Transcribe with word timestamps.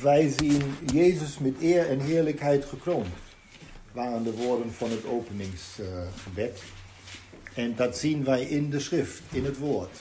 wij 0.00 0.28
zien 0.36 0.62
Jezus 0.92 1.38
met 1.38 1.54
eer 1.60 1.88
en 1.88 2.00
heerlijkheid 2.00 2.64
gekroond. 2.64 3.14
Waren 3.92 4.22
de 4.22 4.32
woorden 4.32 4.72
van 4.72 4.90
het 4.90 5.06
openingsgebed. 5.06 6.62
en 7.54 7.76
dat 7.76 7.98
zien 7.98 8.24
wij 8.24 8.42
in 8.42 8.70
de 8.70 8.80
schrift, 8.80 9.22
in 9.30 9.44
het 9.44 9.58
woord. 9.58 10.00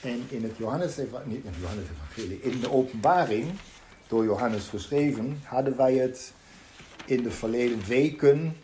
En 0.00 0.22
in 0.28 0.42
het 0.42 0.56
Johannes, 0.56 0.96
niet 1.24 1.44
in 1.44 1.52
Johannes 1.60 1.84
in 2.40 2.60
de 2.60 2.70
openbaring, 2.70 3.46
door 4.08 4.24
Johannes 4.24 4.66
geschreven, 4.68 5.40
hadden 5.42 5.76
wij 5.76 5.94
het 5.94 6.32
in 7.04 7.22
de 7.22 7.30
verleden 7.30 7.86
weken 7.86 8.56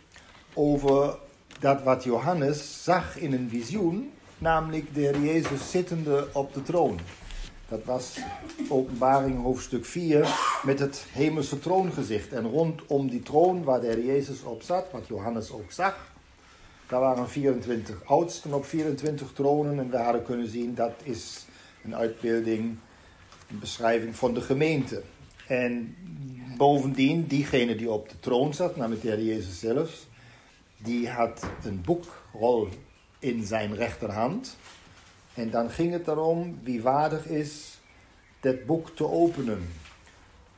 over 0.53 1.17
dat 1.59 1.83
wat 1.83 2.03
Johannes 2.03 2.83
zag 2.83 3.17
in 3.17 3.33
een 3.33 3.49
visioen, 3.49 4.11
namelijk 4.37 4.93
de 4.93 4.99
Heer 4.99 5.19
Jezus 5.19 5.71
zittende 5.71 6.27
op 6.33 6.53
de 6.53 6.63
troon. 6.63 6.99
Dat 7.67 7.83
was 7.83 8.17
openbaring 8.69 9.41
hoofdstuk 9.41 9.85
4 9.85 10.27
met 10.63 10.79
het 10.79 11.05
hemelse 11.11 11.59
troongezicht. 11.59 12.33
En 12.33 12.49
rondom 12.49 13.09
die 13.09 13.23
troon 13.23 13.63
waar 13.63 13.81
de 13.81 13.87
Heer 13.87 14.05
Jezus 14.05 14.43
op 14.43 14.61
zat, 14.61 14.85
wat 14.91 15.07
Johannes 15.07 15.51
ook 15.51 15.71
zag, 15.71 16.11
daar 16.87 16.99
waren 16.99 17.29
24 17.29 18.05
oudsten 18.05 18.53
op 18.53 18.65
24 18.65 19.31
tronen. 19.33 19.79
En 19.79 19.89
we 19.89 19.97
hadden 19.97 20.23
kunnen 20.23 20.47
zien 20.47 20.75
dat 20.75 20.93
is 21.03 21.45
een 21.83 21.95
uitbeelding, 21.95 22.77
een 23.49 23.59
beschrijving 23.59 24.15
van 24.15 24.33
de 24.33 24.41
gemeente. 24.41 25.01
En 25.47 25.95
bovendien, 26.57 27.27
diegene 27.27 27.75
die 27.75 27.91
op 27.91 28.09
de 28.09 28.19
troon 28.19 28.53
zat, 28.53 28.75
namelijk 28.75 29.01
de 29.01 29.07
Heer 29.07 29.23
Jezus 29.23 29.59
zelf, 29.59 30.05
die 30.77 31.09
had 31.09 31.49
een 31.63 31.81
boekrol 31.81 32.67
in 33.19 33.45
zijn 33.45 33.75
rechterhand. 33.75 34.57
En 35.37 35.49
dan 35.49 35.69
ging 35.69 35.91
het 35.91 36.07
erom 36.07 36.59
wie 36.63 36.81
waardig 36.81 37.27
is 37.27 37.79
dat 38.39 38.65
boek 38.65 38.89
te 38.89 39.07
openen. 39.11 39.67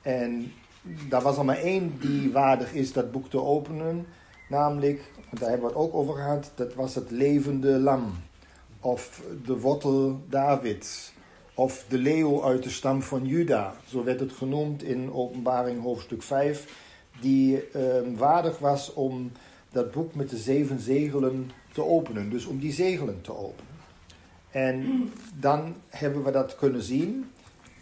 En 0.02 0.52
daar 1.10 1.22
was 1.22 1.38
er 1.38 1.46
maar 1.46 1.58
één 1.58 1.98
die 2.00 2.32
waardig 2.32 2.74
is 2.74 2.94
dat 2.94 3.12
boek 3.12 3.30
te 3.30 3.42
openen. 3.42 4.06
Namelijk, 4.50 5.12
daar 5.32 5.50
hebben 5.50 5.68
we 5.68 5.74
het 5.74 5.84
ook 5.84 5.94
over 5.94 6.14
gehad, 6.14 6.52
dat 6.56 6.74
was 6.74 6.96
het 6.96 7.12
levende 7.12 7.80
lam. 7.80 8.12
Of 8.80 9.22
de 9.46 9.60
wortel 9.60 10.22
Davids. 10.30 11.14
Of 11.54 11.86
de 11.90 11.98
leeuw 11.98 12.44
uit 12.44 12.64
de 12.64 12.70
stam 12.70 13.02
van 13.02 13.26
Juda. 13.26 13.74
Zo 13.88 14.04
werd 14.04 14.20
het 14.20 14.32
genoemd 14.32 14.84
in 14.84 15.14
openbaring 15.14 15.82
hoofdstuk 15.82 16.24
5. 16.24 16.86
Die 17.22 17.70
ehm, 17.70 18.16
waardig 18.16 18.58
was 18.60 18.94
om 18.94 19.32
dat 19.72 19.92
boek 19.92 20.16
met 20.16 20.30
de 20.30 20.38
zeven 20.38 20.80
zegelen 20.80 21.52
te 21.72 21.84
openen. 21.84 22.30
Dus 22.30 22.46
om 22.46 22.60
die 22.60 22.74
zegelen 22.74 23.22
te 23.22 23.38
openen. 23.38 23.79
En 24.52 25.12
dan 25.34 25.76
hebben 25.90 26.24
we 26.24 26.32
dat 26.32 26.56
kunnen 26.56 26.82
zien 26.82 27.32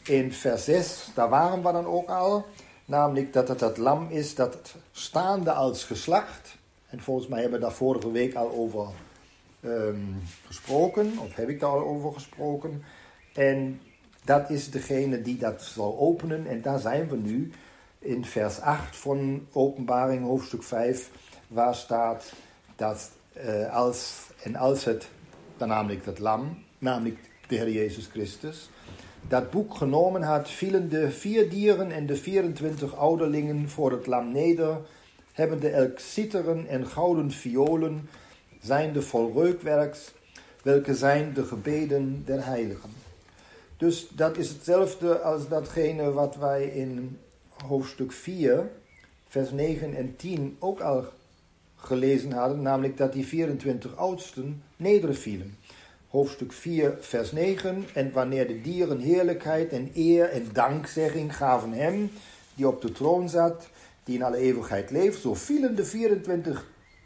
in 0.04 0.34
vers 0.34 0.64
6. 0.64 1.10
Daar 1.14 1.30
waren 1.30 1.64
we 1.64 1.72
dan 1.72 1.86
ook 1.86 2.10
al. 2.10 2.46
Namelijk 2.86 3.34
dat 3.34 3.48
het 3.48 3.60
dat 3.60 3.78
lam 3.78 4.10
is 4.10 4.36
dat 4.36 4.76
staande 4.92 5.52
als 5.52 5.84
geslacht. 5.84 6.58
En 6.90 7.02
volgens 7.02 7.28
mij 7.28 7.42
hebben 7.42 7.60
we 7.60 7.66
daar 7.66 7.76
vorige 7.76 8.12
week 8.12 8.36
al 8.36 8.52
over 8.52 8.88
ehm, 9.60 10.02
gesproken. 10.46 11.18
Of 11.20 11.36
heb 11.36 11.50
ik 11.50 11.60
daar 11.60 11.70
al 11.70 11.86
over 11.86 12.14
gesproken. 12.14 12.84
En 13.34 13.82
dat 14.24 14.50
is 14.50 14.72
degene 14.72 15.22
die 15.22 15.38
dat 15.38 15.62
zal 15.62 15.98
openen. 16.00 16.48
En 16.48 16.62
daar 16.62 16.80
zijn 16.80 17.10
we 17.10 17.16
nu 17.16 17.52
in 18.00 18.26
vers 18.26 18.60
8 18.60 18.96
van 18.96 19.48
Openbaring 19.52 20.24
hoofdstuk 20.24 20.64
5. 20.64 21.10
Waar 21.48 21.76
staat 21.76 22.34
dat 22.76 23.12
uh, 23.46 23.76
als, 23.76 24.14
en 24.44 24.56
als 24.56 24.84
het, 24.86 25.10
dan 25.58 25.68
namelijk 25.68 26.06
het 26.06 26.20
lam, 26.20 26.58
namelijk 26.80 27.18
de 27.48 27.56
Heer 27.56 27.72
Jezus 27.72 28.06
Christus, 28.06 28.70
dat 29.28 29.52
boek 29.52 29.76
genomen 29.76 30.22
had, 30.22 30.50
vielen 30.50 30.90
de 30.90 31.12
vier 31.12 31.50
dieren 31.50 31.92
en 31.92 32.06
de 32.06 32.16
24 32.16 32.96
ouderlingen 32.96 33.70
voor 33.70 33.92
het 33.92 34.08
lam 34.08 34.32
neder, 34.32 34.78
hebbende 35.32 35.70
elk 35.70 36.00
citteren 36.00 36.68
en 36.68 36.88
gouden 36.88 37.32
violen, 37.32 38.10
zijnde 38.62 39.02
vol 39.02 39.34
reukwerks, 39.34 40.14
welke 40.64 40.96
zijn 40.96 41.34
de 41.34 41.44
gebeden 41.44 42.24
der 42.26 42.46
heiligen. 42.46 42.90
Dus 43.78 44.08
dat 44.10 44.38
is 44.38 44.50
hetzelfde 44.50 45.20
als 45.20 45.48
datgene 45.48 46.12
wat 46.12 46.36
wij 46.36 46.64
in 46.64 47.20
hoofdstuk 47.66 48.12
4, 48.12 48.70
vers 49.28 49.52
9 49.52 49.96
en 49.96 50.16
10 50.16 50.56
ook 50.60 50.80
al 50.80 51.06
gelezen 51.76 52.32
hadden, 52.32 52.62
namelijk 52.62 52.98
dat 52.98 53.14
die 53.14 53.26
24 53.26 53.96
oudsten 53.96 54.64
nedervielen. 54.78 55.58
Hoofdstuk 56.08 56.52
4, 56.52 56.98
vers 57.00 57.32
9. 57.32 57.86
En 57.94 58.12
wanneer 58.12 58.48
de 58.48 58.62
dieren 58.62 59.00
heerlijkheid 59.00 59.72
en 59.72 59.92
eer 59.94 60.30
en 60.30 60.48
dankzegging 60.54 61.36
gaven 61.36 61.72
hem, 61.72 62.10
die 62.56 62.68
op 62.68 62.82
de 62.82 62.92
troon 62.92 63.30
zat, 63.30 63.70
die 64.04 64.16
in 64.16 64.24
alle 64.24 64.38
eeuwigheid 64.38 64.92
leeft, 64.92 65.22
zo 65.22 65.34
vielen 65.34 65.76
de 65.76 65.86
24 65.86 66.66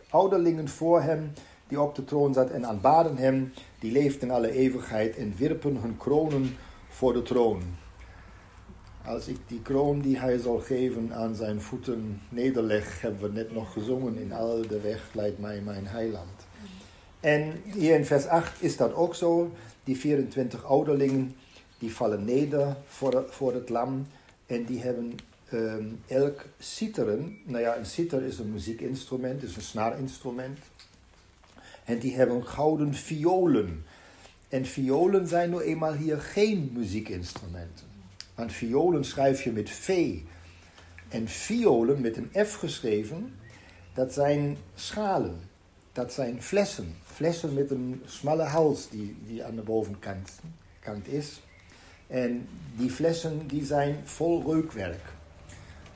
ouderlingen 0.09 0.69
voor 0.69 1.01
hem, 1.01 1.33
die 1.67 1.81
op 1.81 1.95
de 1.95 2.03
troon 2.03 2.33
zat, 2.33 2.49
en 2.49 2.65
aanbaden 2.65 3.17
hem, 3.17 3.53
die 3.79 3.91
leeft 3.91 4.21
in 4.21 4.31
alle 4.31 4.51
eeuwigheid, 4.51 5.15
en 5.15 5.33
wierpen 5.37 5.75
hun 5.75 5.97
kronen 5.97 6.55
voor 6.89 7.13
de 7.13 7.21
troon. 7.21 7.61
Als 9.05 9.27
ik 9.27 9.37
die 9.47 9.61
kroon 9.61 9.99
die 9.99 10.19
hij 10.19 10.37
zal 10.37 10.59
geven 10.59 11.13
aan 11.13 11.35
zijn 11.35 11.61
voeten 11.61 12.21
nederleg, 12.29 13.01
hebben 13.01 13.21
we 13.21 13.29
net 13.29 13.53
nog 13.53 13.73
gezongen, 13.73 14.17
in 14.17 14.33
al 14.33 14.67
de 14.67 14.81
weg 14.81 15.09
leidt 15.13 15.39
mij 15.39 15.61
mijn 15.61 15.87
heiland. 15.87 16.49
En 17.21 17.61
hier 17.63 17.95
in 17.95 18.05
vers 18.05 18.25
8 18.25 18.61
is 18.61 18.77
dat 18.77 18.93
ook 18.93 19.15
zo. 19.15 19.51
Die 19.83 19.97
24 19.97 20.65
ouderlingen, 20.65 21.35
die 21.79 21.93
vallen 21.93 22.25
neder 22.25 22.75
voor, 22.87 23.25
voor 23.29 23.53
het 23.53 23.69
lam 23.69 24.07
en 24.45 24.65
die 24.65 24.81
hebben 24.81 25.15
ehm, 25.49 25.85
elk 26.07 26.45
citeren. 26.59 27.37
Nou 27.43 27.61
ja, 27.63 27.77
een 27.77 27.85
citer 27.85 28.23
is 28.23 28.39
een 28.39 28.51
muziekinstrument, 28.51 29.43
is 29.43 29.55
een 29.55 29.61
snaarinstrument. 29.61 30.59
En 31.85 31.99
die 31.99 32.15
hebben 32.15 32.45
gouden 32.45 32.93
violen. 32.93 33.85
En 34.49 34.65
violen 34.65 35.27
zijn 35.27 35.49
nu 35.49 35.59
eenmaal 35.59 35.93
hier 35.93 36.19
geen 36.19 36.69
muziekinstrumenten. 36.73 37.85
Want 38.35 38.53
violen 38.53 39.05
schrijf 39.05 39.43
je 39.43 39.51
met 39.51 39.69
V. 39.69 40.17
En 41.09 41.27
violen 41.27 42.01
met 42.01 42.17
een 42.17 42.45
F 42.45 42.55
geschreven, 42.55 43.33
dat 43.93 44.13
zijn 44.13 44.57
schalen. 44.75 45.39
Dat 45.91 46.13
zijn 46.13 46.41
flessen. 46.41 46.95
Flessen 47.13 47.53
met 47.53 47.71
een 47.71 48.01
smalle 48.05 48.43
hals 48.43 48.89
die, 48.89 49.17
die 49.25 49.43
aan 49.43 49.55
de 49.55 49.61
bovenkant 49.61 50.39
kant 50.79 51.07
is. 51.07 51.41
En 52.07 52.47
die 52.77 52.89
flessen 52.89 53.47
die 53.47 53.65
zijn 53.65 53.99
vol 54.03 54.43
reukwerk. 54.53 55.03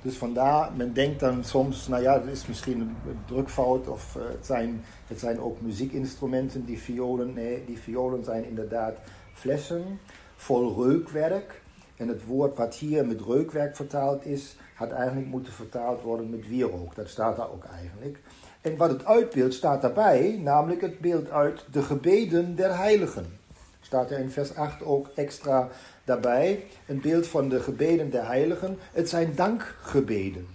Dus 0.01 0.17
vandaar, 0.17 0.71
men 0.75 0.93
denkt 0.93 1.19
dan 1.19 1.43
soms, 1.43 1.87
nou 1.87 2.01
ja, 2.01 2.19
dat 2.19 2.27
is 2.27 2.47
misschien 2.47 2.79
een 2.79 3.17
drukfout 3.25 3.87
of 3.87 4.15
uh, 4.15 4.23
het, 4.27 4.45
zijn, 4.45 4.83
het 5.07 5.19
zijn 5.19 5.39
ook 5.39 5.61
muziekinstrumenten, 5.61 6.65
die 6.65 6.79
violen. 6.79 7.33
Nee, 7.33 7.65
die 7.65 7.79
violen 7.79 8.23
zijn 8.23 8.45
inderdaad 8.45 8.97
flessen 9.33 9.99
vol 10.35 10.83
reukwerk. 10.83 11.61
En 11.95 12.07
het 12.07 12.25
woord 12.25 12.57
wat 12.57 12.75
hier 12.75 13.05
met 13.05 13.21
reukwerk 13.21 13.75
vertaald 13.75 14.25
is, 14.25 14.55
had 14.73 14.91
eigenlijk 14.91 15.27
moeten 15.27 15.53
vertaald 15.53 16.01
worden 16.01 16.29
met 16.29 16.47
wierook. 16.47 16.95
Dat 16.95 17.09
staat 17.09 17.35
daar 17.35 17.51
ook 17.51 17.63
eigenlijk. 17.63 18.19
En 18.65 18.77
wat 18.77 18.89
het 18.89 19.05
uitbeeldt 19.05 19.53
staat 19.53 19.81
daarbij, 19.81 20.39
namelijk 20.43 20.81
het 20.81 20.99
beeld 20.99 21.29
uit 21.29 21.65
de 21.71 21.81
gebeden 21.81 22.55
der 22.55 22.77
heiligen. 22.77 23.39
Staat 23.81 24.11
er 24.11 24.19
in 24.19 24.29
vers 24.29 24.55
8 24.55 24.83
ook 24.83 25.07
extra 25.15 25.69
daarbij, 26.03 26.63
een 26.85 27.01
beeld 27.01 27.27
van 27.27 27.49
de 27.49 27.59
gebeden 27.59 28.09
der 28.09 28.25
heiligen. 28.25 28.77
Het 28.91 29.09
zijn 29.09 29.35
dankgebeden. 29.35 30.47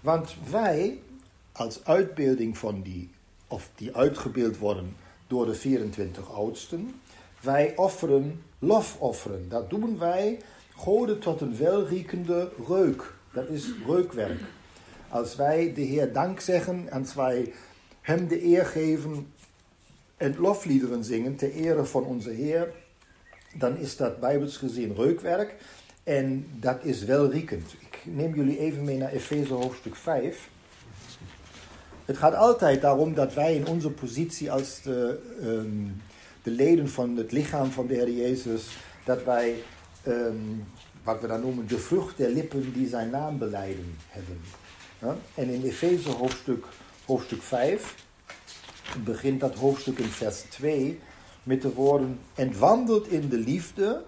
Want 0.00 0.36
wij, 0.50 1.00
als 1.52 1.84
uitbeelding 1.84 2.58
van 2.58 2.82
die, 2.82 3.10
of 3.48 3.70
die 3.74 3.96
uitgebeeld 3.96 4.58
worden 4.58 4.96
door 5.26 5.46
de 5.46 5.54
24 5.54 6.32
oudsten, 6.32 6.94
wij 7.40 7.72
offeren 7.76 8.42
lofofferen. 8.58 9.48
Dat 9.48 9.70
doen 9.70 9.98
wij 9.98 10.38
goden 10.76 11.18
tot 11.18 11.40
een 11.40 11.56
welriekende 11.56 12.50
reuk. 12.68 13.14
Dat 13.32 13.48
is 13.48 13.70
reukwerk. 13.86 14.40
Als 15.08 15.36
wij 15.36 15.72
de 15.74 15.80
Heer 15.80 16.12
dank 16.12 16.40
zeggen, 16.40 16.90
als 16.90 17.14
wij 17.14 17.52
Hem 18.00 18.28
de 18.28 18.44
eer 18.44 18.66
geven 18.66 19.32
en 20.16 20.36
lofliederen 20.38 21.04
zingen 21.04 21.36
ter 21.36 21.52
ere 21.52 21.84
van 21.84 22.04
onze 22.04 22.30
Heer, 22.30 22.72
dan 23.58 23.76
is 23.76 23.96
dat 23.96 24.20
bijbels 24.20 24.56
gezien 24.56 24.94
reukwerk 24.94 25.54
en 26.04 26.46
dat 26.60 26.84
is 26.84 27.04
welriekend. 27.04 27.72
Ik 27.78 28.02
neem 28.04 28.34
jullie 28.34 28.58
even 28.58 28.84
mee 28.84 28.96
naar 28.96 29.12
Efeze 29.12 29.52
hoofdstuk 29.52 29.96
5. 29.96 30.48
Het 32.04 32.16
gaat 32.16 32.34
altijd 32.34 32.80
daarom 32.80 33.14
dat 33.14 33.34
wij 33.34 33.54
in 33.54 33.66
onze 33.66 33.90
positie 33.90 34.52
als 34.52 34.82
de, 34.82 35.18
ehm, 35.40 35.86
de 36.42 36.50
leden 36.50 36.88
van 36.88 37.16
het 37.16 37.32
lichaam 37.32 37.70
van 37.70 37.86
de 37.86 37.94
Heer 37.94 38.10
Jezus, 38.10 38.76
dat 39.04 39.24
wij 39.24 39.62
ehm, 40.02 40.36
wat 41.02 41.20
we 41.20 41.26
dan 41.26 41.40
noemen 41.40 41.66
de 41.66 41.78
vrucht 41.78 42.16
der 42.16 42.30
lippen 42.30 42.72
die 42.72 42.88
zijn 42.88 43.10
naam 43.10 43.38
beleiden 43.38 43.96
hebben. 44.08 44.40
En 45.34 45.48
in 45.48 45.62
Efeze 45.64 46.10
hoofdstuk, 46.10 46.64
hoofdstuk 47.06 47.42
5 47.42 47.94
begint 49.04 49.40
dat 49.40 49.54
hoofdstuk 49.54 49.98
in 49.98 50.08
vers 50.08 50.40
2 50.40 51.00
met 51.42 51.62
de 51.62 51.72
woorden: 51.72 52.20
En 52.34 52.58
wandelt 52.58 53.08
in 53.08 53.28
de 53.28 53.38
liefde, 53.38 54.02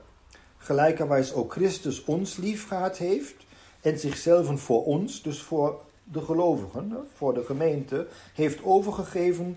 gelijkerwijs 0.58 1.32
ook 1.32 1.52
Christus 1.52 2.04
ons 2.04 2.36
lief 2.36 2.68
gehad 2.68 2.96
heeft, 2.96 3.34
en 3.80 3.98
zichzelf 3.98 4.60
voor 4.60 4.84
ons, 4.84 5.22
dus 5.22 5.42
voor 5.42 5.80
de 6.04 6.20
gelovigen, 6.20 6.96
voor 7.14 7.34
de 7.34 7.44
gemeente, 7.44 8.06
heeft 8.34 8.64
overgegeven 8.64 9.56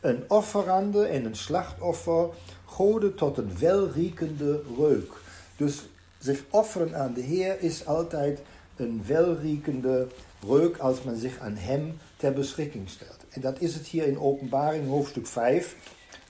een 0.00 0.24
offerande 0.28 1.06
en 1.06 1.24
een 1.24 1.36
slachtoffer, 1.36 2.28
goden 2.64 3.14
tot 3.14 3.38
een 3.38 3.58
welriekende 3.58 4.62
reuk. 4.78 5.12
Dus 5.56 5.88
zich 6.18 6.44
offeren 6.50 6.94
aan 6.94 7.14
de 7.14 7.20
Heer 7.20 7.60
is 7.60 7.86
altijd 7.86 8.42
een 8.76 9.02
welriekende 9.06 10.06
reuk 10.46 10.78
als 10.78 11.02
men 11.02 11.16
zich 11.16 11.38
aan 11.38 11.56
Hem 11.56 11.98
ter 12.16 12.32
beschikking 12.32 12.88
stelt. 12.88 13.24
En 13.30 13.40
dat 13.40 13.60
is 13.60 13.74
het 13.74 13.86
hier 13.86 14.06
in 14.06 14.18
Openbaring 14.18 14.88
hoofdstuk 14.88 15.26
5, 15.26 15.76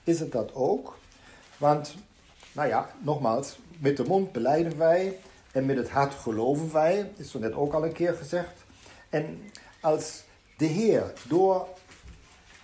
is 0.05 0.21
het 0.21 0.33
dat 0.33 0.55
ook. 0.55 0.99
Want, 1.57 1.95
nou 2.53 2.69
ja, 2.69 2.91
nogmaals, 3.03 3.59
met 3.79 3.97
de 3.97 4.05
mond 4.05 4.33
beleiden 4.33 4.79
wij 4.79 5.19
en 5.53 5.67
met 5.67 5.77
het 5.77 5.91
hart 5.91 6.15
geloven 6.15 6.73
wij, 6.73 7.11
is 7.17 7.35
er 7.35 7.41
net 7.41 7.53
ook 7.53 7.73
al 7.73 7.85
een 7.85 7.93
keer 7.93 8.15
gezegd. 8.15 8.65
En 9.11 9.39
als 9.81 10.23
de 10.57 10.67
Heer 10.67 11.13
door, 11.29 11.69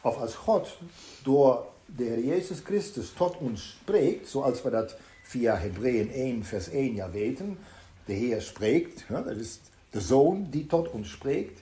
of 0.01 0.17
als 0.17 0.35
God 0.35 0.79
door 1.23 1.67
de 1.87 2.05
Heer 2.05 2.25
Jezus 2.25 2.61
Christus 2.65 3.13
tot 3.13 3.37
ons 3.37 3.77
spreekt, 3.81 4.29
zoals 4.29 4.63
we 4.63 4.71
dat 4.71 4.97
via 5.23 5.57
Hebreeën 5.57 6.13
1, 6.13 6.45
vers 6.45 6.69
1 6.69 6.95
ja 6.95 7.11
weten, 7.11 7.59
de 8.05 8.13
Heer 8.13 8.43
spreekt, 8.43 9.05
dat 9.09 9.37
is 9.37 9.59
de 9.91 10.01
Zoon 10.01 10.47
die 10.51 10.67
tot 10.67 10.91
ons 10.91 11.11
spreekt, 11.11 11.61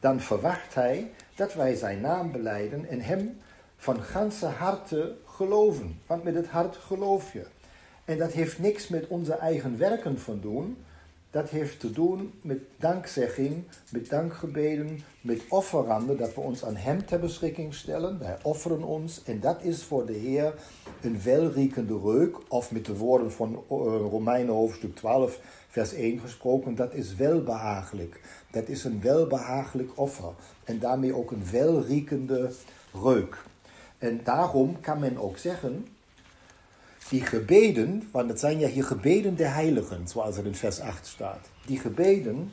dan 0.00 0.20
verwacht 0.20 0.74
Hij 0.74 1.10
dat 1.34 1.54
wij 1.54 1.74
Zijn 1.74 2.00
naam 2.00 2.32
beleiden 2.32 2.88
en 2.88 3.00
Hem 3.00 3.36
van 3.76 4.02
ganse 4.02 4.46
harte 4.46 5.16
geloven. 5.26 6.00
Want 6.06 6.22
met 6.22 6.34
het 6.34 6.48
hart 6.48 6.76
geloof 6.76 7.32
je. 7.32 7.46
En 8.04 8.18
dat 8.18 8.32
heeft 8.32 8.58
niks 8.58 8.88
met 8.88 9.06
onze 9.08 9.34
eigen 9.34 9.78
werken 9.78 10.18
van 10.18 10.40
doen. 10.40 10.76
Dat 11.30 11.50
heeft 11.50 11.80
te 11.80 11.92
doen 11.92 12.32
met 12.42 12.58
dankzegging, 12.76 13.64
met 13.90 14.08
dankgebeden, 14.08 15.00
met 15.20 15.42
offeranden, 15.48 16.16
dat 16.16 16.34
we 16.34 16.40
ons 16.40 16.64
aan 16.64 16.76
Hem 16.76 17.06
ter 17.06 17.20
beschikking 17.20 17.74
stellen. 17.74 18.18
Wij 18.18 18.36
offeren 18.42 18.82
ons 18.82 19.22
en 19.24 19.40
dat 19.40 19.62
is 19.62 19.82
voor 19.82 20.06
de 20.06 20.12
Heer 20.12 20.54
een 21.00 21.22
welriekende 21.22 21.98
reuk, 21.98 22.36
of 22.48 22.72
met 22.72 22.84
de 22.84 22.96
woorden 22.96 23.32
van 23.32 23.54
eh, 23.54 23.60
Romeinen 24.10 24.54
hoofdstuk 24.54 24.96
12, 24.96 25.40
vers 25.70 25.92
1 25.92 26.20
gesproken, 26.20 26.74
dat 26.74 26.94
is 26.94 27.14
welbehagelijk. 27.14 28.20
Dat 28.50 28.68
is 28.68 28.84
een 28.84 29.00
welbehagelijk 29.00 29.90
offer 29.94 30.32
en 30.64 30.78
daarmee 30.78 31.14
ook 31.14 31.30
een 31.30 31.50
welriekende 31.50 32.52
reuk. 32.92 33.36
En 33.98 34.20
daarom 34.24 34.80
kan 34.80 34.98
men 34.98 35.18
ook 35.18 35.38
zeggen, 35.38 35.86
die 37.08 37.22
gebeden, 37.22 38.08
want 38.12 38.28
het 38.28 38.40
zijn 38.40 38.58
ja 38.58 38.68
hier 38.68 38.84
gebeden 38.84 39.36
der 39.36 39.54
heiligen, 39.54 40.08
zoals 40.08 40.36
er 40.36 40.46
in 40.46 40.54
vers 40.54 40.80
8 40.80 41.06
staat. 41.06 41.48
Die 41.66 41.78
gebeden, 41.78 42.52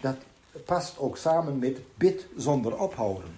dat 0.00 0.16
past 0.64 0.98
ook 0.98 1.16
samen 1.16 1.58
met 1.58 1.80
bid 1.94 2.26
zonder 2.36 2.78
ophouden. 2.78 3.30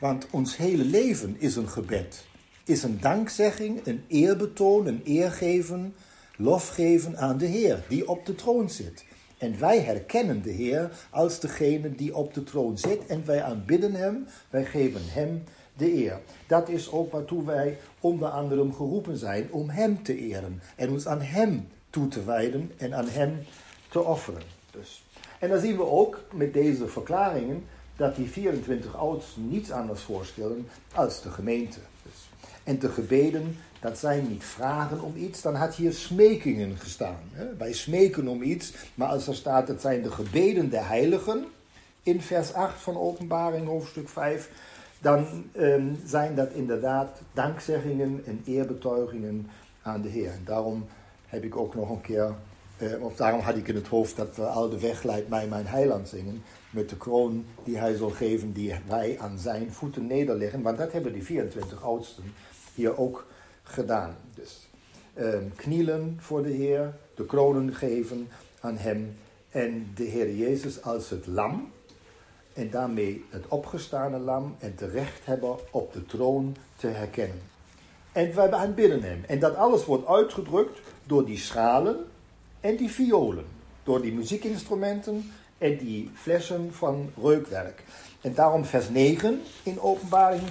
Want 0.00 0.26
ons 0.30 0.56
hele 0.56 0.84
leven 0.84 1.36
is 1.38 1.56
een 1.56 1.68
gebed. 1.68 2.26
Is 2.64 2.82
een 2.82 3.00
dankzegging, 3.00 3.86
een 3.86 4.04
eerbetoon, 4.06 4.86
een 4.86 5.02
eergeven, 5.04 5.94
lofgeven 6.38 7.18
aan 7.18 7.38
de 7.38 7.46
Heer, 7.46 7.84
die 7.88 8.08
op 8.08 8.26
de 8.26 8.34
troon 8.34 8.70
zit. 8.70 9.04
En 9.38 9.58
wij 9.58 9.80
herkennen 9.80 10.42
de 10.42 10.50
Heer 10.50 10.90
als 11.10 11.40
degene 11.40 11.94
die 11.94 12.16
op 12.16 12.34
de 12.34 12.42
troon 12.42 12.78
zit 12.78 13.06
en 13.06 13.26
wij 13.26 13.42
aanbidden 13.42 13.94
Hem, 13.94 14.26
wij 14.50 14.64
geven 14.64 15.00
Hem 15.04 15.44
de 15.76 15.92
eer. 15.92 16.20
Dat 16.46 16.68
is 16.68 16.90
ook 16.90 17.12
waartoe 17.12 17.44
wij 17.44 17.78
onder 18.00 18.28
andere 18.28 18.72
geroepen 18.72 19.16
zijn 19.16 19.52
om 19.52 19.68
Hem 19.68 20.02
te 20.02 20.18
eren 20.18 20.62
en 20.76 20.90
ons 20.90 21.06
aan 21.06 21.20
Hem 21.20 21.68
toe 21.90 22.08
te 22.08 22.24
wijden 22.24 22.72
en 22.76 22.94
aan 22.94 23.08
Hem 23.08 23.38
te 23.88 24.04
offeren. 24.04 24.42
Dus. 24.70 25.04
En 25.38 25.48
dan 25.48 25.60
zien 25.60 25.76
we 25.76 25.84
ook 25.84 26.20
met 26.32 26.52
deze 26.52 26.88
verklaringen 26.88 27.64
dat 27.96 28.16
die 28.16 28.30
24 28.30 28.96
oudsten 28.96 29.48
niets 29.48 29.70
anders 29.70 30.00
voorstellen 30.00 30.68
als 30.94 31.22
de 31.22 31.30
gemeente. 31.30 31.78
Dus. 32.02 32.28
En 32.68 32.78
de 32.78 32.88
gebeden, 32.88 33.56
dat 33.80 33.98
zijn 33.98 34.28
niet 34.28 34.44
vragen 34.44 35.00
om 35.00 35.16
iets, 35.16 35.42
dan 35.42 35.54
had 35.54 35.74
hier 35.74 35.92
smekingen 35.92 36.76
gestaan. 36.76 37.18
Wij 37.58 37.72
smeken 37.72 38.28
om 38.28 38.42
iets, 38.42 38.72
maar 38.94 39.08
als 39.08 39.26
er 39.26 39.34
staat, 39.34 39.68
het 39.68 39.80
zijn 39.80 40.02
de 40.02 40.10
gebeden 40.10 40.70
der 40.70 40.88
heiligen, 40.88 41.44
in 42.02 42.20
vers 42.20 42.52
8 42.52 42.80
van 42.80 42.96
Openbaring, 42.96 43.66
hoofdstuk 43.66 44.08
5, 44.08 44.50
dan 45.00 45.44
ehm, 45.52 45.86
zijn 46.04 46.34
dat 46.34 46.50
inderdaad 46.50 47.20
dankzeggingen 47.32 48.22
en 48.26 48.42
eerbetuigingen 48.44 49.50
aan 49.82 50.02
de 50.02 50.08
Heer. 50.08 50.30
En 50.30 50.42
daarom 50.44 50.86
heb 51.26 51.44
ik 51.44 51.56
ook 51.56 51.74
nog 51.74 51.90
een 51.90 52.00
keer, 52.00 52.34
eh, 52.76 53.02
of 53.02 53.16
daarom 53.16 53.40
had 53.40 53.56
ik 53.56 53.68
in 53.68 53.74
het 53.74 53.88
hoofd 53.88 54.16
dat 54.16 54.36
we 54.36 54.44
al 54.44 54.68
de 54.68 54.80
weg 54.80 55.02
leidt 55.02 55.28
mij 55.28 55.46
mijn 55.46 55.66
heiland 55.66 56.08
zingen. 56.08 56.42
Met 56.70 56.88
de 56.88 56.96
kroon 56.96 57.44
die 57.64 57.78
hij 57.78 57.94
zal 57.94 58.10
geven, 58.10 58.52
die 58.52 58.74
wij 58.86 59.16
aan 59.20 59.38
zijn 59.38 59.72
voeten 59.72 60.06
nederleggen. 60.06 60.62
Want 60.62 60.78
dat 60.78 60.92
hebben 60.92 61.12
die 61.12 61.24
24 61.24 61.82
oudsten 61.82 62.24
hier 62.78 62.98
ook 62.98 63.26
gedaan. 63.62 64.16
Dus 64.34 64.68
ehm, 65.14 65.44
knielen 65.56 66.16
voor 66.20 66.42
de 66.42 66.52
Heer, 66.52 66.94
de 67.14 67.26
kronen 67.26 67.74
geven 67.74 68.28
aan 68.60 68.76
hem. 68.76 69.16
En 69.50 69.90
de 69.94 70.04
Heer 70.04 70.34
Jezus 70.34 70.82
als 70.82 71.10
het 71.10 71.26
lam, 71.26 71.72
en 72.58 72.70
daarmee 72.70 73.24
het 73.30 73.48
opgestane 73.48 74.18
lam 74.18 74.56
en 74.58 74.74
terecht 74.74 75.24
hebben 75.24 75.56
op 75.70 75.92
de 75.92 76.06
troon 76.06 76.56
te 76.76 76.86
herkennen. 76.86 77.42
En 78.12 78.34
wij 78.34 78.52
aanbidden 78.52 79.02
hem. 79.02 79.24
En 79.26 79.38
dat 79.38 79.56
alles 79.56 79.84
wordt 79.84 80.06
uitgedrukt 80.06 80.80
door 81.06 81.24
die 81.24 81.38
schalen 81.38 81.96
en 82.60 82.76
die 82.76 82.90
violen. 82.90 83.44
Door 83.82 84.02
die 84.02 84.12
muziekinstrumenten 84.12 85.30
en 85.58 85.76
die 85.76 86.10
flessen 86.14 86.74
van 86.74 87.12
reukwerk. 87.22 87.82
En 88.20 88.34
daarom 88.34 88.64
vers 88.64 88.88
9 88.88 89.42
in 89.62 89.80
openbaring 89.80 90.42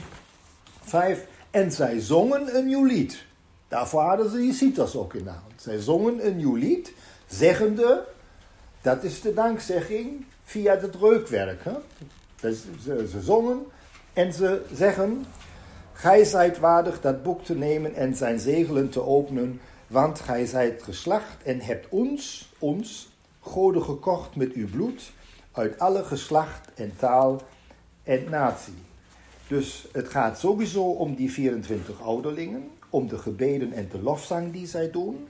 5. 0.81 1.27
En 1.57 1.71
zij 1.71 1.99
zongen 1.99 2.55
een 2.55 2.65
nieuw 2.65 2.83
lied. 2.83 3.25
Daarvoor 3.67 4.01
hadden 4.01 4.29
ze 4.29 4.37
die 4.37 4.53
citars 4.53 4.95
ook 4.95 5.13
in 5.13 5.23
de 5.23 5.29
hand. 5.29 5.61
Zij 5.61 5.79
zongen 5.79 6.25
een 6.25 6.35
nieuw 6.35 6.55
lied, 6.55 6.93
zeggende, 7.27 8.05
dat 8.81 9.03
is 9.03 9.21
de 9.21 9.33
dankzegging 9.33 10.25
via 10.43 10.77
het 10.77 10.95
reukwerk. 10.95 11.61
Ze, 12.39 13.19
zongen 13.21 13.65
en 14.13 14.33
ze 14.33 14.61
zeggen: 14.73 15.25
Gij 15.93 16.23
zijt 16.23 16.59
waardig 16.59 17.01
dat 17.01 17.23
boek 17.23 17.43
te 17.43 17.55
nemen 17.55 17.95
en 17.95 18.15
zijn 18.15 18.39
zegelen 18.39 18.89
te 18.89 19.01
openen, 19.01 19.61
want 19.87 20.19
gij 20.19 20.45
zijt 20.45 20.83
geslacht 20.83 21.43
en 21.43 21.59
hebt 21.59 21.89
ons, 21.89 22.53
ons, 22.59 23.09
goden 23.41 23.83
gekocht 23.83 24.35
met 24.35 24.53
uw 24.53 24.69
bloed, 24.69 25.11
uit 25.51 25.79
alle 25.79 26.03
geslacht 26.03 26.73
en 26.75 26.93
taal 26.97 27.41
en 28.03 28.29
natie. 28.29 28.86
Dus 29.47 29.87
het 29.91 30.09
gaat 30.09 30.39
sowieso 30.39 30.83
om 30.83 31.15
die 31.15 31.31
24 31.31 32.01
ouderlingen, 32.01 32.69
om 32.89 33.07
de 33.07 33.17
gebeden 33.17 33.73
en 33.73 33.87
de 33.91 34.01
lofzang 34.01 34.53
die 34.53 34.67
zij 34.67 34.91
doen. 34.91 35.27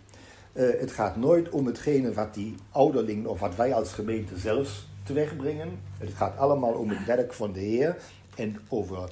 Uh, 0.53 0.79
het 0.79 0.91
gaat 0.91 1.15
nooit 1.15 1.49
om 1.49 1.65
hetgene 1.65 2.13
wat 2.13 2.33
die 2.33 2.55
ouderlingen 2.71 3.29
of 3.29 3.39
wat 3.39 3.55
wij 3.55 3.73
als 3.73 3.93
gemeente 3.93 4.37
zelfs 4.37 4.87
teweegbrengen. 5.03 5.79
Het 5.97 6.13
gaat 6.13 6.37
allemaal 6.37 6.73
om 6.73 6.89
het 6.89 7.05
werk 7.05 7.33
van 7.33 7.51
de 7.51 7.59
Heer 7.59 7.97
en 8.35 8.59
over 8.69 9.09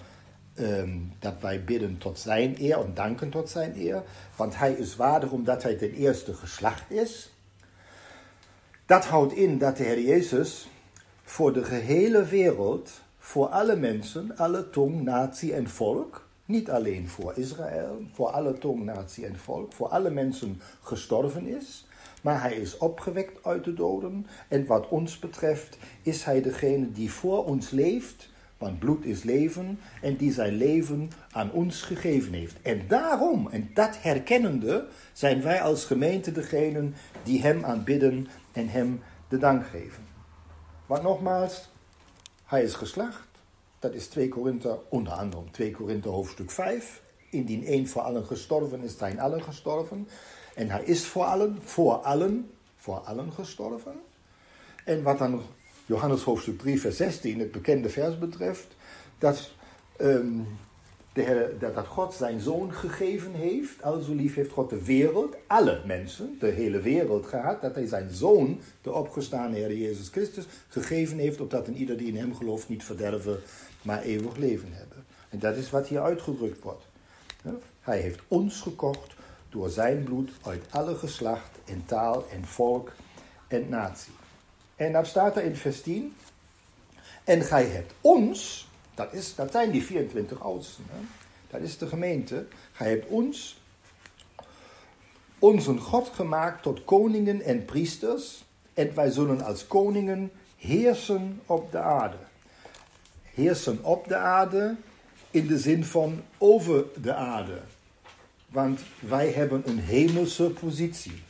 um, 0.59 1.13
dat 1.19 1.33
wij 1.41 1.63
bidden 1.63 1.97
tot 1.97 2.19
zijn 2.19 2.55
eer 2.59 2.79
en 2.79 2.93
danken 2.93 3.29
tot 3.29 3.49
zijn 3.49 3.73
eer. 3.77 4.03
Want 4.35 4.57
hij 4.57 4.73
is 4.73 4.95
waardig 4.95 5.31
omdat 5.31 5.63
hij 5.63 5.75
ten 5.75 5.91
eerste 5.91 6.33
geslacht 6.33 6.91
is. 6.91 7.33
Dat 8.85 9.05
houdt 9.05 9.33
in 9.33 9.57
dat 9.57 9.77
de 9.77 9.83
Heer 9.83 10.01
Jezus 10.01 10.69
voor 11.23 11.53
de 11.53 11.63
gehele 11.63 12.25
wereld, 12.25 12.91
voor 13.25 13.47
alle 13.47 13.75
mensen, 13.75 14.37
alle 14.37 14.69
tong, 14.69 15.01
natie 15.01 15.53
en 15.53 15.69
volk, 15.69 16.27
niet 16.45 16.69
alleen 16.69 17.07
voor 17.07 17.33
Israël, 17.35 18.01
voor 18.11 18.27
alle 18.27 18.57
tong, 18.57 18.83
natie 18.83 19.25
en 19.25 19.37
volk, 19.37 19.73
voor 19.73 19.87
alle 19.87 20.09
mensen 20.09 20.61
gestorven 20.81 21.47
is, 21.47 21.87
maar 22.21 22.41
hij 22.41 22.55
is 22.55 22.77
opgewekt 22.77 23.45
uit 23.45 23.63
de 23.63 23.73
doden. 23.73 24.27
En 24.47 24.65
wat 24.65 24.87
ons 24.89 25.19
betreft 25.19 25.77
is 26.01 26.23
hij 26.23 26.41
degene 26.41 26.91
die 26.91 27.11
voor 27.11 27.45
ons 27.45 27.69
leeft, 27.69 28.29
want 28.57 28.79
bloed 28.79 29.05
is 29.05 29.23
leven, 29.23 29.79
en 30.01 30.15
die 30.15 30.33
zijn 30.33 30.53
leven 30.53 31.11
aan 31.31 31.51
ons 31.51 31.81
gegeven 31.81 32.33
heeft. 32.33 32.61
En 32.61 32.81
daarom, 32.87 33.47
en 33.49 33.69
dat 33.73 34.01
herkennende, 34.01 34.85
zijn 35.13 35.41
wij 35.41 35.61
als 35.61 35.85
gemeente 35.85 36.31
degene 36.31 36.89
die 37.23 37.41
hem 37.41 37.65
aanbidden 37.65 38.27
en 38.51 38.67
hem 38.67 39.01
de 39.27 39.37
dank 39.37 39.65
geven. 39.67 40.03
Want 40.85 41.03
nogmaals, 41.03 41.73
hij 42.45 42.63
is 42.63 42.73
geslacht. 42.73 43.27
Dat 43.79 43.93
is 43.93 44.07
2 44.07 44.29
Korinthe, 44.29 44.79
onder 44.89 45.13
andere 45.13 45.43
2 45.51 45.71
Korinthe 45.71 46.09
hoofdstuk 46.09 46.51
5. 46.51 47.01
Indien 47.29 47.65
één 47.65 47.87
voor 47.87 48.01
allen 48.01 48.25
gestorven 48.25 48.81
is, 48.81 48.97
zijn 48.97 49.19
allen 49.19 49.43
gestorven. 49.43 50.07
En 50.55 50.69
hij 50.69 50.83
is 50.83 51.05
voor 51.05 51.23
allen, 51.23 51.59
voor 51.61 51.93
allen, 51.93 52.51
voor 52.75 52.97
allen 52.97 53.31
gestorven. 53.31 54.01
En 54.85 55.03
wat 55.03 55.17
dan 55.17 55.41
Johannes 55.85 56.23
hoofdstuk 56.23 56.57
3, 56.57 56.81
vers 56.81 56.97
16, 56.97 57.39
het 57.39 57.51
bekende 57.51 57.89
vers 57.89 58.17
betreft, 58.17 58.67
dat 59.17 59.51
um, 60.01 60.47
de, 61.15 61.55
dat 61.59 61.87
God 61.87 62.13
zijn 62.13 62.39
zoon 62.39 62.73
gegeven 62.73 63.33
heeft. 63.33 63.83
Al 63.83 64.01
lief 64.07 64.35
heeft 64.35 64.51
God 64.51 64.69
de 64.69 64.83
wereld, 64.83 65.35
alle 65.47 65.81
mensen, 65.85 66.37
de 66.39 66.47
hele 66.47 66.79
wereld 66.79 67.25
gehad. 67.25 67.61
Dat 67.61 67.75
hij 67.75 67.87
zijn 67.87 68.09
zoon, 68.11 68.59
de 68.81 68.93
opgestane 68.93 69.55
Heer 69.55 69.77
Jezus 69.77 70.07
Christus, 70.07 70.45
gegeven 70.67 71.17
heeft. 71.17 71.41
Opdat 71.41 71.67
een 71.67 71.77
ieder 71.77 71.97
die 71.97 72.07
in 72.07 72.17
hem 72.17 72.35
gelooft 72.35 72.69
niet 72.69 72.83
verderven, 72.83 73.39
maar 73.81 74.01
eeuwig 74.01 74.35
leven 74.35 74.69
hebben. 74.71 75.05
En 75.29 75.39
dat 75.39 75.55
is 75.55 75.69
wat 75.69 75.87
hier 75.87 76.01
uitgedrukt 76.01 76.61
wordt. 76.61 76.83
Hij 77.81 77.99
heeft 77.99 78.19
ons 78.27 78.61
gekocht 78.61 79.13
door 79.49 79.69
zijn 79.69 80.03
bloed 80.03 80.31
uit 80.41 80.65
alle 80.69 80.95
geslacht 80.95 81.49
en 81.65 81.83
taal 81.85 82.25
en 82.31 82.45
volk 82.45 82.91
en 83.47 83.69
natie. 83.69 84.13
En 84.75 84.91
dan 84.91 85.05
staat 85.05 85.35
er 85.35 85.43
in 85.43 85.55
vers 85.55 85.81
10. 85.81 86.15
En 87.23 87.41
gij 87.41 87.65
hebt 87.65 87.93
ons, 88.01 88.64
dat, 88.95 89.13
is, 89.13 89.35
dat 89.35 89.51
zijn 89.51 89.71
die 89.71 89.83
24 89.83 90.41
oudsten, 90.41 90.85
dat 91.49 91.61
is 91.61 91.77
de 91.77 91.87
gemeente. 91.87 92.45
Gij 92.71 92.89
hebt 92.89 93.07
ons, 93.07 93.61
onze 95.39 95.77
God 95.77 96.09
gemaakt 96.13 96.63
tot 96.63 96.85
koningen 96.85 97.41
en 97.41 97.65
priesters. 97.65 98.43
En 98.73 98.95
wij 98.95 99.09
zullen 99.09 99.41
als 99.41 99.67
koningen 99.67 100.31
heersen 100.57 101.41
op 101.45 101.71
de 101.71 101.79
aarde. 101.79 102.17
Heersen 103.23 103.83
op 103.83 104.07
de 104.07 104.15
aarde 104.15 104.75
in 105.31 105.47
de 105.47 105.59
zin 105.59 105.85
van 105.85 106.23
over 106.37 106.85
de 107.01 107.13
aarde. 107.13 107.61
Want 108.49 108.79
wij 108.99 109.31
hebben 109.31 109.61
een 109.65 109.79
hemelse 109.79 110.49
positie. 110.49 111.23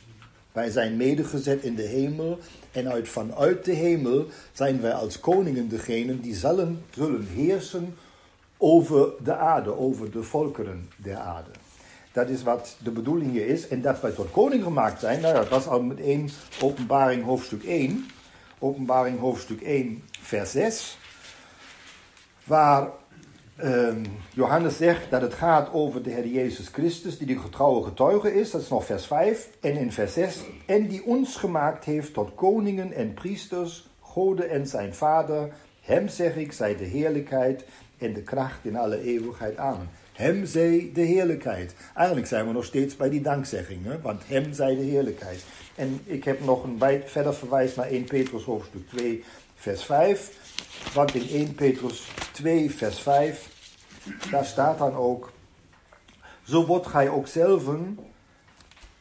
Wij 0.56 0.70
zijn 0.70 0.96
medegezet 0.96 1.62
in 1.62 1.74
de 1.74 1.82
hemel 1.82 2.38
en 2.72 2.88
uit, 2.88 3.08
vanuit 3.08 3.64
de 3.64 3.72
hemel 3.72 4.26
zijn 4.52 4.80
wij 4.80 4.92
als 4.92 5.20
koningen 5.20 5.68
degenen 5.68 6.20
die 6.20 6.34
zullen, 6.34 6.82
zullen 6.90 7.26
heersen 7.26 7.96
over 8.56 9.12
de 9.24 9.34
aarde, 9.34 9.76
over 9.76 10.10
de 10.10 10.22
volkeren 10.22 10.88
der 10.96 11.16
aarde. 11.16 11.50
Dat 12.12 12.28
is 12.28 12.42
wat 12.42 12.76
de 12.82 12.90
bedoeling 12.90 13.30
hier 13.30 13.46
is. 13.46 13.68
En 13.68 13.82
dat 13.82 14.00
wij 14.00 14.10
tot 14.10 14.30
koning 14.30 14.62
gemaakt 14.62 15.00
zijn, 15.00 15.20
nou 15.20 15.34
ja, 15.34 15.40
dat 15.40 15.48
was 15.48 15.66
al 15.66 15.82
meteen 15.82 16.30
openbaring 16.60 17.24
hoofdstuk 17.24 17.64
1. 17.64 18.06
Openbaring 18.58 19.18
hoofdstuk 19.18 19.60
1, 19.60 20.02
vers 20.20 20.50
6. 20.50 20.98
Waar 22.44 22.88
Ehm, 23.56 24.04
Johannes 24.34 24.76
zegt 24.76 25.10
dat 25.10 25.22
het 25.22 25.34
gaat 25.34 25.72
over 25.72 26.02
de 26.02 26.10
Heer 26.10 26.26
Jezus 26.26 26.68
Christus, 26.68 27.18
die 27.18 27.26
de 27.26 27.38
getrouwe 27.38 27.84
getuige 27.84 28.34
is. 28.34 28.50
Dat 28.50 28.60
is 28.60 28.68
nog 28.68 28.84
vers 28.84 29.06
5. 29.06 29.48
En 29.60 29.76
in 29.76 29.92
vers 29.92 30.12
6. 30.12 30.40
En 30.66 30.86
die 30.86 31.04
ons 31.04 31.36
gemaakt 31.36 31.84
heeft 31.84 32.12
tot 32.12 32.34
koningen 32.34 32.92
en 32.92 33.14
priesters, 33.14 33.88
Gode 34.00 34.44
en 34.44 34.66
zijn 34.66 34.94
Vader. 34.94 35.48
Hem 35.80 36.08
zeg 36.08 36.36
ik, 36.36 36.52
zij 36.52 36.76
de 36.76 36.84
heerlijkheid 36.84 37.64
en 37.98 38.12
de 38.12 38.22
kracht 38.22 38.64
in 38.64 38.76
alle 38.76 39.02
eeuwigheid. 39.02 39.56
Amen. 39.56 39.88
Hem 40.12 40.46
zij 40.46 40.90
de 40.94 41.00
heerlijkheid. 41.00 41.74
Eigenlijk 41.94 42.26
zijn 42.26 42.46
we 42.46 42.52
nog 42.52 42.64
steeds 42.64 42.96
bij 42.96 43.10
die 43.10 43.20
dankzegging, 43.20 44.02
want 44.02 44.22
hem 44.26 44.52
zij 44.52 44.74
de 44.74 44.82
heerlijkheid. 44.82 45.44
En 45.74 46.00
ik 46.04 46.24
heb 46.24 46.44
nog 46.44 46.64
een 46.64 47.02
verder 47.04 47.34
verwijs 47.34 47.74
naar 47.74 47.86
1 47.86 48.04
Petrus 48.04 48.44
hoofdstuk 48.44 48.88
2, 48.88 49.24
vers 49.54 49.84
5. 49.84 50.45
Want 50.94 51.14
in 51.14 51.28
1 51.28 51.54
Petrus 51.54 52.08
2, 52.32 52.70
vers 52.70 52.98
5, 52.98 53.50
daar 54.30 54.44
staat 54.44 54.78
dan 54.78 54.94
ook, 54.94 55.32
zo 56.42 56.66
wordt 56.66 56.86
gij 56.86 57.08
ook 57.08 57.26
zelven, 57.26 57.98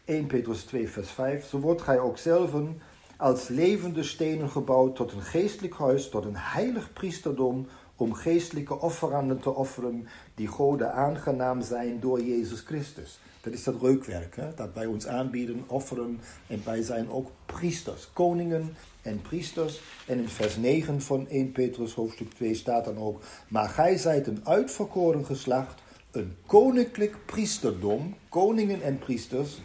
1 0.06 0.26
Petrus 0.26 0.64
2, 0.64 0.90
vers 0.90 1.10
5, 1.10 1.48
zo 1.48 1.60
wordt 1.60 1.82
gij 1.82 2.00
ook 2.00 2.18
zelven 2.18 2.82
als 3.18 3.48
levende 3.48 4.04
stenen 4.04 4.50
gebouwd 4.50 4.96
tot 4.96 5.12
een 5.12 5.22
geestelijk 5.22 5.76
huis, 5.76 6.10
tot 6.10 6.26
een 6.26 6.38
heilig 6.38 6.94
priesterdom, 6.94 7.68
om 7.96 8.14
geestelijke 8.14 8.80
offeranden 8.80 9.40
te 9.40 9.50
offeren 9.50 10.08
die 10.36 10.48
Gode 10.48 10.90
aangenaam 10.90 11.62
zijn 11.62 12.00
door 12.00 12.22
Jezus 12.22 12.60
Christus. 12.60 13.20
Dat 13.46 13.54
is 13.54 13.64
dat 13.64 13.82
reukwerk, 13.82 14.36
dat 14.56 14.70
wij 14.74 14.86
ons 14.86 15.08
aanbieden, 15.08 15.64
offeren 15.68 16.20
en 16.48 16.62
wij 16.66 16.82
zijn 16.82 17.10
ook 17.10 17.32
priesters, 17.46 18.10
koningen 18.14 18.76
en 19.02 19.22
priesters. 19.22 19.82
En 20.08 20.18
in 20.18 20.30
vers 20.30 20.56
9 20.56 21.02
van 21.02 21.30
1 21.30 21.52
Petrus 21.52 21.94
hoofdstuk 21.94 22.34
2 22.34 22.56
staat 22.56 22.86
dan 22.86 22.98
ook, 22.98 23.22
maar 23.48 23.70
gij 23.70 23.98
zijt 23.98 24.28
een 24.28 24.42
uitverkoren 24.44 25.26
geslacht, 25.26 25.82
een 26.12 26.36
koninklijk 26.46 27.16
priesterdom, 27.26 28.16
koningen 28.30 28.82
en 28.82 29.00
priesters, 29.00 29.62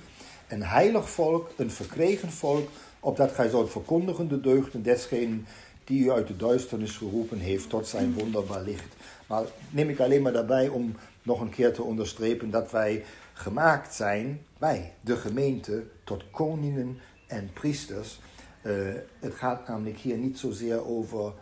een 0.49 0.63
heilig 0.63 1.11
volk, 1.11 1.51
een 1.57 1.71
verkregen 1.71 2.31
volk, 2.31 2.69
opdat 3.01 3.33
gij 3.33 3.49
zoudt 3.49 3.71
verkondigen 3.71 4.29
de 4.29 4.41
deugden 4.41 4.83
desgenen 4.83 5.47
die 5.85 6.05
u 6.05 6.11
uit 6.11 6.27
de 6.27 6.37
duisternis 6.37 6.97
geroepen 6.97 7.39
heeft 7.39 7.69
tot 7.69 7.87
zijn 7.87 8.15
wonderbaar 8.15 8.63
licht. 8.63 8.97
Maar 9.27 9.45
neem 9.71 9.89
ik 9.89 10.01
alleen 10.01 10.23
maar 10.23 10.33
daarbij 10.33 10.69
om 10.69 10.95
nog 11.23 11.41
een 11.41 11.51
keer 11.51 11.73
te 11.73 11.83
onderstrepen 11.83 12.51
dat 12.51 12.71
wij 12.71 13.05
gemaakt 13.41 13.95
zijn, 13.95 14.47
wij, 14.59 14.95
de 15.01 15.17
gemeente, 15.17 15.87
tot 16.05 16.31
koningen 16.31 16.99
en 17.27 17.53
priesters. 17.53 18.21
Uh, 18.63 18.95
het 19.21 19.35
gaat 19.35 19.69
namelijk 19.69 19.99
hier 19.99 20.17
niet 20.17 20.39
zozeer 20.39 20.87
over 20.87 21.33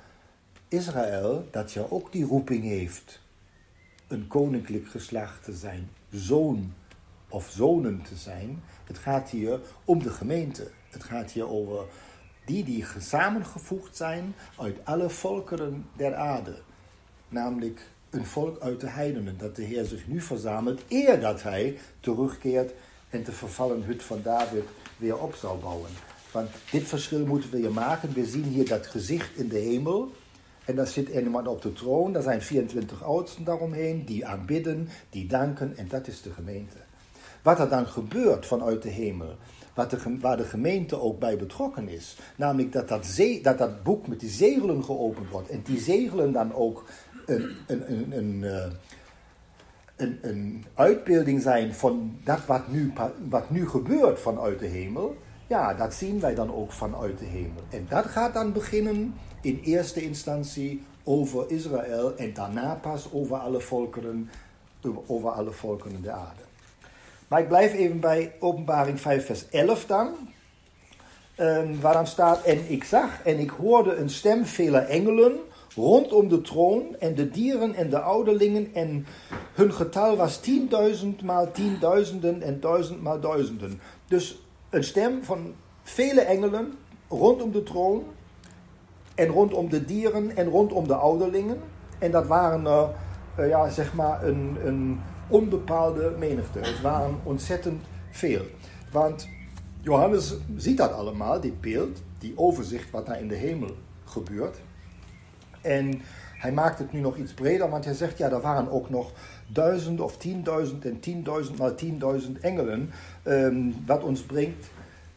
Israël, 0.68 1.48
dat 1.50 1.72
je 1.72 1.90
ook 1.90 2.12
die 2.12 2.24
roeping 2.24 2.64
heeft 2.64 3.20
een 4.08 4.26
koninklijk 4.26 4.88
geslacht 4.88 5.44
te 5.44 5.52
zijn, 5.52 5.90
zoon 6.10 6.74
of 7.28 7.50
zonen 7.50 8.02
te 8.02 8.16
zijn. 8.16 8.62
Het 8.84 8.98
gaat 8.98 9.30
hier 9.30 9.60
om 9.84 10.02
de 10.02 10.10
gemeente. 10.10 10.70
Het 10.90 11.04
gaat 11.04 11.30
hier 11.30 11.48
over 11.48 11.84
die 12.44 12.64
die 12.64 12.84
samengevoegd 12.98 13.96
zijn 13.96 14.34
uit 14.58 14.84
alle 14.84 15.10
volkeren 15.10 15.86
der 15.96 16.14
aarde. 16.14 16.58
Namelijk 17.28 17.90
een 18.10 18.26
volk 18.26 18.60
uit 18.60 18.80
de 18.80 18.88
heidenen, 18.88 19.38
dat 19.38 19.56
de 19.56 19.62
Heer 19.62 19.84
zich 19.84 20.06
nu 20.06 20.20
verzamelt, 20.20 20.80
eer 20.88 21.20
dat 21.20 21.42
hij 21.42 21.78
terugkeert 22.00 22.72
en 23.10 23.24
de 23.24 23.32
vervallen 23.32 23.82
hut 23.82 24.02
van 24.02 24.20
David 24.22 24.64
weer 24.96 25.18
op 25.18 25.34
zal 25.34 25.58
bouwen. 25.58 25.90
Want 26.32 26.50
dit 26.70 26.82
verschil 26.82 27.26
moeten 27.26 27.50
we 27.50 27.56
hier 27.56 27.72
maken. 27.72 28.12
We 28.12 28.26
zien 28.26 28.44
hier 28.44 28.68
dat 28.68 28.86
gezicht 28.86 29.36
in 29.36 29.48
de 29.48 29.58
hemel. 29.58 30.10
En 30.64 30.76
daar 30.76 30.86
zit 30.86 31.08
iemand 31.08 31.48
op 31.48 31.62
de 31.62 31.72
troon. 31.72 32.12
Daar 32.12 32.22
zijn 32.22 32.42
24 32.42 33.04
oudsten 33.04 33.44
daaromheen 33.44 34.04
die 34.04 34.26
aanbidden, 34.26 34.88
die 35.10 35.26
danken. 35.26 35.76
En 35.76 35.88
dat 35.88 36.06
is 36.06 36.22
de 36.22 36.32
gemeente. 36.32 36.76
Wat 37.42 37.58
er 37.58 37.68
dan 37.68 37.86
gebeurt 37.86 38.46
vanuit 38.46 38.82
de 38.82 38.88
hemel, 38.88 39.36
wat 39.74 39.90
de, 39.90 40.18
waar 40.20 40.36
de 40.36 40.44
gemeente 40.44 41.00
ook 41.00 41.18
bij 41.18 41.36
betrokken 41.36 41.88
is. 41.88 42.16
Namelijk 42.36 42.72
dat 42.72 42.88
dat, 42.88 43.06
zee, 43.06 43.42
dat 43.42 43.58
dat 43.58 43.82
boek 43.82 44.06
met 44.06 44.20
die 44.20 44.30
zegelen 44.30 44.84
geopend 44.84 45.30
wordt. 45.30 45.48
En 45.48 45.62
die 45.64 45.80
zegelen 45.80 46.32
dan 46.32 46.54
ook 46.54 46.84
een, 47.28 48.44
eh, 48.44 48.70
een, 49.96 50.18
een 50.22 50.64
uitbeelding 50.74 51.42
zijn 51.42 51.74
van 51.74 52.18
dat 52.24 52.46
wat 52.46 52.68
nu, 52.68 52.92
wat 53.28 53.50
nu 53.50 53.68
gebeurt 53.68 54.20
vanuit 54.20 54.58
de 54.58 54.66
hemel. 54.66 55.16
Ja, 55.46 55.74
dat 55.74 55.94
zien 55.94 56.20
wij 56.20 56.34
dan 56.34 56.54
ook 56.54 56.72
vanuit 56.72 57.18
de 57.18 57.24
hemel. 57.24 57.62
En 57.70 57.86
dat 57.88 58.06
gaat 58.06 58.34
dan 58.34 58.52
beginnen 58.52 59.14
in 59.40 59.60
eerste 59.64 60.02
instantie 60.02 60.82
over 61.04 61.50
Israël 61.50 62.16
en 62.16 62.32
daarna 62.34 62.74
pas 62.74 63.08
over 63.12 63.36
alle 63.36 63.60
volkeren, 63.60 64.30
over 65.06 65.30
alle 65.30 65.52
volkeren 65.52 66.02
de 66.02 66.10
aarde. 66.10 66.42
Maar 67.28 67.40
ik 67.40 67.48
blijf 67.48 67.72
even 67.72 68.00
bij 68.00 68.32
openbaring 68.38 69.00
5 69.00 69.26
vers 69.26 69.48
11 69.48 69.86
dan. 69.86 70.14
Um, 71.40 71.80
waar 71.80 71.92
dan 71.92 72.06
staat, 72.06 72.42
en 72.42 72.70
ik 72.70 72.84
zag 72.84 73.22
en 73.22 73.38
ik 73.38 73.50
hoorde 73.50 73.94
een 73.94 74.10
stem 74.10 74.44
vele 74.44 74.78
engelen 74.78 75.38
rondom 75.78 76.28
de 76.28 76.40
troon 76.40 76.96
en 76.98 77.14
de 77.14 77.30
dieren 77.30 77.74
en 77.74 77.90
de 77.90 77.98
ouderlingen 77.98 78.74
en 78.74 79.06
hun 79.52 79.72
getal 79.72 80.16
was 80.16 80.40
tienduizend 80.40 81.22
maal 81.22 81.50
tienduizenden 81.50 82.42
en 82.42 82.60
duizend 82.60 83.02
maal 83.02 83.20
duizenden. 83.20 83.80
Dus 84.06 84.42
een 84.70 84.84
stem 84.84 85.22
van 85.22 85.54
vele 85.82 86.20
engelen 86.20 86.72
rondom 87.08 87.52
de 87.52 87.62
troon 87.62 88.02
en 89.14 89.26
rondom 89.26 89.68
de 89.70 89.84
dieren 89.84 90.36
en 90.36 90.48
rondom 90.48 90.86
de 90.86 90.94
ouderlingen. 90.94 91.60
En 91.98 92.10
dat 92.10 92.26
waren 92.26 92.62
uh, 92.62 92.88
uh, 93.38 93.48
ja, 93.48 93.68
zeg 93.68 93.94
maar 93.94 94.24
een, 94.24 94.56
een 94.64 95.00
onbepaalde 95.28 96.12
menigte. 96.18 96.58
Het 96.58 96.80
waren 96.80 97.20
ontzettend 97.22 97.82
veel. 98.10 98.42
Want 98.92 99.28
Johannes 99.80 100.34
ziet 100.56 100.76
dat 100.76 100.92
allemaal, 100.92 101.40
dit 101.40 101.60
beeld, 101.60 102.02
die 102.18 102.32
overzicht 102.36 102.90
wat 102.90 103.06
daar 103.06 103.20
in 103.20 103.28
de 103.28 103.34
hemel 103.34 103.70
gebeurt. 104.04 104.56
En 105.60 106.00
hij 106.38 106.52
maakt 106.52 106.78
het 106.78 106.92
nu 106.92 107.00
nog 107.00 107.16
iets 107.16 107.32
breder, 107.32 107.70
want 107.70 107.84
hij 107.84 107.94
zegt, 107.94 108.18
ja, 108.18 108.30
er 108.30 108.40
waren 108.40 108.70
ook 108.70 108.90
nog 108.90 109.12
duizend 109.46 110.00
of 110.00 110.16
tienduizend 110.16 110.84
en 110.84 111.00
tienduizend 111.00 111.58
maal 111.58 111.74
tienduizend 111.74 112.40
engelen. 112.40 112.90
Um, 113.24 113.74
wat 113.86 114.02
ons 114.02 114.22
brengt 114.22 114.66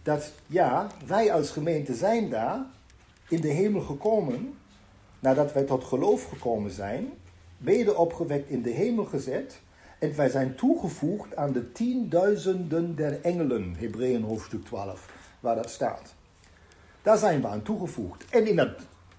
dat, 0.04 0.32
ja, 0.48 0.88
wij 1.06 1.34
als 1.34 1.52
gemeente 1.52 1.94
zijn 1.94 2.30
daar 2.30 2.60
in 3.28 3.42
de 3.42 3.48
hemel 3.48 3.82
gekomen, 3.82 4.54
nadat 5.20 5.54
wij 5.54 5.64
tot 5.64 5.84
geloof 5.84 6.24
gekomen 6.24 6.72
zijn, 6.72 7.08
weder 7.58 7.98
opgewekt 7.98 8.50
in 8.50 8.62
de 8.62 8.70
hemel 8.70 9.06
gezet. 9.06 9.60
En 10.00 10.16
wij 10.16 10.30
zijn 10.30 10.56
toegevoegd 10.56 11.36
aan 11.36 11.52
de 11.52 11.72
tienduizenden 11.72 12.96
der 12.96 13.22
engelen, 13.22 13.76
Hebreeën 13.78 14.24
hoofdstuk 14.24 14.66
12, 14.66 15.10
waar 15.40 15.56
dat 15.56 15.70
staat. 15.70 16.14
Daar 17.02 17.18
zijn 17.18 17.42
we 17.42 17.48
aan 17.48 17.62
toegevoegd. 17.62 18.26
En 18.30 18.48
in 18.48 18.56
dat 18.56 18.70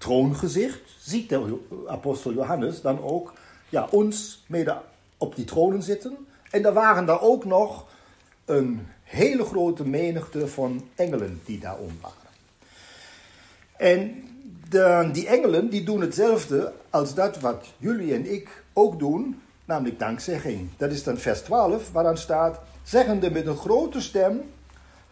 troongezicht 0.03 0.81
ziet 0.99 1.29
de 1.29 1.57
apostel 1.87 2.33
Johannes 2.33 2.81
dan 2.81 3.03
ook 3.03 3.33
ja, 3.69 3.87
ons 3.91 4.43
mede 4.47 4.77
op 5.17 5.35
die 5.35 5.45
tronen 5.45 5.83
zitten. 5.83 6.17
En 6.51 6.65
er 6.65 6.73
waren 6.73 7.05
daar 7.05 7.21
ook 7.21 7.45
nog 7.45 7.85
een 8.45 8.87
hele 9.03 9.45
grote 9.45 9.87
menigte 9.87 10.47
van 10.47 10.87
engelen 10.95 11.41
die 11.45 11.59
daar 11.59 11.77
om 11.77 11.91
waren. 12.01 12.17
En 13.77 14.23
de, 14.69 15.09
die 15.13 15.27
engelen 15.27 15.69
die 15.69 15.83
doen 15.83 16.01
hetzelfde 16.01 16.73
als 16.89 17.13
dat 17.13 17.39
wat 17.39 17.65
jullie 17.77 18.13
en 18.13 18.33
ik 18.33 18.63
ook 18.73 18.99
doen, 18.99 19.41
namelijk 19.65 19.99
dankzegging. 19.99 20.69
Dat 20.77 20.91
is 20.91 21.03
dan 21.03 21.17
vers 21.17 21.41
12, 21.41 21.91
waar 21.91 22.03
dan 22.03 22.17
staat, 22.17 22.59
zeggende 22.83 23.31
met 23.31 23.47
een 23.47 23.57
grote 23.57 24.01
stem, 24.01 24.41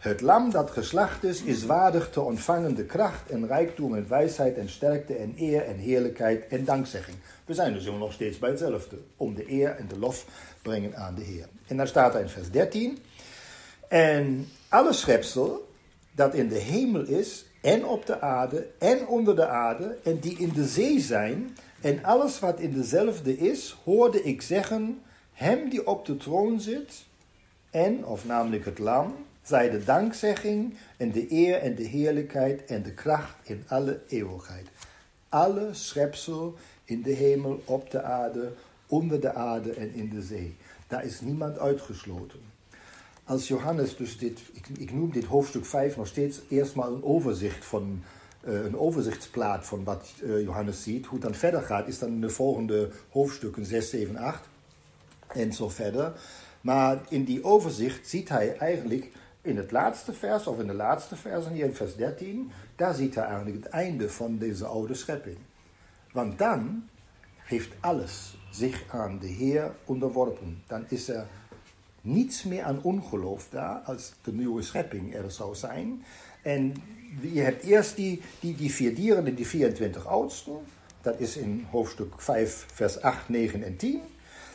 het 0.02 0.20
lam 0.20 0.50
dat 0.50 0.70
geslacht 0.70 1.24
is, 1.24 1.42
is 1.42 1.64
waardig 1.64 2.10
te 2.10 2.20
ontvangen 2.20 2.74
de 2.74 2.84
kracht 2.84 3.30
en 3.30 3.46
rijkdom 3.46 3.94
en 3.94 4.08
wijsheid 4.08 4.56
en 4.56 4.68
sterkte 4.68 5.14
en 5.14 5.34
eer 5.36 5.64
en 5.64 5.76
heerlijkheid 5.76 6.46
en 6.46 6.64
dankzegging. 6.64 7.16
We 7.44 7.54
zijn 7.54 7.72
dus 7.72 7.84
nog 7.84 8.12
steeds 8.12 8.38
bij 8.38 8.50
hetzelfde, 8.50 8.98
om 9.16 9.34
de 9.34 9.50
eer 9.50 9.70
en 9.70 9.88
de 9.88 9.98
lof 9.98 10.26
brengen 10.62 10.96
aan 10.96 11.14
de 11.14 11.22
Heer. 11.22 11.48
En 11.66 11.76
dan 11.76 11.86
staat 11.86 12.14
er 12.14 12.20
in 12.20 12.28
vers 12.28 12.50
13, 12.50 12.98
en 13.88 14.48
alle 14.68 14.92
schepsel 14.92 15.68
dat 16.12 16.34
in 16.34 16.48
de 16.48 16.58
hemel 16.58 17.04
is 17.04 17.44
en 17.60 17.84
op 17.84 18.06
de 18.06 18.20
aarde 18.20 18.68
en 18.78 19.06
onder 19.06 19.36
de 19.36 19.46
aarde 19.46 19.98
en 20.04 20.18
die 20.18 20.38
in 20.38 20.52
de 20.52 20.66
zee 20.66 21.00
zijn 21.00 21.56
en 21.80 22.04
alles 22.04 22.38
wat 22.38 22.60
in 22.60 22.72
dezelfde 22.72 23.38
is, 23.38 23.76
hoorde 23.84 24.22
ik 24.22 24.42
zeggen, 24.42 25.02
hem 25.32 25.68
die 25.68 25.86
op 25.86 26.06
de 26.06 26.16
troon 26.16 26.60
zit 26.60 27.04
en, 27.70 28.04
of 28.04 28.24
namelijk 28.24 28.64
het 28.64 28.78
lam, 28.78 29.14
zij 29.42 29.70
de 29.70 29.84
dankzegging 29.84 30.76
en 30.96 31.12
de 31.12 31.32
eer 31.32 31.58
en 31.58 31.74
de 31.74 31.82
heerlijkheid 31.82 32.64
en 32.64 32.82
de 32.82 32.92
kracht 32.92 33.34
in 33.42 33.64
alle 33.68 34.00
eeuwigheid. 34.08 34.66
Alle 35.28 35.68
schepsel 35.72 36.54
in 36.84 37.02
de 37.02 37.12
hemel, 37.12 37.62
op 37.64 37.90
de 37.90 38.02
aarde, 38.02 38.52
onder 38.86 39.20
de 39.20 39.34
aarde 39.34 39.72
en 39.72 39.94
in 39.94 40.08
de 40.08 40.22
zee. 40.22 40.56
Daar 40.86 41.04
is 41.04 41.20
niemand 41.20 41.58
uitgesloten. 41.58 42.40
Als 43.24 43.48
Johannes 43.48 43.96
dus 43.96 44.18
dit, 44.18 44.40
ik, 44.78 44.92
noem 44.92 45.12
dit 45.12 45.24
hoofdstuk 45.24 45.64
5 45.64 45.96
nog 45.96 46.06
steeds 46.06 46.40
eerst 46.48 46.74
maar 46.74 46.86
een 46.86 47.04
overzicht 47.04 47.64
van, 47.64 48.02
uh, 48.44 48.64
een 48.64 48.78
overzichtsplaat 48.78 49.66
van 49.66 49.84
wat 49.84 50.12
uh, 50.22 50.40
Johannes 50.40 50.82
ziet. 50.82 51.06
Hoe 51.06 51.18
het 51.18 51.28
dan 51.28 51.38
verder 51.38 51.62
gaat, 51.62 51.88
is 51.88 51.98
dan 51.98 52.08
in 52.08 52.20
de 52.20 52.28
volgende 52.28 52.90
hoofdstukken 53.10 53.66
6, 53.66 53.90
7, 53.90 54.16
8 54.16 54.48
en 55.26 55.52
zo 55.52 55.68
verder. 55.68 56.12
Maar 56.60 57.00
in 57.08 57.24
die 57.24 57.44
overzicht 57.44 58.08
ziet 58.08 58.28
hij 58.28 58.56
eigenlijk 58.56 59.10
in 59.42 59.56
het 59.56 59.70
laatste 59.70 60.12
vers, 60.12 60.46
of 60.46 60.58
in 60.58 60.66
de 60.66 60.74
laatste 60.74 61.16
vers, 61.16 61.48
hier 61.48 61.64
in 61.64 61.74
vers 61.74 61.96
13, 61.96 62.50
daar 62.76 62.94
ziet 62.94 63.14
hij 63.14 63.24
eigenlijk 63.24 63.56
het 63.56 63.72
einde 63.72 64.10
van 64.10 64.38
deze 64.38 64.64
oude 64.64 64.94
schepping. 64.94 65.36
Want 66.12 66.38
dan 66.38 66.88
heeft 67.36 67.72
alles 67.80 68.36
zich 68.50 68.84
aan 68.88 69.18
de 69.18 69.26
Heer 69.26 69.74
onderworpen. 69.84 70.62
Dan 70.66 70.84
is 70.88 71.08
er 71.08 71.26
niets 72.00 72.44
meer 72.44 72.62
aan 72.62 72.82
ongeloof 72.82 73.48
daar 73.50 73.78
als 73.78 74.12
de 74.22 74.32
nieuwe 74.32 74.62
schepping 74.62 75.14
er 75.14 75.30
zou 75.30 75.54
zijn. 75.54 76.04
En 76.42 76.74
je 77.20 77.40
hebt 77.40 77.62
eerst 77.62 77.96
die, 77.96 78.22
die, 78.40 78.72
vier 78.72 78.94
dieren 78.94 79.26
en 79.26 79.34
die 79.34 79.46
24 79.46 80.06
oudsten. 80.06 80.56
Dat 81.00 81.20
is 81.20 81.36
in 81.36 81.66
hoofdstuk 81.70 82.14
5, 82.16 82.66
vers 82.72 83.00
8, 83.00 83.28
9 83.28 83.62
en 83.62 83.76
10. 83.76 84.00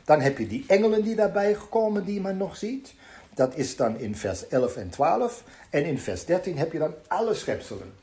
Dan 0.06 0.22
heb 0.22 0.38
je 0.38 0.48
die 0.48 0.64
engelen 0.68 1.04
die 1.04 1.16
daarbij 1.16 1.58
komen, 1.70 2.06
die 2.06 2.22
men 2.22 2.38
nog 2.38 2.58
ziet. 2.58 2.94
Dat 3.38 3.56
is 3.56 3.76
dan 3.76 4.00
in 4.00 4.16
vers 4.16 4.48
11 4.48 4.76
en 4.76 4.90
12. 4.90 5.44
En 5.70 5.86
in 5.86 6.00
vers 6.00 6.26
13 6.26 6.58
heb 6.58 6.72
je 6.72 6.80
dan 6.80 6.94
alle 7.08 7.34
schepselen. 7.34 7.94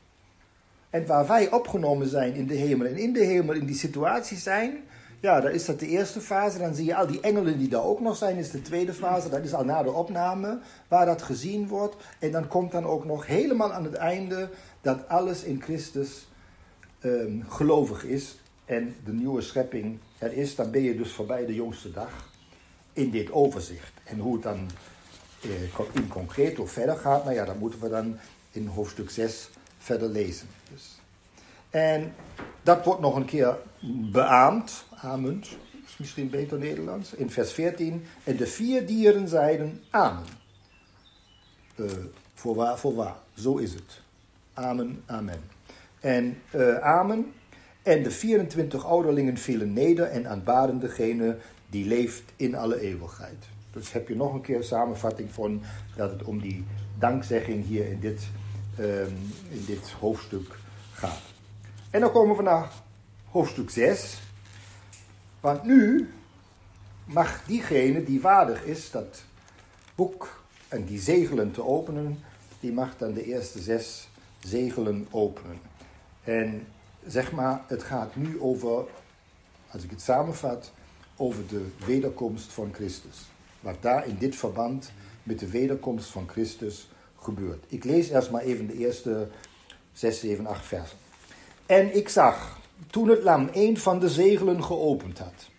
En 0.89 1.05
waar 1.05 1.27
wij 1.27 1.51
opgenomen 1.51 2.07
zijn 2.07 2.33
in 2.33 2.47
de 2.47 2.53
hemel 2.53 2.87
en 2.87 2.97
in 2.97 3.13
de 3.13 3.23
hemel 3.23 3.55
in 3.55 3.65
die 3.65 3.75
situatie 3.75 4.37
zijn, 4.37 4.83
ja, 5.19 5.41
dan 5.41 5.51
is 5.51 5.65
dat 5.65 5.79
de 5.79 5.87
eerste 5.87 6.21
fase. 6.21 6.57
Dan 6.57 6.75
zie 6.75 6.85
je 6.85 6.95
al 6.95 7.07
die 7.07 7.21
engelen 7.21 7.57
die 7.57 7.67
daar 7.67 7.83
ook 7.83 7.99
nog 7.99 8.17
zijn, 8.17 8.37
is 8.37 8.51
de 8.51 8.61
tweede 8.61 8.93
fase. 8.93 9.29
Dat 9.29 9.43
is 9.43 9.53
al 9.53 9.63
na 9.63 9.83
de 9.83 9.91
opname, 9.91 10.59
waar 10.87 11.05
dat 11.05 11.21
gezien 11.21 11.67
wordt. 11.67 11.95
En 12.19 12.31
dan 12.31 12.47
komt 12.47 12.71
dan 12.71 12.85
ook 12.85 13.05
nog 13.05 13.27
helemaal 13.27 13.73
aan 13.73 13.83
het 13.83 13.93
einde 13.93 14.49
dat 14.81 15.07
alles 15.07 15.43
in 15.43 15.61
Christus 15.61 16.27
um, 17.01 17.43
gelovig 17.47 18.03
is 18.03 18.39
en 18.65 18.95
de 19.05 19.13
nieuwe 19.13 19.41
schepping 19.41 19.97
er 20.17 20.33
is. 20.33 20.55
Dan 20.55 20.71
ben 20.71 20.81
je 20.81 20.95
dus 20.95 21.11
voorbij 21.11 21.45
de 21.45 21.55
jongste 21.55 21.91
dag 21.91 22.29
in 22.93 23.09
dit 23.09 23.31
overzicht. 23.31 23.93
En 24.03 24.19
hoe 24.19 24.33
het 24.33 24.43
dan 24.43 24.69
in 25.91 26.07
concreet 26.07 26.59
of 26.59 26.71
verder 26.71 26.97
gaat, 26.97 27.23
nou 27.23 27.35
ja, 27.35 27.45
dat 27.45 27.59
moeten 27.59 27.79
we 27.79 27.89
dan 27.89 28.17
in 28.51 28.67
hoofdstuk 28.67 29.09
6 29.09 29.49
verder 29.77 30.09
lezen. 30.09 30.47
Dus. 30.71 30.99
En 31.69 32.13
dat 32.63 32.85
wordt 32.85 33.01
nog 33.01 33.15
een 33.15 33.25
keer 33.25 33.57
beaamd, 34.11 34.85
amunt, 34.89 35.47
is 35.87 35.97
misschien 35.97 36.29
beter 36.29 36.57
Nederlands, 36.57 37.13
in 37.13 37.29
vers 37.29 37.51
14. 37.51 38.05
En 38.23 38.35
de 38.37 38.47
vier 38.47 38.85
dieren 38.85 39.27
zeiden 39.27 39.83
amen. 39.89 40.23
Uh, 41.75 41.91
voorwaar, 42.33 42.79
voorwaar, 42.79 43.15
zo 43.37 43.57
is 43.57 43.73
het. 43.73 44.01
Amen, 44.53 45.03
amen. 45.05 45.39
En 45.99 46.41
uh, 46.55 46.77
amen. 46.77 47.33
En 47.83 48.03
de 48.03 48.11
24 48.11 48.85
ouderlingen 48.85 49.37
vielen 49.37 49.73
neder 49.73 50.05
en 50.05 50.27
aanbaden 50.27 50.79
degene 50.79 51.37
die 51.69 51.85
leeft 51.85 52.23
in 52.35 52.55
alle 52.55 52.79
eeuwigheid. 52.79 53.45
Dus 53.75 53.91
heb 53.91 54.07
je 54.07 54.15
nog 54.15 54.33
een 54.33 54.41
keer 54.41 54.55
een 54.55 54.63
samenvatting 54.63 55.31
van 55.31 55.61
dat 55.95 56.11
het 56.11 56.23
om 56.23 56.41
die 56.41 56.65
dankzegging 56.99 57.65
hier 57.65 57.87
in 57.87 57.99
dit, 57.99 58.27
um, 58.79 59.33
in 59.49 59.65
dit 59.65 59.91
hoofdstuk 59.91 60.57
gaat. 60.91 61.21
En 61.89 62.01
dan 62.01 62.11
komen 62.11 62.35
we 62.35 62.43
naar 62.43 62.71
hoofdstuk 63.29 63.69
6. 63.69 64.21
Want 65.39 65.63
nu 65.63 66.09
mag 67.05 67.45
diegene 67.45 68.03
die 68.03 68.21
waardig 68.21 68.63
is 68.63 68.91
dat 68.91 69.23
boek 69.95 70.43
en 70.67 70.85
die 70.85 70.99
zegelen 70.99 71.51
te 71.51 71.63
openen, 71.63 72.19
die 72.59 72.71
mag 72.71 72.97
dan 72.97 73.13
de 73.13 73.25
eerste 73.25 73.59
zes 73.59 74.09
zegelen 74.39 75.07
openen. 75.11 75.59
En 76.23 76.67
zeg 77.07 77.31
maar, 77.31 77.61
het 77.67 77.83
gaat 77.83 78.15
nu 78.15 78.39
over, 78.39 78.85
als 79.71 79.83
ik 79.83 79.89
het 79.89 80.01
samenvat, 80.01 80.71
over 81.15 81.47
de 81.47 81.67
wederkomst 81.85 82.53
van 82.53 82.73
Christus. 82.73 83.33
Wat 83.65 83.81
daar 83.81 84.07
in 84.07 84.17
dit 84.19 84.35
verband 84.35 84.91
met 85.23 85.39
de 85.39 85.49
wederkomst 85.49 86.09
van 86.09 86.27
Christus 86.29 86.89
gebeurt. 87.19 87.63
Ik 87.67 87.83
lees 87.83 88.09
eerst 88.09 88.31
maar 88.31 88.41
even 88.41 88.67
de 88.67 88.77
eerste 88.77 89.27
6, 89.93 90.19
7, 90.19 90.45
8 90.45 90.65
versen. 90.65 90.97
En 91.65 91.95
ik 91.95 92.09
zag, 92.09 92.59
toen 92.89 93.09
het 93.09 93.23
lam 93.23 93.49
een 93.53 93.77
van 93.77 93.99
de 93.99 94.09
zegelen 94.09 94.63
geopend 94.63 95.17
had. 95.17 95.49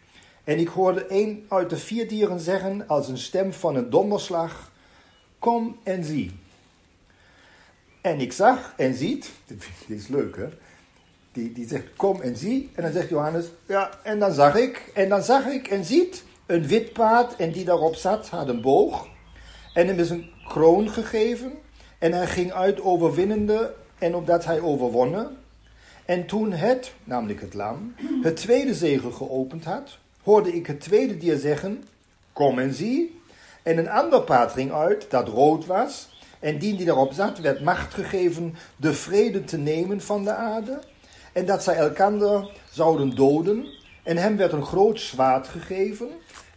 En 0.45 0.59
ik 0.59 0.69
hoorde 0.69 1.07
een 1.09 1.47
uit 1.49 1.71
de 1.71 1.77
vier 1.77 2.09
dieren 2.09 2.41
zeggen, 2.41 2.89
als 2.89 3.09
een 3.09 3.19
stem 3.19 3.53
van 3.53 3.77
een 3.77 3.91
donderslag: 3.91 4.73
Kom 5.39 5.77
en 5.83 6.05
zie. 6.05 6.33
En 8.01 8.21
ik 8.21 8.33
zag 8.33 8.75
en 8.77 8.95
ziet, 8.95 9.31
dit 9.47 9.65
is 9.87 10.09
leuk 10.09 10.37
hè, 10.37 10.49
die, 11.33 11.53
die 11.53 11.69
zegt: 11.69 11.97
Kom 11.97 12.21
en 12.21 12.37
zie. 12.37 12.71
En 12.75 12.83
dan 12.83 12.93
zegt 12.93 13.09
Johannes: 13.09 13.47
Ja, 13.67 13.91
en 14.03 14.19
dan 14.19 14.33
zag 14.33 14.57
ik, 14.57 14.91
en 14.95 15.09
dan 15.09 15.23
zag 15.23 15.47
ik 15.47 15.69
en 15.69 15.85
ziet 15.85 16.25
een 16.47 16.67
wit 16.67 16.93
paard, 16.93 17.37
en 17.37 17.51
die 17.51 17.65
daarop 17.65 17.95
zat 17.95 18.29
had 18.29 18.49
een 18.49 18.61
boog. 18.61 19.09
En 19.75 19.87
hem 19.87 19.99
is 19.99 20.11
een 20.11 20.31
kroon 20.49 20.91
gegeven. 20.91 21.53
En 21.99 22.13
hij 22.13 22.27
ging 22.27 22.53
uit 22.53 22.81
overwinnende, 22.81 23.75
en 23.99 24.15
opdat 24.15 24.45
hij 24.45 24.61
overwonnen. 24.61 25.37
En 26.05 26.27
toen 26.27 26.53
het, 26.53 26.93
namelijk 27.05 27.41
het 27.41 27.55
lam, 27.55 27.95
het 28.23 28.37
tweede 28.37 28.75
zegel 28.75 29.11
geopend 29.11 29.65
had, 29.65 29.99
hoorde 30.23 30.55
ik 30.55 30.67
het 30.67 30.81
tweede 30.81 31.17
dier 31.17 31.39
zeggen: 31.39 31.85
Kom 32.33 32.59
en 32.59 32.75
zie. 32.75 33.21
En 33.63 33.79
een 33.79 33.89
ander 33.89 34.23
paard 34.23 34.53
ging 34.53 34.73
uit, 34.73 35.07
dat 35.11 35.29
rood 35.29 35.67
was. 35.67 36.09
En 36.41 36.59
die 36.59 36.77
die 36.77 36.87
daarop 36.87 37.13
zat, 37.13 37.39
werd 37.39 37.65
macht 37.65 37.95
gegeven 37.95 38.55
de 38.77 38.93
vrede 38.93 39.45
te 39.45 39.57
nemen 39.57 40.01
van 40.01 40.25
de 40.25 40.35
aarde. 40.35 40.79
En 41.33 41.47
dat 41.47 41.63
zij 41.63 41.77
elkander 41.77 42.51
zouden 42.71 43.15
doden. 43.15 43.67
En 44.03 44.17
hem 44.17 44.37
werd 44.37 44.53
een 44.53 44.67
groot 44.67 45.01
zwaard 45.01 45.49
gegeven. 45.49 46.09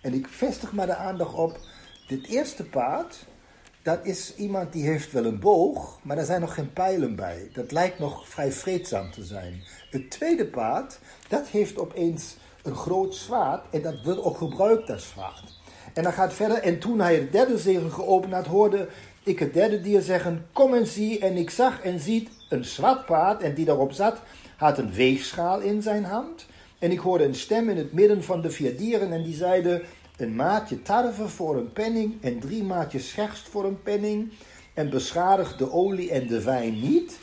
En 0.02 0.14
ik 0.14 0.28
vestig 0.28 0.72
maar 0.72 0.86
de 0.86 0.96
aandacht 0.96 1.34
op. 1.34 1.60
Dit 2.08 2.28
eerste 2.28 2.64
paard, 2.64 3.26
dat 3.82 4.00
is 4.06 4.36
iemand 4.36 4.74
die 4.74 4.88
heeft 4.88 5.12
wel 5.12 5.26
een 5.26 5.40
boog, 5.40 6.00
maar 6.02 6.18
er 6.18 6.26
zijn 6.26 6.42
nog 6.42 6.54
geen 6.54 6.74
pijlen 6.74 7.16
bij. 7.16 7.50
Dat 7.54 7.72
lijkt 7.72 8.00
nog 8.00 8.30
vrij 8.30 8.52
vreedzaam 8.52 9.12
te 9.12 9.24
zijn. 9.24 9.64
Het 9.90 10.12
tweede 10.12 10.46
paard, 10.46 11.00
dat 11.28 11.48
heeft 11.48 11.78
opeens 11.78 12.36
een 12.64 12.76
groot 12.76 13.16
zwaard 13.16 13.66
en 13.70 13.82
dat 13.82 14.04
wordt 14.04 14.24
ook 14.24 14.38
gebruikt, 14.38 14.88
dat 14.88 15.02
zwaard. 15.02 15.58
En 15.94 16.04
dan 16.04 16.14
gaat 16.14 16.34
verder, 16.34 16.58
en 16.58 16.80
toen 16.80 17.00
hij 17.00 17.16
het 17.16 17.32
derde 17.32 17.58
zegel 17.58 17.90
geopend 17.90 18.34
had, 18.34 18.46
hoorde 18.46 18.88
ik 19.24 19.40
het 19.40 19.54
derde 19.54 19.82
dier 19.82 20.02
zeggen, 20.02 20.46
kom 20.54 20.74
en 20.74 20.88
zie. 20.88 21.20
En 21.20 21.38
ik 21.38 21.50
zag 21.50 21.82
en 21.82 22.00
ziet 22.00 22.30
een 22.50 22.66
zwart 22.66 23.06
paard, 23.06 23.42
en 23.42 23.54
die 23.54 23.66
daarop 23.66 23.92
zat, 23.92 24.22
had 24.58 24.78
een 24.78 24.94
weegschaal 24.94 25.60
in 25.60 25.82
zijn 25.82 26.04
hand. 26.04 26.46
En 26.80 26.92
ik 26.92 27.00
hoorde 27.00 27.24
een 27.24 27.36
stem 27.36 27.70
in 27.70 27.78
het 27.78 27.94
midden 27.94 28.24
van 28.24 28.42
de 28.42 28.50
vier 28.50 28.78
dieren, 28.78 29.12
en 29.12 29.24
die 29.24 29.36
zeiden, 29.36 29.82
een 30.18 30.36
maatje 30.36 30.82
tarwe 30.82 31.28
voor 31.28 31.58
een 31.58 31.74
penning 31.74 32.22
en 32.22 32.40
drie 32.40 32.64
maatjes 32.64 33.10
scherst 33.10 33.48
voor 33.48 33.66
een 33.66 33.82
penning 33.82 34.32
en 34.74 34.90
beschadig 34.90 35.58
de 35.58 35.72
olie 35.72 36.12
en 36.12 36.28
de 36.28 36.44
wijn 36.44 36.80
niet. 36.80 37.20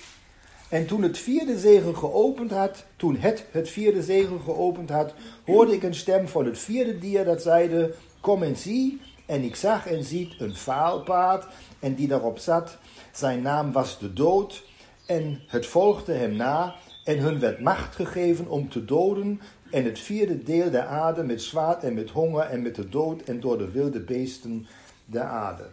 En 0.68 0.86
toen 0.86 1.02
het 1.02 1.18
vierde 1.18 1.58
zegel 1.58 1.92
geopend 1.92 2.50
had, 2.50 2.84
toen 2.96 3.16
het 3.16 3.44
het 3.50 3.68
vierde 3.68 4.02
zegel 4.02 4.38
geopend 4.38 4.90
had, 4.90 5.14
hoorde 5.44 5.72
ik 5.72 5.82
een 5.82 5.94
stem 5.94 6.28
van 6.28 6.44
het 6.44 6.58
vierde 6.58 6.98
dier 6.98 7.24
dat 7.24 7.42
zeide, 7.42 7.94
kom 8.20 8.42
en 8.42 8.56
zie. 8.56 9.00
En 9.26 9.42
ik 9.42 9.56
zag 9.56 9.86
en 9.86 10.04
ziet 10.04 10.34
een 10.38 10.54
vaalpaard 10.54 11.46
en 11.78 11.94
die 11.94 12.08
daarop 12.08 12.38
zat. 12.38 12.78
Zijn 13.12 13.42
naam 13.42 13.72
was 13.72 13.98
de 13.98 14.12
dood 14.12 14.64
en 15.06 15.42
het 15.46 15.66
volgde 15.66 16.12
hem 16.12 16.36
na 16.36 16.74
en 17.06 17.18
hun 17.18 17.38
werd 17.38 17.60
macht 17.60 17.94
gegeven 17.94 18.48
om 18.48 18.68
te 18.68 18.84
doden 18.84 19.40
en 19.70 19.84
het 19.84 19.98
vierde 19.98 20.42
deel 20.42 20.70
der 20.70 20.86
aarde 20.86 21.22
met 21.22 21.42
zwaard 21.42 21.82
en 21.82 21.94
met 21.94 22.10
honger 22.10 22.42
en 22.42 22.62
met 22.62 22.74
de 22.74 22.88
dood 22.88 23.22
en 23.22 23.40
door 23.40 23.58
de 23.58 23.70
wilde 23.70 24.00
beesten 24.00 24.66
der 25.04 25.22
aarde. 25.22 25.64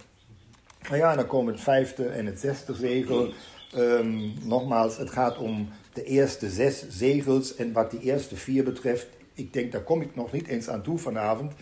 Nou 0.83 0.97
ja, 0.97 1.15
dan 1.15 1.27
komen 1.27 1.53
het 1.53 1.61
vijfde 1.61 2.05
en 2.05 2.25
het 2.25 2.39
zesde 2.39 2.73
zegel. 2.75 3.33
Ehm, 3.73 4.47
nogmaals, 4.47 4.97
het 4.97 5.09
gaat 5.09 5.37
om 5.37 5.69
de 5.93 6.03
eerste 6.03 6.49
zes 6.49 6.87
zegels 6.89 7.55
en 7.55 7.71
wat 7.71 7.91
die 7.91 7.99
eerste 7.99 8.35
vier 8.35 8.63
betreft, 8.63 9.07
ik 9.33 9.53
denk 9.53 9.71
daar 9.71 9.83
kom 9.83 10.01
ik 10.01 10.15
nog 10.15 10.31
niet 10.31 10.47
eens 10.47 10.69
aan 10.69 10.81
toe 10.81 10.97
vanavond. 10.97 11.53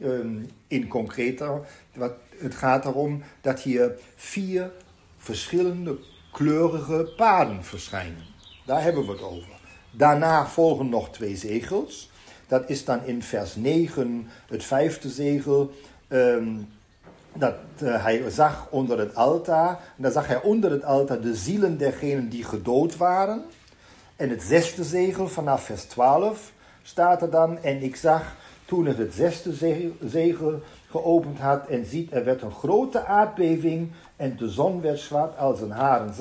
Ehm, 0.00 0.42
in 0.66 0.88
concreter, 0.88 1.60
het 2.36 2.54
gaat 2.54 2.84
erom 2.84 3.22
dat 3.40 3.60
hier 3.60 3.92
vier 4.16 4.70
verschillende 5.18 5.98
kleurige 6.32 7.12
paden 7.16 7.64
verschijnen. 7.64 8.33
Daar 8.64 8.82
hebben 8.82 9.06
we 9.06 9.12
het 9.12 9.22
over. 9.22 9.48
Daarna 9.90 10.46
volgen 10.46 10.88
nog 10.88 11.10
twee 11.10 11.36
zegels. 11.36 12.10
Dat 12.46 12.68
is 12.68 12.84
dan 12.84 13.04
in 13.04 13.22
vers 13.22 13.54
9 13.54 14.28
het 14.48 14.64
vijfde 14.64 15.08
zegel. 15.08 15.70
Ehm, 16.08 16.56
dat 17.32 17.54
uh, 17.82 18.04
hij 18.04 18.30
zag 18.30 18.66
onder 18.70 18.98
het 18.98 19.14
altaar. 19.14 19.68
En 19.68 20.02
dan 20.02 20.12
zag 20.12 20.26
hij 20.26 20.42
onder 20.42 20.70
het 20.70 20.84
altaar 20.84 21.20
de 21.20 21.34
zielen 21.34 21.78
dergenen 21.78 22.28
die 22.28 22.44
gedood 22.44 22.96
waren. 22.96 23.44
En 24.16 24.30
het 24.30 24.42
zesde 24.42 24.84
zegel 24.84 25.28
vanaf 25.28 25.64
vers 25.64 25.82
12 25.84 26.52
staat 26.82 27.22
er 27.22 27.30
dan. 27.30 27.58
En 27.62 27.82
ik 27.82 27.96
zag 27.96 28.36
toen 28.64 28.86
het 28.86 28.98
het 28.98 29.14
zesde 29.14 29.52
zegel 30.04 30.60
geopend 30.90 31.38
had. 31.38 31.66
En 31.66 31.84
ziet, 31.84 32.12
er 32.12 32.24
werd 32.24 32.42
een 32.42 32.52
grote 32.52 33.04
aardbeving. 33.04 33.90
En 34.16 34.36
de 34.36 34.48
zon 34.48 34.80
werd 34.80 34.98
zwart 34.98 35.38
als 35.38 35.60
een 35.60 35.70
haren 35.70 36.14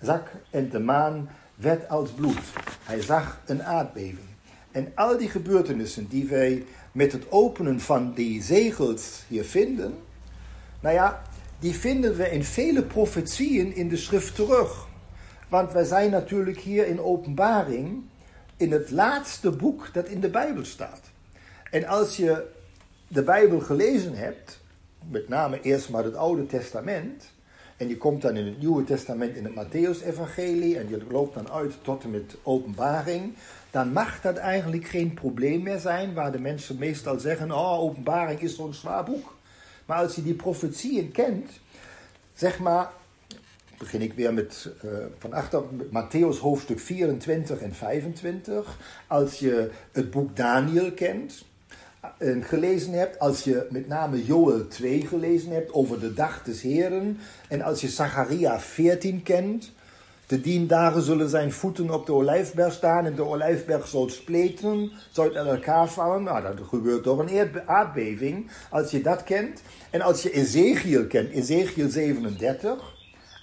zak 0.00 0.30
en 0.50 0.68
de 0.68 0.78
maan 0.78 1.28
werd 1.56 1.88
als 1.88 2.10
bloed. 2.10 2.42
Hij 2.82 3.02
zag 3.02 3.40
een 3.46 3.62
aardbeving. 3.62 4.28
En 4.70 4.92
al 4.94 5.18
die 5.18 5.28
gebeurtenissen 5.28 6.08
die 6.08 6.26
wij 6.26 6.64
met 6.92 7.12
het 7.12 7.30
openen 7.30 7.80
van 7.80 8.12
die 8.12 8.42
zegels 8.42 9.24
hier 9.28 9.44
vinden, 9.44 9.94
nou 10.80 10.94
ja, 10.94 11.22
die 11.58 11.74
vinden 11.74 12.16
we 12.16 12.30
in 12.30 12.44
vele 12.44 12.82
profetieën 12.82 13.74
in 13.74 13.88
de 13.88 13.96
schrift 13.96 14.34
terug. 14.34 14.86
Want 15.48 15.72
wij 15.72 15.84
zijn 15.84 16.10
natuurlijk 16.10 16.58
hier 16.58 16.86
in 16.86 17.00
openbaring 17.00 18.02
in 18.56 18.72
het 18.72 18.90
laatste 18.90 19.50
boek 19.50 19.90
dat 19.92 20.08
in 20.08 20.20
de 20.20 20.30
Bijbel 20.30 20.64
staat. 20.64 21.00
En 21.70 21.86
als 21.86 22.16
je 22.16 22.46
de 23.08 23.22
Bijbel 23.22 23.60
gelezen 23.60 24.14
hebt, 24.14 24.60
met 25.10 25.28
name 25.28 25.60
eerst 25.60 25.90
maar 25.90 26.04
het 26.04 26.14
Oude 26.14 26.46
Testament, 26.46 27.24
en 27.76 27.88
je 27.88 27.96
komt 27.96 28.22
dan 28.22 28.36
in 28.36 28.46
het 28.46 28.58
Nieuwe 28.58 28.84
Testament 28.84 29.36
in 29.36 29.44
het 29.44 29.54
Matthäus-evangelie 29.54 30.78
en 30.78 30.88
je 30.88 31.00
loopt 31.10 31.34
dan 31.34 31.50
uit 31.50 31.72
tot 31.82 32.02
en 32.02 32.10
met 32.10 32.36
openbaring, 32.42 33.34
dan 33.70 33.92
mag 33.92 34.20
dat 34.20 34.36
eigenlijk 34.36 34.86
geen 34.86 35.14
probleem 35.14 35.62
meer 35.62 35.78
zijn, 35.78 36.14
waar 36.14 36.32
de 36.32 36.40
mensen 36.40 36.78
meestal 36.78 37.18
zeggen, 37.18 37.52
oh, 37.52 37.80
openbaring 37.80 38.40
is 38.40 38.56
zo'n 38.56 38.74
zwaar 38.74 39.04
boek. 39.04 39.36
Maar 39.86 39.98
als 39.98 40.14
je 40.14 40.22
die 40.22 40.34
profetieën 40.34 41.12
kent, 41.12 41.50
zeg 42.34 42.58
maar, 42.58 42.90
begin 43.78 44.02
ik 44.02 44.12
weer 44.12 44.34
met 44.34 44.70
uh, 44.84 44.90
van 45.18 45.32
achter 45.32 45.62
Matthäus 45.88 46.38
hoofdstuk 46.40 46.80
24 46.80 47.60
en 47.60 47.74
25. 47.74 48.78
Als 49.06 49.38
je 49.38 49.70
het 49.92 50.10
boek 50.10 50.36
Daniel 50.36 50.92
kent, 50.92 51.32
en 51.32 51.55
gelezen 52.40 52.92
hebt, 52.92 53.18
als 53.18 53.44
je 53.44 53.66
met 53.70 53.88
name 53.88 54.24
Joel 54.24 54.68
2 54.68 55.06
gelezen 55.06 55.50
hebt 55.50 55.72
over 55.72 56.00
de 56.00 56.14
dag 56.14 56.42
des 56.42 56.62
Heren, 56.62 57.18
en 57.48 57.62
als 57.62 57.80
je 57.80 57.88
Zacharia 57.88 58.60
14 58.60 59.22
kent, 59.22 59.72
de 60.26 60.40
dien 60.40 60.66
dagen 60.66 61.02
zullen 61.02 61.28
zijn 61.28 61.52
voeten 61.52 61.90
op 61.90 62.06
de 62.06 62.12
olijfberg 62.12 62.72
staan 62.72 63.06
en 63.06 63.14
de 63.14 63.24
olijfberg 63.24 63.86
zal 63.86 64.08
spleten, 64.08 64.90
zal 65.10 65.34
uit 65.34 65.46
elkaar 65.46 65.88
vallen. 65.88 66.22
Nou, 66.22 66.42
dat 66.42 66.66
gebeurt 66.68 67.04
door 67.04 67.20
een 67.20 67.50
aardbeving, 67.66 68.50
als 68.70 68.90
je 68.90 69.02
dat 69.02 69.24
kent. 69.24 69.62
En 69.90 70.00
als 70.00 70.22
je 70.22 70.30
Ezekiel 70.30 71.06
kent, 71.06 71.30
Ezekiel 71.30 71.88
37, 71.88 72.95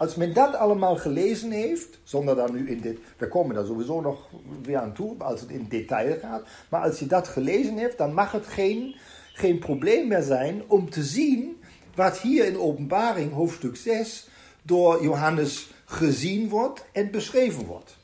als 0.04 0.16
men 0.16 0.34
dat 0.34 0.56
allemaal 0.56 0.96
gelezen 0.96 1.52
heeft, 1.52 2.00
zonder 2.04 2.36
dan 2.36 2.54
nu 2.54 2.70
in 2.70 2.82
dit, 2.82 3.00
we 3.18 3.28
komen 3.28 3.56
daar 3.56 3.66
sowieso 3.66 4.02
nog 4.02 4.30
weer 4.62 4.78
aan 4.78 4.94
toe, 4.94 5.16
als 5.18 5.42
het 5.42 5.50
in 5.50 5.66
detail 5.70 6.18
gaat, 6.20 6.44
maar 6.70 6.82
als 6.82 7.00
je 7.00 7.06
dat 7.06 7.28
gelezen 7.28 7.78
heeft, 7.78 7.98
dan 7.98 8.13
mag 8.13 8.32
het 8.32 8.48
geen, 8.48 8.96
geen 9.34 9.60
probleem 9.60 10.08
meer 10.08 10.22
zijn 10.22 10.62
om 10.68 10.89
te 10.89 11.04
zien 11.04 11.62
wat 11.96 12.18
hier 12.18 12.46
in 12.46 12.60
Openbaring 12.60 13.34
hoofdstuk 13.34 13.76
6 13.76 14.28
door 14.62 15.04
Johannes 15.04 15.72
gezien 15.86 16.50
wordt 16.50 16.86
en 16.92 17.12
beschreven 17.12 17.66
wordt. 17.66 17.98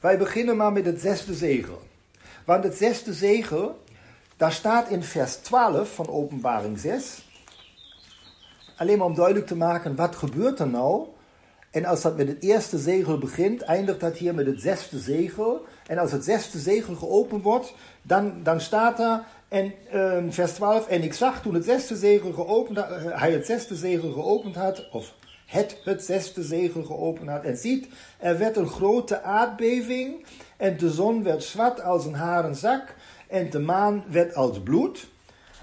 Wij 0.00 0.18
beginnen 0.18 0.56
maar 0.56 0.72
met 0.72 0.84
het 0.84 1.00
zesde 1.00 1.34
zegel. 1.34 1.82
Want 2.44 2.64
het 2.64 2.76
zesde 2.76 3.12
zegel, 3.12 3.82
daar 4.36 4.52
staat 4.52 4.88
in 4.88 5.02
vers 5.02 5.36
12 5.36 5.94
van 5.94 6.08
Openbaring 6.08 6.78
6, 6.78 7.27
alleen 8.78 8.98
maar 8.98 9.06
om 9.06 9.14
duidelijk 9.14 9.46
te 9.46 9.56
maken, 9.56 9.96
wat 9.96 10.16
gebeurt 10.16 10.58
er 10.58 10.68
nou? 10.68 11.06
En 11.70 11.84
als 11.84 12.02
dat 12.02 12.16
met 12.16 12.28
het 12.28 12.42
eerste 12.42 12.78
zegel 12.78 13.18
begint, 13.18 13.62
eindigt 13.62 14.00
dat 14.00 14.16
hier 14.16 14.34
met 14.34 14.46
het 14.46 14.60
zesde 14.60 14.98
zegel. 14.98 15.64
En 15.86 15.98
als 15.98 16.12
het 16.12 16.24
zesde 16.24 16.58
zegel 16.58 16.94
geopend 16.94 17.42
wordt, 17.42 17.74
dan, 18.02 18.42
dan 18.42 18.60
staat 18.60 19.00
er, 19.00 19.22
en 19.48 19.72
uh, 19.94 20.16
vers 20.28 20.52
12, 20.52 20.88
en 20.88 21.02
ik 21.02 21.14
zag 21.14 21.42
toen 21.42 21.54
het 21.54 21.64
zesde 21.64 21.96
zegel 21.96 22.32
geopend 22.32 22.78
eh, 22.78 23.20
hij 23.20 23.32
het 23.32 23.46
zesde 23.46 23.74
zegel 23.76 24.12
geopend 24.12 24.54
had, 24.54 24.88
of 24.90 25.14
het 25.46 25.80
het 25.84 26.04
zesde 26.04 26.42
zegel 26.42 26.82
geopend 26.84 27.28
had, 27.28 27.44
en 27.44 27.56
ziet, 27.56 27.88
er 28.18 28.38
werd 28.38 28.56
een 28.56 28.68
grote 28.68 29.22
aardbeving, 29.22 30.24
en 30.56 30.76
de 30.76 30.90
zon 30.90 31.22
werd 31.22 31.42
zwart 31.42 31.82
als 31.82 32.04
een 32.04 32.14
haren 32.14 32.54
zak, 32.54 32.94
en 33.28 33.50
de 33.50 33.58
maan 33.58 34.04
werd 34.08 34.34
als 34.34 34.60
bloed. 34.60 35.08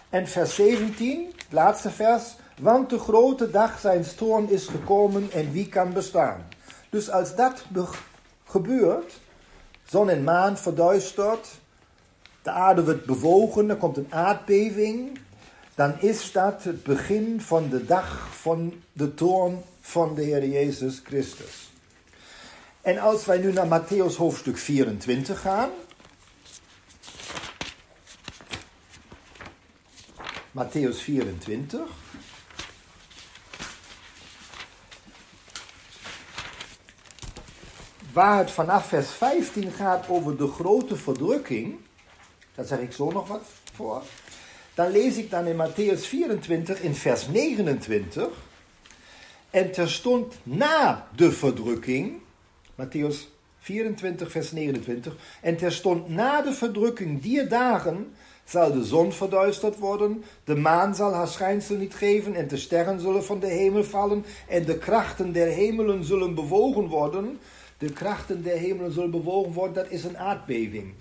En 0.10 0.28
vers 0.28 0.56
17, 0.56 1.25
het 1.36 1.54
laatste 1.54 1.89
vers, 1.89 2.36
want 2.59 2.89
de 2.89 2.99
grote 2.99 3.49
dag 3.49 3.79
zijn 3.79 4.05
toorn 4.15 4.49
is 4.49 4.67
gekomen 4.67 5.31
en 5.31 5.51
wie 5.51 5.69
kan 5.69 5.93
bestaan? 5.93 6.47
Dus 6.89 7.09
als 7.09 7.35
dat 7.35 7.65
gebeurt, 8.45 9.19
zon 9.85 10.09
en 10.09 10.23
maan 10.23 10.57
verduistert, 10.57 11.47
de 12.41 12.51
aarde 12.51 12.83
wordt 12.83 13.05
bewogen, 13.05 13.69
er 13.69 13.75
komt 13.75 13.97
een 13.97 14.13
aardbeving, 14.13 15.19
dan 15.75 15.93
is 15.99 16.31
dat 16.31 16.63
het 16.63 16.83
begin 16.83 17.41
van 17.41 17.69
de 17.69 17.85
dag 17.85 18.27
van 18.31 18.73
de 18.93 19.13
toorn 19.13 19.63
van 19.81 20.15
de 20.15 20.21
Heer 20.21 20.47
Jezus 20.47 21.01
Christus. 21.03 21.69
En 22.81 22.97
als 22.97 23.25
wij 23.25 23.37
nu 23.37 23.53
naar 23.53 23.81
Matthäus 23.81 24.15
hoofdstuk 24.15 24.57
24 24.57 25.41
gaan. 25.41 25.69
Matthäus 30.51 31.01
24. 31.01 32.04
Waar 38.15 38.38
het 38.38 38.51
vanaf 38.51 38.88
vers 38.88 39.10
15 39.10 39.71
gaat 39.71 40.10
over 40.10 40.38
de 40.38 40.47
grote 40.47 40.95
verdrukking, 40.95 41.75
daar 42.56 42.65
zeg 42.65 42.80
ik 42.80 42.91
zo 42.91 43.12
nog 43.12 43.28
wat 43.28 43.43
voor, 43.73 44.04
dan 44.73 44.91
lees 44.91 45.17
ik 45.17 45.30
dan 45.30 45.45
in 45.45 45.56
Matthäus 45.56 45.99
24 45.99 46.82
in 46.82 46.95
vers 46.95 47.28
29, 47.28 48.28
en 49.49 49.71
terstond 49.71 50.34
na 50.43 51.08
de 51.15 51.32
verdrukking, 51.32 52.13
Matthäus 52.82 53.15
24 53.60 54.32
vers 54.32 54.51
29, 54.51 55.15
en 55.41 55.58
terstond 55.58 56.10
na 56.10 56.41
de 56.41 56.54
verdrukking 56.54 57.21
die 57.21 57.47
dagen 57.47 58.13
zal 58.45 58.71
de 58.71 58.84
zon 58.84 59.12
verduisterd 59.12 59.78
worden, 59.78 60.23
de 60.43 60.56
maan 60.56 60.95
zal 60.95 61.13
haar 61.13 61.28
schijnsel 61.28 61.75
niet 61.75 61.95
geven 61.95 62.36
en 62.36 62.47
de 62.47 62.58
sterren 62.58 62.99
zullen 62.99 63.25
van 63.25 63.39
de 63.39 63.47
hemel 63.47 63.84
vallen 63.84 64.25
en 64.47 64.65
de 64.65 64.78
krachten 64.78 65.32
der 65.32 65.47
hemelen 65.47 66.04
zullen 66.04 66.36
bewogen 66.36 66.88
worden, 66.88 67.39
de 67.77 67.91
krachten 67.91 68.43
der 68.43 68.57
hemelen 68.57 68.91
zullen 68.91 69.11
bewogen 69.11 69.53
worden, 69.53 69.73
dat 69.73 69.91
is 69.91 70.03
een 70.03 70.17
aardbeving. 70.17 70.93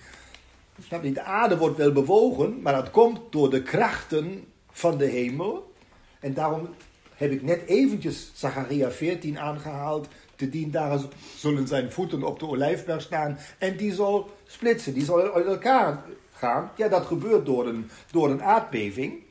Snap 0.82 1.04
je? 1.04 1.12
De 1.12 1.22
aarde 1.22 1.56
wordt 1.56 1.76
wel 1.76 1.92
bewogen, 1.92 2.62
maar 2.62 2.72
dat 2.72 2.90
komt 2.90 3.20
door 3.30 3.50
de 3.50 3.62
krachten 3.62 4.44
van 4.70 4.98
de 4.98 5.06
hemel. 5.06 5.72
En 6.20 6.34
daarom 6.34 6.68
heb 7.14 7.30
ik 7.30 7.42
net 7.42 7.66
eventjes 7.66 8.30
Zacharia 8.34 8.90
14 8.90 9.38
aangehaald. 9.38 10.08
Te 10.36 10.48
dien 10.48 10.70
dagen 10.70 11.10
zullen 11.36 11.68
zijn 11.68 11.92
voeten 11.92 12.22
op 12.22 12.38
de 12.38 12.46
olijfberg 12.46 13.02
staan. 13.02 13.38
En 13.58 13.76
die 13.76 13.94
zal 13.94 14.30
splitsen, 14.46 14.94
die 14.94 15.04
zal 15.04 15.32
uit 15.32 15.46
elkaar 15.46 16.02
gaan. 16.32 16.70
Ja, 16.76 16.88
dat 16.88 17.06
gebeurt 17.06 17.46
door 17.46 17.66
een, 17.66 17.90
door 18.10 18.30
een 18.30 18.42
aardbeving. 18.42 19.22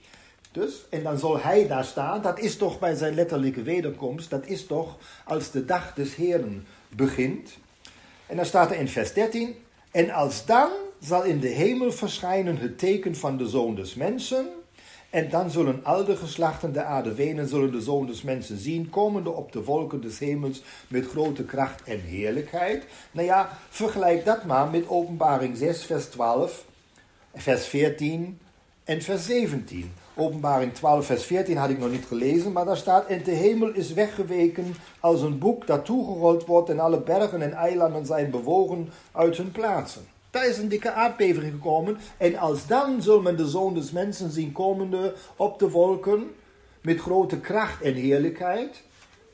Dus, 0.52 0.86
en 0.90 1.04
dan 1.04 1.18
zal 1.18 1.40
hij 1.40 1.68
daar 1.68 1.86
staan. 1.86 2.22
Dat 2.22 2.40
is 2.40 2.58
toch 2.58 2.80
bij 2.80 2.96
zijn 2.96 3.14
letterlijke 3.14 3.62
wederkomst. 3.62 4.30
Dat 4.30 4.46
is 4.46 4.66
toch 4.66 4.98
als 5.26 5.52
de 5.52 5.66
dag 5.66 5.94
des 5.94 6.16
Heren 6.16 6.66
begint. 6.96 7.58
En 8.26 8.36
dan 8.36 8.46
staat 8.46 8.72
er 8.72 8.78
in 8.78 8.88
vers 8.88 9.14
13: 9.14 9.56
En 9.92 10.10
als 10.10 10.46
dan 10.46 10.70
zal 11.00 11.24
in 11.24 11.40
de 11.40 11.48
hemel 11.48 11.92
verschijnen 11.92 12.58
het 12.58 12.78
teken 12.78 13.16
van 13.16 13.38
de 13.38 13.48
zoon 13.48 13.76
des 13.76 13.96
mensen. 13.96 14.48
En 15.10 15.30
dan 15.30 15.52
zullen 15.52 15.84
al 15.84 16.06
de 16.06 16.16
geslachten 16.16 16.74
de 16.74 16.84
aarde 16.84 17.14
wenen, 17.14 17.48
zullen 17.48 17.72
de 17.72 17.82
zoon 17.82 18.06
des 18.06 18.22
mensen 18.22 18.58
zien, 18.58 18.90
komende 18.90 19.30
op 19.30 19.52
de 19.52 19.64
wolken 19.64 20.02
des 20.02 20.20
hemels 20.20 20.62
met 20.88 21.08
grote 21.08 21.44
kracht 21.44 21.84
en 21.84 22.00
heerlijkheid. 22.00 22.86
Nou 23.12 23.28
ja, 23.28 23.58
vergelijk 23.70 24.26
dat 24.26 24.46
maar 24.46 24.70
met 24.70 24.88
openbaring 24.88 25.58
6, 25.58 25.86
vers 25.86 26.06
12, 26.06 26.66
vers 27.34 27.68
14 27.68 28.40
en 28.84 29.02
vers 29.02 29.26
17. 29.26 29.92
Openbaring 30.16 30.74
12, 30.74 31.06
vers 31.06 31.24
14 31.26 31.58
had 31.58 31.70
ik 31.70 31.80
nog 31.80 31.92
niet 31.92 32.06
gelezen, 32.06 32.52
maar 32.52 32.66
daar 32.66 32.78
staat: 32.78 33.06
En 33.06 33.24
de 33.24 33.32
hemel 33.32 33.74
is 33.74 33.94
weggeweken 33.94 34.76
als 35.00 35.22
een 35.22 35.38
boek 35.38 35.68
dat 35.68 35.86
toegerold 35.86 36.46
wordt, 36.46 36.70
en 36.70 36.80
alle 36.80 37.02
bergen 37.02 37.42
en 37.42 37.54
eilanden 37.54 38.06
zijn 38.06 38.32
bewogen 38.32 38.90
uit 39.12 39.38
hun 39.38 39.52
plaatsen. 39.52 40.06
Daar 40.30 40.48
is 40.48 40.58
een 40.58 40.68
dikke 40.68 40.92
aardbeving 40.92 41.52
gekomen. 41.52 41.98
En 42.18 42.36
als 42.36 42.68
dan 42.68 43.02
zal 43.02 43.22
men 43.22 43.38
de 43.38 43.48
zoon 43.48 43.74
des 43.74 43.92
mensen 43.92 44.32
zien 44.32 44.52
komende 44.52 45.14
op 45.36 45.60
de 45.60 45.70
wolken 45.70 46.32
met 46.82 47.00
grote 47.00 47.40
kracht 47.40 47.82
en 47.82 47.94
heerlijkheid. 47.94 48.84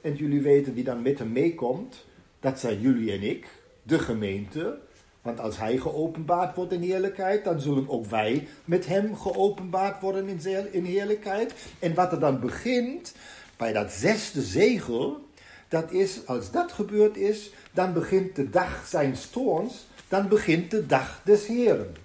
En 0.02 0.16
jullie 0.16 0.42
weten 0.42 0.74
wie 0.74 0.84
dan 0.84 1.02
met 1.02 1.20
hem 1.20 1.32
meekomt. 1.32 2.06
Dat 2.40 2.60
zijn 2.60 2.80
jullie 2.80 3.12
en 3.12 3.22
ik, 3.22 3.48
de 3.84 4.00
gemeente. 4.00 4.80
Want 5.22 5.40
als 5.40 5.58
hij 5.58 5.78
geopenbaard 5.78 6.56
wordt 6.56 6.72
in 6.72 6.82
heerlijkheid, 6.82 7.44
dan 7.44 7.62
zullen 7.62 7.90
ook 7.90 8.06
wij 8.06 8.48
met 8.66 8.86
hem 8.86 9.16
geopenbaard 9.16 10.02
worden 10.02 10.40
in 10.72 10.84
heerlijkheid. 10.84 11.54
En 11.80 11.94
wat 11.94 12.12
er 12.12 12.20
dan 12.20 12.40
begint 12.40 13.14
bij 13.58 13.74
dat 13.74 13.92
zesde 13.92 14.42
zegel, 14.42 15.28
dat 15.68 15.92
is, 15.92 16.28
als 16.28 16.52
dat 16.52 16.72
gebeurd 16.72 17.18
is, 17.18 17.52
dan 17.72 17.94
begint 17.94 18.36
de 18.36 18.50
dag 18.50 18.88
zijn 18.88 19.16
toorns 19.32 19.88
dan 20.10 20.28
begint 20.28 20.72
de 20.72 20.86
dag 20.86 21.22
des 21.24 21.48
Heren. 21.48 21.96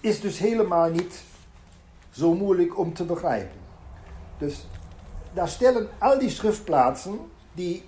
Is 0.00 0.20
dus 0.20 0.38
helemaal 0.38 0.90
niet 0.90 1.22
zo 2.10 2.34
moeilijk 2.34 2.78
om 2.78 2.94
te 2.94 3.04
begrijpen. 3.04 3.58
Dus 4.38 4.66
daar 5.34 5.48
stellen 5.48 5.88
al 5.98 6.18
die 6.18 6.30
schriftplaatsen 6.30 7.18
die 7.52 7.84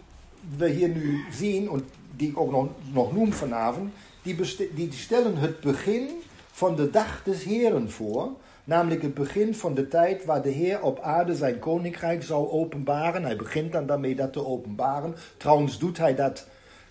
we 0.57 0.69
hier 0.69 0.89
nu 0.89 1.25
zien, 1.33 1.71
en 1.71 1.85
die 2.21 2.31
ik 2.31 2.41
ook 2.41 2.51
nog, 2.51 2.69
nog 2.93 3.13
noem 3.13 3.33
vanavond, 3.33 3.93
die, 4.23 4.37
die 4.75 4.93
stellen 4.93 5.37
het 5.37 5.61
begin 5.61 6.09
van 6.51 6.77
de 6.77 6.91
dag 6.91 7.23
des 7.25 7.45
Heren 7.45 7.91
voor. 7.91 8.29
Namelijk 8.65 9.03
het 9.03 9.15
begin 9.15 9.55
van 9.55 9.75
de 9.75 9.89
tijd 9.89 10.25
waar 10.25 10.43
de 10.43 10.49
Heer 10.51 10.83
op 10.83 11.01
aarde 11.01 11.37
zijn 11.37 11.59
koninkrijk 11.59 12.23
zou 12.23 12.51
openbaren. 12.51 13.25
Hij 13.25 13.37
begint 13.37 13.73
dan 13.73 13.87
daarmee 13.87 14.15
dat 14.15 14.33
te 14.33 14.47
openbaren. 14.47 15.15
Trouwens 15.37 15.79
doet 15.79 15.99
hij 15.99 16.15
dat 16.15 16.47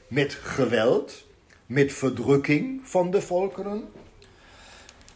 met 0.07 0.33
geweld 0.33 1.25
met 1.65 1.93
verdrukking 1.93 2.81
van 2.83 3.11
de 3.11 3.21
volkeren. 3.21 3.89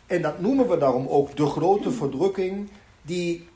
En 0.07 0.21
dat 0.21 0.39
noemen 0.39 0.69
we 0.69 0.77
daarom 0.77 1.07
ook 1.07 1.35
de 1.35 1.45
grote 1.45 1.91
verdrukking 1.91 2.69
die 3.01 3.47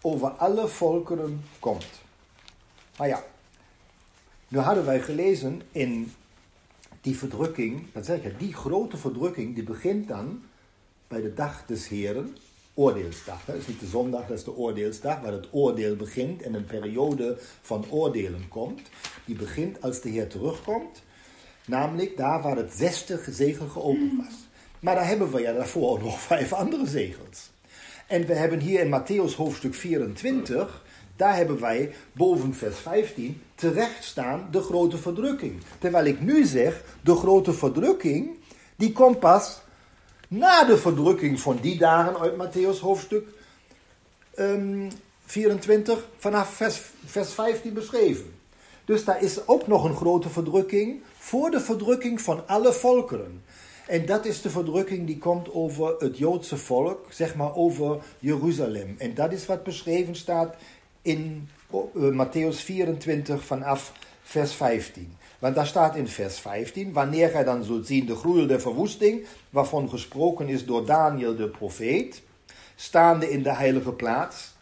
over 0.00 0.28
alle 0.28 0.68
volkeren 0.68 1.44
komt. 1.58 1.86
Maar 2.96 3.08
ja, 3.08 3.22
nu 4.48 4.58
hadden 4.58 4.84
wij 4.84 5.00
gelezen 5.00 5.62
in 5.72 6.12
die 7.00 7.16
verdrukking, 7.16 7.92
dat 7.92 8.06
zeg 8.06 8.22
ik, 8.22 8.38
die 8.38 8.54
grote 8.54 8.96
verdrukking 8.96 9.54
die 9.54 9.64
begint 9.64 10.08
dan 10.08 10.42
bij 11.08 11.20
de 11.20 11.34
dag 11.34 11.64
des 11.66 11.88
Heren, 11.88 12.36
oordeelsdag. 12.74 13.44
Dat 13.44 13.56
is 13.56 13.66
niet 13.66 13.80
de 13.80 13.86
zondag, 13.86 14.26
dat 14.26 14.38
is 14.38 14.44
de 14.44 14.56
oordeelsdag, 14.56 15.20
waar 15.20 15.32
het 15.32 15.48
oordeel 15.50 15.96
begint 15.96 16.42
en 16.42 16.54
een 16.54 16.66
periode 16.66 17.38
van 17.60 17.84
oordelen 17.90 18.48
komt. 18.48 18.80
Die 19.24 19.36
begint 19.36 19.82
als 19.82 20.00
de 20.00 20.08
Heer 20.08 20.28
terugkomt 20.28 21.02
Namelijk 21.66 22.16
daar 22.16 22.42
waar 22.42 22.56
het 22.56 22.72
zesde 22.72 23.20
zegel 23.30 23.68
geopend 23.68 24.16
was. 24.16 24.34
Maar 24.80 24.94
daar 24.94 25.06
hebben 25.06 25.30
we 25.30 25.40
ja 25.40 25.52
daarvoor 25.52 25.98
nog 25.98 26.20
vijf 26.32 26.52
andere 26.52 26.86
zegels. 26.86 27.50
En 28.06 28.26
we 28.26 28.34
hebben 28.34 28.60
hier 28.60 28.80
in 28.80 29.00
Matthäus 29.00 29.36
hoofdstuk 29.36 29.74
24, 29.74 30.84
daar 31.16 31.36
hebben 31.36 31.60
wij 31.60 31.94
boven 32.12 32.54
vers 32.54 32.78
15 32.78 33.42
terecht 33.54 34.04
staan 34.04 34.48
de 34.50 34.60
grote 34.60 34.98
verdrukking. 34.98 35.62
Terwijl 35.78 36.04
ik 36.04 36.20
nu 36.20 36.44
zeg, 36.44 36.82
de 37.00 37.14
grote 37.14 37.52
verdrukking, 37.52 38.38
die 38.76 38.92
komt 38.92 39.18
pas 39.18 39.60
na 40.28 40.64
de 40.64 40.76
verdrukking 40.76 41.40
van 41.40 41.58
die 41.60 41.78
dagen 41.78 42.18
uit 42.20 42.34
Matthäus 42.36 42.80
hoofdstuk 42.80 43.28
24 45.24 45.94
ehm, 45.94 46.04
vanaf 46.16 46.48
vers, 46.48 46.80
vers 47.04 47.32
15 47.32 47.72
beschreven. 47.72 48.34
Dus 48.84 49.04
daar 49.04 49.22
is 49.22 49.48
ook 49.48 49.66
nog 49.66 49.84
een 49.84 49.96
grote 49.96 50.28
verdrukking 50.28 51.02
voor 51.18 51.50
de 51.50 51.60
verdrukking 51.60 52.20
van 52.20 52.48
alle 52.48 52.72
volkeren. 52.72 53.42
En 53.86 54.06
dat 54.06 54.24
is 54.24 54.42
de 54.42 54.50
verdrukking 54.50 55.06
die 55.06 55.18
komt 55.18 55.52
over 55.52 55.94
het 55.98 56.18
Joodse 56.18 56.56
volk, 56.56 57.06
zeg 57.08 57.34
maar 57.34 57.54
over 57.54 58.02
Jeruzalem. 58.18 58.94
En 58.98 59.14
dat 59.14 59.32
is 59.32 59.46
wat 59.46 59.62
beschreven 59.62 60.14
staat 60.14 60.54
in 61.06 61.48
uh, 61.72 62.10
Matthäus 62.10 62.60
24 62.60 63.44
vanaf 63.44 63.92
vers 64.22 64.52
15. 64.52 65.16
Want 65.38 65.54
daar 65.54 65.66
staat 65.66 65.96
in 65.96 66.08
vers 66.08 66.38
15, 66.38 66.92
wanneer 66.92 67.28
gij 67.28 67.44
dan 67.44 67.64
zult 67.64 67.86
zien 67.86 68.06
de 68.06 68.14
groei 68.14 68.46
der 68.46 68.60
verwoesting, 68.60 69.26
waarvan 69.50 69.88
gesproken 69.88 70.48
is 70.48 70.64
door 70.64 70.86
Daniel 70.86 71.36
de 71.36 71.48
profeet, 71.48 72.22
staande 72.74 73.30
in 73.30 73.42
de 73.42 73.54
heilige 73.54 73.92
plaats, 73.92 74.54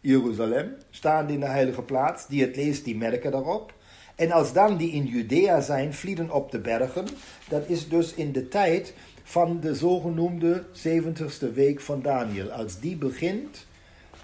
Jeruzalem, 0.00 0.74
staande 0.90 1.32
in 1.32 1.40
de 1.40 1.46
heilige 1.46 1.82
plaats, 1.82 2.26
die 2.26 2.42
het 2.42 2.56
leest, 2.56 2.84
die 2.84 2.96
merken 2.96 3.30
daarop. 3.30 3.72
En 4.14 4.30
als 4.30 4.52
dan 4.52 4.76
die 4.76 4.92
in 4.92 5.04
Judea 5.04 5.60
zijn, 5.60 5.94
vlieden 5.94 6.30
op 6.30 6.50
de 6.50 6.58
bergen, 6.58 7.06
dat 7.48 7.62
is 7.66 7.88
dus 7.88 8.14
in 8.14 8.32
de 8.32 8.48
tijd 8.48 8.94
van 9.22 9.60
de 9.60 9.74
zogenoemde 9.74 10.64
70ste 10.74 11.54
week 11.54 11.80
van 11.80 12.02
Daniel. 12.02 12.50
Als 12.50 12.80
die 12.80 12.96
begint, 12.96 13.66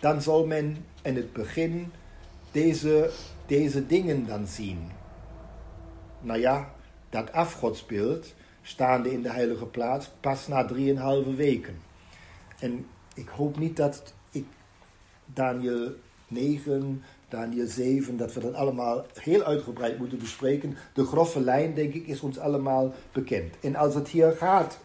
dan 0.00 0.22
zal 0.22 0.46
men 0.46 0.84
in 1.02 1.16
het 1.16 1.32
begin 1.32 1.92
deze, 2.52 3.10
deze 3.46 3.86
dingen 3.86 4.26
dan 4.26 4.46
zien. 4.46 4.90
Nou 6.20 6.40
ja, 6.40 6.74
dat 7.10 7.32
afgodsbeeld, 7.32 8.34
staande 8.62 9.12
in 9.12 9.22
de 9.22 9.30
heilige 9.30 9.66
plaats, 9.66 10.10
pas 10.20 10.48
na 10.48 10.64
drieënhalve 10.64 11.34
weken. 11.34 11.76
En 12.58 12.86
ik 13.14 13.28
hoop 13.28 13.58
niet 13.58 13.76
dat 13.76 14.14
ik 14.30 14.44
Daniel 15.24 15.92
9 16.28 17.02
Daniel 17.28 17.66
7, 17.66 18.16
dat 18.16 18.34
we 18.34 18.40
dat 18.40 18.54
allemaal 18.54 19.06
heel 19.20 19.42
uitgebreid 19.42 19.98
moeten 19.98 20.18
bespreken. 20.18 20.76
De 20.92 21.04
grove 21.04 21.40
lijn, 21.40 21.74
denk 21.74 21.94
ik, 21.94 22.06
is 22.06 22.20
ons 22.20 22.38
allemaal 22.38 22.94
bekend. 23.12 23.54
En 23.60 23.76
als 23.76 23.94
het 23.94 24.08
hier 24.08 24.32
gaat 24.32 24.78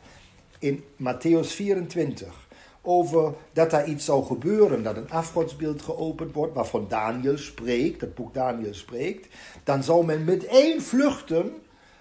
in 0.60 0.84
Matthäus 0.98 1.48
24 1.48 2.43
over 2.86 3.34
dat 3.54 3.70
daar 3.70 3.88
iets 3.88 4.06
zou 4.06 4.26
gebeuren, 4.26 4.84
dat 4.84 4.98
een 4.98 5.10
afgodsbeeld 5.10 5.82
geopend 5.82 6.34
wordt, 6.34 6.54
waarvan 6.54 6.86
Daniel 6.88 7.38
spreekt, 7.38 8.00
dat 8.00 8.16
boek 8.16 8.34
Daniel 8.34 8.74
spreekt, 8.74 9.28
dan 9.64 9.84
zou 9.84 10.06
men 10.06 10.24
meteen 10.24 10.82
vluchten, 10.82 11.54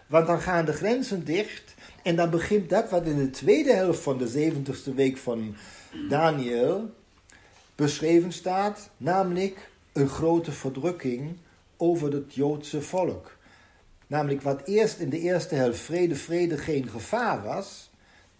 want 0.06 0.26
dan 0.26 0.40
gaan 0.40 0.64
de 0.64 0.72
grenzen 0.72 1.24
dicht. 1.24 1.74
En 2.02 2.16
dan 2.16 2.30
begint 2.30 2.68
dat 2.68 2.90
wat 2.90 3.06
in 3.06 3.16
de 3.16 3.30
tweede 3.30 3.72
helft 3.72 4.02
van 4.02 4.18
de 4.18 4.52
70ste 4.52 4.94
week 4.94 5.16
van 5.16 5.54
Daniel 6.08 6.90
beschreven 7.74 8.32
staat, 8.32 8.90
namelijk 8.96 9.70
een 9.92 10.08
grote 10.08 10.52
verdrukking 10.52 11.36
over 11.76 12.12
het 12.12 12.34
Joodse 12.34 12.82
volk. 12.82 13.36
Namelijk 14.06 14.42
wat 14.42 14.62
eerst 14.64 14.98
in 14.98 15.10
de 15.10 15.18
eerste 15.18 15.54
helft 15.54 15.78
vrede, 15.78 16.16
vrede, 16.16 16.58
geen 16.58 16.88
gevaar 16.88 17.42
was, 17.42 17.90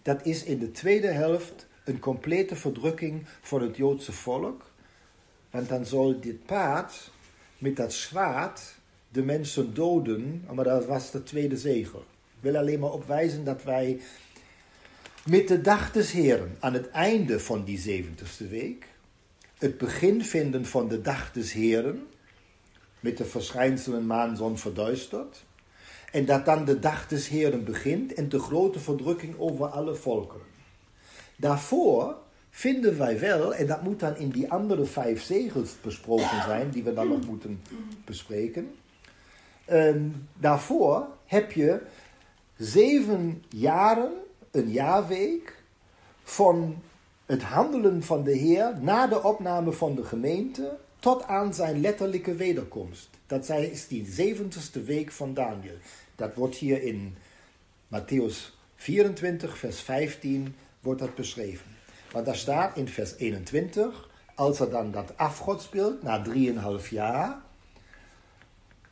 dat 0.01 0.25
is 0.25 0.43
in 0.43 0.59
de 0.59 0.71
tweede 0.71 1.07
helft 1.07 1.67
een 1.83 1.99
complete 1.99 2.55
verdrukking 2.55 3.25
voor 3.41 3.61
het 3.61 3.77
Joodse 3.77 4.11
volk. 4.11 4.65
Want 5.49 5.69
dan 5.69 5.85
zal 5.85 6.19
dit 6.19 6.45
paard 6.45 7.11
met 7.57 7.75
dat 7.75 7.93
zwaard 7.93 8.75
de 9.09 9.23
mensen 9.23 9.73
doden, 9.73 10.45
maar 10.53 10.65
dat 10.65 10.85
was 10.85 11.11
de 11.11 11.23
tweede 11.23 11.57
zegel. 11.57 11.99
Ik 11.99 12.39
wil 12.51 12.57
alleen 12.57 12.79
maar 12.79 12.91
opwijzen 12.91 13.43
dat 13.43 13.63
wij 13.63 13.99
met 15.25 15.47
de 15.47 15.61
dag 15.61 15.91
des 15.91 16.11
Heren 16.11 16.57
aan 16.59 16.73
het 16.73 16.89
einde 16.89 17.39
van 17.39 17.63
die 17.63 17.77
zeventigste 17.77 18.47
week 18.47 18.87
het 19.63 19.77
begin 19.77 20.23
vinden 20.23 20.65
van 20.65 20.87
de 20.87 21.01
dag 21.01 21.31
des 21.31 21.53
Heren, 21.53 22.07
met 22.99 23.17
de 23.17 23.25
verschijnselen 23.25 24.05
maan, 24.05 24.37
zon 24.37 24.57
verduisterd. 24.57 25.43
En 26.11 26.25
dat 26.25 26.45
dan 26.45 26.65
de 26.65 26.79
dag 26.79 27.07
des 27.07 27.27
Heren 27.27 27.63
begint 27.63 28.13
en 28.13 28.29
de 28.29 28.39
grote 28.39 28.79
verdrukking 28.79 29.35
over 29.37 29.67
alle 29.67 29.95
volkeren. 29.95 30.52
Daarvoor 31.35 32.15
vinden 32.49 32.97
wij 32.97 33.19
wel, 33.19 33.53
en 33.53 33.67
dat 33.67 33.81
moet 33.81 33.99
dan 33.99 34.17
in 34.17 34.29
die 34.29 34.51
andere 34.51 34.85
vijf 34.85 35.23
zegels 35.23 35.75
besproken 35.81 36.43
zijn, 36.45 36.69
die 36.69 36.83
we 36.83 36.93
dan 36.93 37.07
nog 37.07 37.25
moeten 37.25 37.61
bespreken. 38.05 38.75
Ehm, 39.65 40.07
daarvoor 40.33 41.07
heb 41.25 41.51
je 41.51 41.81
zeven 42.57 43.43
jaren, 43.49 44.11
een 44.51 44.71
jaarweek, 44.71 45.61
van 46.23 46.81
het 47.25 47.43
handelen 47.43 48.03
van 48.03 48.23
de 48.23 48.31
Heer 48.31 48.73
na 48.81 49.07
de 49.07 49.23
opname 49.23 49.71
van 49.71 49.95
de 49.95 50.03
gemeente 50.03 50.77
tot 50.99 51.23
aan 51.23 51.53
zijn 51.53 51.81
letterlijke 51.81 52.35
wederkomst. 52.35 53.09
Dat 53.27 53.49
is 53.49 53.87
die 53.87 54.05
zeventigste 54.05 54.81
week 54.81 55.11
van 55.11 55.33
Daniel. 55.33 55.77
Dat 56.15 56.35
wordt 56.35 56.55
hier 56.55 56.83
in 56.83 57.15
Matthäus 57.87 58.53
24, 58.75 59.57
vers 59.57 59.79
15, 59.81 60.55
wordt 60.83 60.99
dat 60.99 61.15
beschreven. 61.15 61.65
Want 62.11 62.25
daar 62.25 62.35
staat 62.35 62.77
in 62.77 62.87
vers 62.87 63.15
21, 63.15 64.09
als 64.35 64.59
er 64.59 64.69
dan 64.69 64.91
dat 64.91 65.17
afgodsbeeld 65.17 66.03
na 66.03 66.21
drieënhalf 66.21 66.89
jaar 66.89 67.41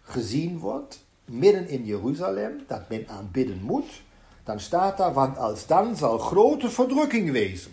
gezien 0.02 0.60
wordt, 0.60 1.06
midden 1.26 1.68
in 1.68 1.86
Jeruzalem, 1.86 2.64
dat 2.68 2.90
men 2.90 3.08
aanbidden 3.08 3.62
moet, 3.62 4.02
dan 4.44 4.60
staat 4.60 4.98
daar, 4.98 5.14
want 5.14 5.38
als 5.38 5.68
dan 5.68 5.96
zal 5.96 6.18
grote 6.18 6.70
verdrukking 6.70 7.32
wezen. 7.32 7.72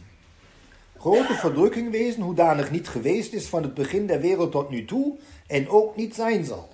Grote 0.99 1.35
verdrukking 1.35 1.91
wezen, 1.91 2.23
hoedanig 2.23 2.71
niet 2.71 2.89
geweest 2.89 3.33
is 3.33 3.47
van 3.47 3.63
het 3.63 3.75
begin 3.75 4.07
der 4.07 4.21
wereld 4.21 4.51
tot 4.51 4.71
nu 4.71 4.85
toe 4.85 5.17
en 5.47 5.69
ook 5.69 5.97
niet 5.97 6.15
zijn 6.15 6.45
zal. 6.45 6.69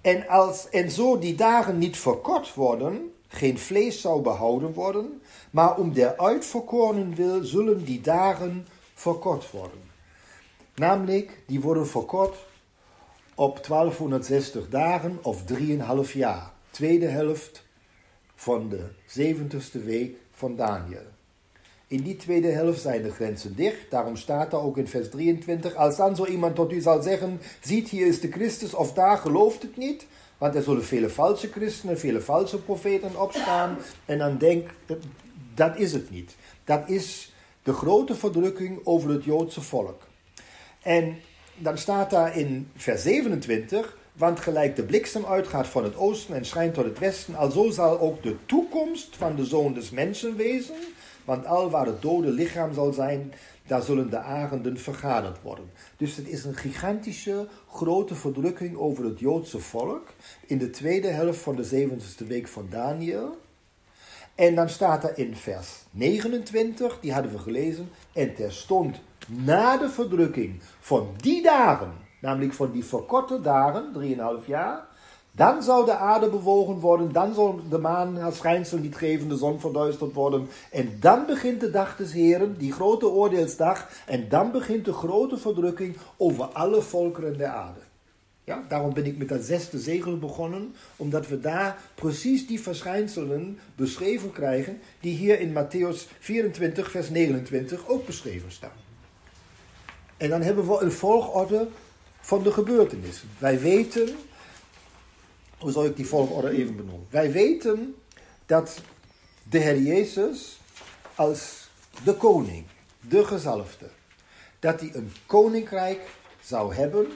En, 0.00 0.28
als, 0.28 0.68
en 0.68 0.90
zo 0.90 1.18
die 1.18 1.34
dagen 1.34 1.78
niet 1.78 1.96
verkort 1.96 2.54
worden, 2.54 3.12
geen 3.28 3.58
vlees 3.58 4.00
zou 4.00 4.22
behouden 4.22 4.72
worden, 4.72 5.22
maar 5.56 5.76
om 5.76 5.92
der 5.92 6.16
uitverkorenen 6.16 7.14
wil, 7.14 7.44
zullen 7.44 7.84
die 7.84 8.00
dagen 8.00 8.66
verkort 8.94 9.50
worden. 9.50 9.80
Namelijk, 10.74 11.42
die 11.46 11.60
worden 11.60 11.86
verkort 11.86 12.36
op 13.34 13.66
1260 13.66 14.68
dagen 14.68 15.18
of 15.22 15.42
3,5 16.06 16.12
jaar. 16.12 16.52
Tweede 16.70 17.06
helft 17.06 17.64
van 18.34 18.68
de 18.68 18.80
70ste 19.08 19.84
week 19.84 20.16
van 20.30 20.56
Daniel. 20.56 21.06
In 21.86 22.02
die 22.02 22.16
tweede 22.16 22.50
helft 22.50 22.80
zijn 22.80 23.02
de 23.02 23.12
grenzen 23.12 23.56
dicht. 23.56 23.90
Daarom 23.90 24.16
staat 24.16 24.52
er 24.52 24.60
ook 24.60 24.78
in 24.78 24.88
vers 24.88 25.10
23: 25.10 25.74
Als 25.74 25.96
dan 25.96 26.16
zo 26.16 26.26
iemand 26.26 26.54
tot 26.54 26.72
u 26.72 26.80
zal 26.80 27.02
zeggen: 27.02 27.40
Ziet, 27.60 27.88
hier 27.88 28.06
is 28.06 28.20
de 28.20 28.30
Christus, 28.30 28.74
of 28.74 28.92
daar 28.92 29.18
gelooft 29.18 29.62
het 29.62 29.76
niet. 29.76 30.06
Want 30.38 30.54
er 30.54 30.62
zullen 30.62 30.84
vele 30.84 31.10
valse 31.10 31.48
christenen, 31.48 31.98
vele 31.98 32.20
valse 32.20 32.62
profeten 32.62 33.20
opstaan. 33.20 33.76
En 34.04 34.18
dan 34.18 34.38
denk 34.38 34.70
dat 35.56 35.78
is 35.78 35.92
het 35.92 36.10
niet. 36.10 36.36
Dat 36.64 36.88
is 36.88 37.32
de 37.62 37.72
grote 37.72 38.14
verdrukking 38.14 38.80
over 38.84 39.10
het 39.10 39.24
Joodse 39.24 39.60
volk. 39.60 40.02
En 40.82 41.16
dan 41.56 41.78
staat 41.78 42.10
daar 42.10 42.36
in 42.36 42.70
vers 42.76 43.02
27, 43.02 43.96
want 44.12 44.40
gelijk 44.40 44.76
de 44.76 44.82
bliksem 44.82 45.24
uitgaat 45.24 45.66
van 45.66 45.84
het 45.84 45.96
oosten 45.96 46.34
en 46.34 46.44
schijnt 46.44 46.74
tot 46.74 46.84
het 46.84 46.98
westen, 46.98 47.34
alzo 47.34 47.70
zal 47.70 48.00
ook 48.00 48.22
de 48.22 48.36
toekomst 48.46 49.16
van 49.16 49.36
de 49.36 49.44
zoon 49.44 49.72
des 49.72 49.90
mensen 49.90 50.36
wezen. 50.36 50.76
Want 51.24 51.46
al 51.46 51.70
waar 51.70 51.86
het 51.86 52.02
dode 52.02 52.30
lichaam 52.30 52.74
zal 52.74 52.92
zijn, 52.92 53.32
daar 53.66 53.82
zullen 53.82 54.10
de 54.10 54.18
arenden 54.18 54.78
vergaderd 54.78 55.42
worden. 55.42 55.70
Dus 55.96 56.16
het 56.16 56.28
is 56.28 56.44
een 56.44 56.54
gigantische, 56.54 57.48
grote 57.70 58.14
verdrukking 58.14 58.76
over 58.76 59.04
het 59.04 59.18
Joodse 59.18 59.58
volk 59.58 60.08
in 60.46 60.58
de 60.58 60.70
tweede 60.70 61.08
helft 61.08 61.38
van 61.38 61.56
de 61.56 61.64
zevende 61.64 62.04
week 62.26 62.48
van 62.48 62.66
Daniel. 62.70 63.38
En 64.36 64.54
dan 64.54 64.68
staat 64.68 65.04
er 65.04 65.18
in 65.18 65.36
vers 65.36 65.84
29, 65.90 67.00
die 67.00 67.12
hadden 67.12 67.32
we 67.32 67.38
gelezen, 67.38 67.90
en 68.12 68.34
terstond 68.34 68.96
na 69.28 69.76
de 69.76 69.88
verdrukking 69.88 70.60
van 70.80 71.08
die 71.16 71.42
dagen, 71.42 71.92
namelijk 72.20 72.52
van 72.52 72.70
die 72.70 72.84
verkorte 72.84 73.40
dagen, 73.40 73.92
3,5 74.40 74.46
jaar, 74.46 74.86
dan 75.32 75.62
zou 75.62 75.84
de 75.84 75.96
aarde 75.96 76.28
bewogen 76.28 76.78
worden, 76.78 77.12
dan 77.12 77.34
zal 77.34 77.60
de 77.68 77.78
maan 77.78 78.16
haar 78.16 78.32
schijnsel 78.32 78.78
niet 78.78 78.96
geven, 78.96 79.28
de 79.28 79.36
zon 79.36 79.60
verduisterd 79.60 80.12
worden. 80.12 80.48
En 80.70 80.96
dan 81.00 81.26
begint 81.26 81.60
de 81.60 81.70
dag 81.70 81.96
des 81.96 82.12
Heren, 82.12 82.58
die 82.58 82.72
grote 82.72 83.08
oordeelsdag, 83.08 83.88
en 84.06 84.28
dan 84.28 84.50
begint 84.50 84.84
de 84.84 84.92
grote 84.92 85.36
verdrukking 85.36 85.96
over 86.16 86.44
alle 86.44 86.82
volkeren 86.82 87.38
der 87.38 87.48
aarde. 87.48 87.85
Ja, 88.46 88.64
daarom 88.68 88.94
ben 88.94 89.06
ik 89.06 89.16
met 89.16 89.28
dat 89.28 89.44
zesde 89.44 89.78
zegel 89.78 90.18
begonnen, 90.18 90.74
omdat 90.96 91.28
we 91.28 91.40
daar 91.40 91.78
precies 91.94 92.46
die 92.46 92.60
verschijnselen 92.60 93.58
beschreven 93.74 94.32
krijgen, 94.32 94.80
die 95.00 95.14
hier 95.14 95.40
in 95.40 95.52
Matthäus 95.52 96.18
24, 96.18 96.90
vers 96.90 97.10
29 97.10 97.88
ook 97.88 98.06
beschreven 98.06 98.52
staan. 98.52 98.78
En 100.16 100.28
dan 100.28 100.42
hebben 100.42 100.68
we 100.68 100.80
een 100.80 100.92
volgorde 100.92 101.68
van 102.20 102.42
de 102.42 102.52
gebeurtenissen. 102.52 103.28
Wij 103.38 103.60
weten, 103.60 104.08
hoe 105.58 105.70
zal 105.70 105.84
ik 105.84 105.96
die 105.96 106.06
volgorde 106.06 106.50
even 106.50 106.76
benoemen? 106.76 107.06
Wij 107.10 107.32
weten 107.32 107.94
dat 108.46 108.80
de 109.50 109.58
Heer 109.58 109.80
Jezus 109.80 110.60
als 111.14 111.68
de 112.04 112.14
koning, 112.14 112.64
de 113.00 113.24
gezalfde, 113.24 113.88
dat 114.58 114.80
hij 114.80 114.90
een 114.94 115.12
koninkrijk 115.26 116.00
zou 116.40 116.74
hebben 116.74 117.06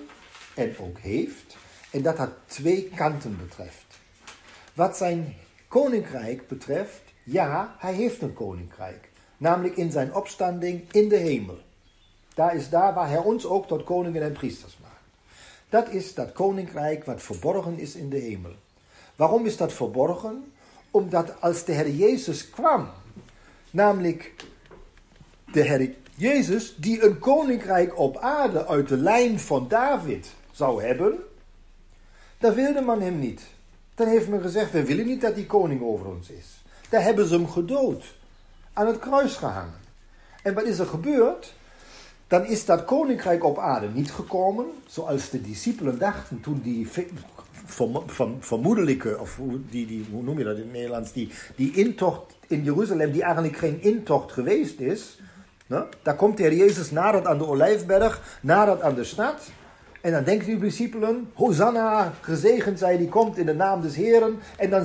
en 0.61 0.79
ook 0.79 0.99
heeft, 0.99 1.57
en 1.90 2.03
dat 2.03 2.16
dat 2.16 2.31
twee 2.46 2.90
kanten 2.94 3.38
betreft. 3.38 3.99
Wat 4.75 4.96
zijn 4.96 5.37
koninkrijk 5.68 6.49
betreft, 6.49 7.01
ja, 7.23 7.75
hij 7.79 7.94
heeft 7.94 8.23
een 8.23 8.33
koninkrijk, 8.33 9.09
namelijk 9.37 9.77
in 9.77 9.90
zijn 9.90 10.14
opstanding 10.14 10.92
in 10.92 11.09
de 11.09 11.16
hemel. 11.16 11.59
Daar 12.35 12.57
is 12.57 12.68
daar 12.68 12.94
waar 12.94 13.09
hij 13.09 13.18
ons 13.18 13.46
ook 13.46 13.66
tot 13.66 13.85
koningen 13.85 14.23
en 14.23 14.33
priesters 14.33 14.79
maakt. 14.83 14.94
Dat 15.68 15.88
is 15.88 16.14
dat 16.14 16.33
koninkrijk 16.33 17.05
wat 17.05 17.23
verborgen 17.23 17.79
is 17.79 17.94
in 17.94 18.11
de 18.11 18.18
hemel. 18.18 18.53
Waarom 19.16 19.46
is 19.46 19.57
dat 19.57 19.73
verborgen? 19.73 20.53
Omdat 20.90 21.40
als 21.40 21.64
de 21.64 21.73
Heer 21.73 21.90
Jezus 21.90 22.51
kwam, 22.51 22.88
namelijk 23.70 24.35
de 25.53 25.61
Heer 25.61 25.94
Jezus 26.14 26.75
die 26.77 27.03
een 27.05 27.18
koninkrijk 27.18 27.99
op 27.99 28.16
aarde 28.16 28.66
uit 28.66 28.88
de 28.88 28.96
lijn 28.96 29.40
van 29.40 29.68
David 29.68 30.35
zou 30.51 30.85
hebben, 30.85 31.15
dan 32.39 32.55
wilde 32.55 32.81
man 32.81 33.01
hem 33.01 33.19
niet. 33.19 33.43
Dan 33.95 34.09
heeft 34.09 34.29
men 34.29 34.41
gezegd, 34.41 34.73
we 34.73 34.85
willen 34.85 35.07
niet 35.07 35.21
dat 35.21 35.35
die 35.35 35.47
koning 35.47 35.83
over 35.83 36.07
ons 36.07 36.31
is. 36.31 36.63
Daar 36.89 37.03
hebben 37.03 37.27
ze 37.27 37.35
hem 37.35 37.49
gedood, 37.49 38.05
aan 38.73 38.87
het 38.87 38.99
kruis 38.99 39.37
gehangen. 39.37 39.81
En 40.43 40.55
wat 40.55 40.65
is 40.65 40.79
er 40.79 40.87
gebeurd? 40.87 41.55
Dan 42.27 42.47
is 42.47 42.65
dat 42.65 42.85
koninkrijk 42.85 43.45
op 43.45 43.59
aarde 43.59 43.89
niet 43.89 44.13
gekomen, 44.13 44.67
zoals 44.87 45.31
de 45.31 45.41
discipelen 45.41 45.99
dachten 45.99 46.41
toen 46.41 46.61
die 46.63 46.89
vermoedelijke, 48.41 49.19
of 49.19 49.39
die, 49.71 49.87
die, 49.87 50.07
hoe 50.11 50.23
noem 50.23 50.39
je 50.39 50.45
dat 50.45 50.57
in 50.57 50.63
het 50.63 50.73
Nederlands, 50.73 51.13
die, 51.13 51.73
intocht 51.73 52.37
in 52.47 52.63
Jeruzalem, 52.65 53.13
die 53.13 53.23
eigenlijk 53.23 53.57
geen 53.57 53.83
intocht 53.83 54.33
geweest 54.33 54.81
is. 54.81 55.21
Nou, 55.67 55.87
daar 56.03 56.17
komt 56.17 56.37
de 56.37 56.43
Heer 56.43 56.55
Jezus 56.55 56.91
nadat 56.91 57.27
aan 57.27 57.39
de 57.39 57.47
Olijfberg, 57.47 58.39
nadat 58.41 58.83
aan 58.83 58.95
de 58.95 59.05
stad. 59.05 59.51
En 60.01 60.13
dan 60.13 60.25
denken 60.25 60.47
die 60.47 60.59
discipelen, 60.59 61.31
Hosanna, 61.35 62.13
gezegend 62.21 62.79
zij 62.79 62.97
die 62.97 63.09
komt 63.09 63.39
in 63.39 63.47
de 63.47 63.55
naam 63.55 63.83
des 63.83 63.97
Heren. 63.97 64.39
En 64.57 64.71
dan 64.71 64.85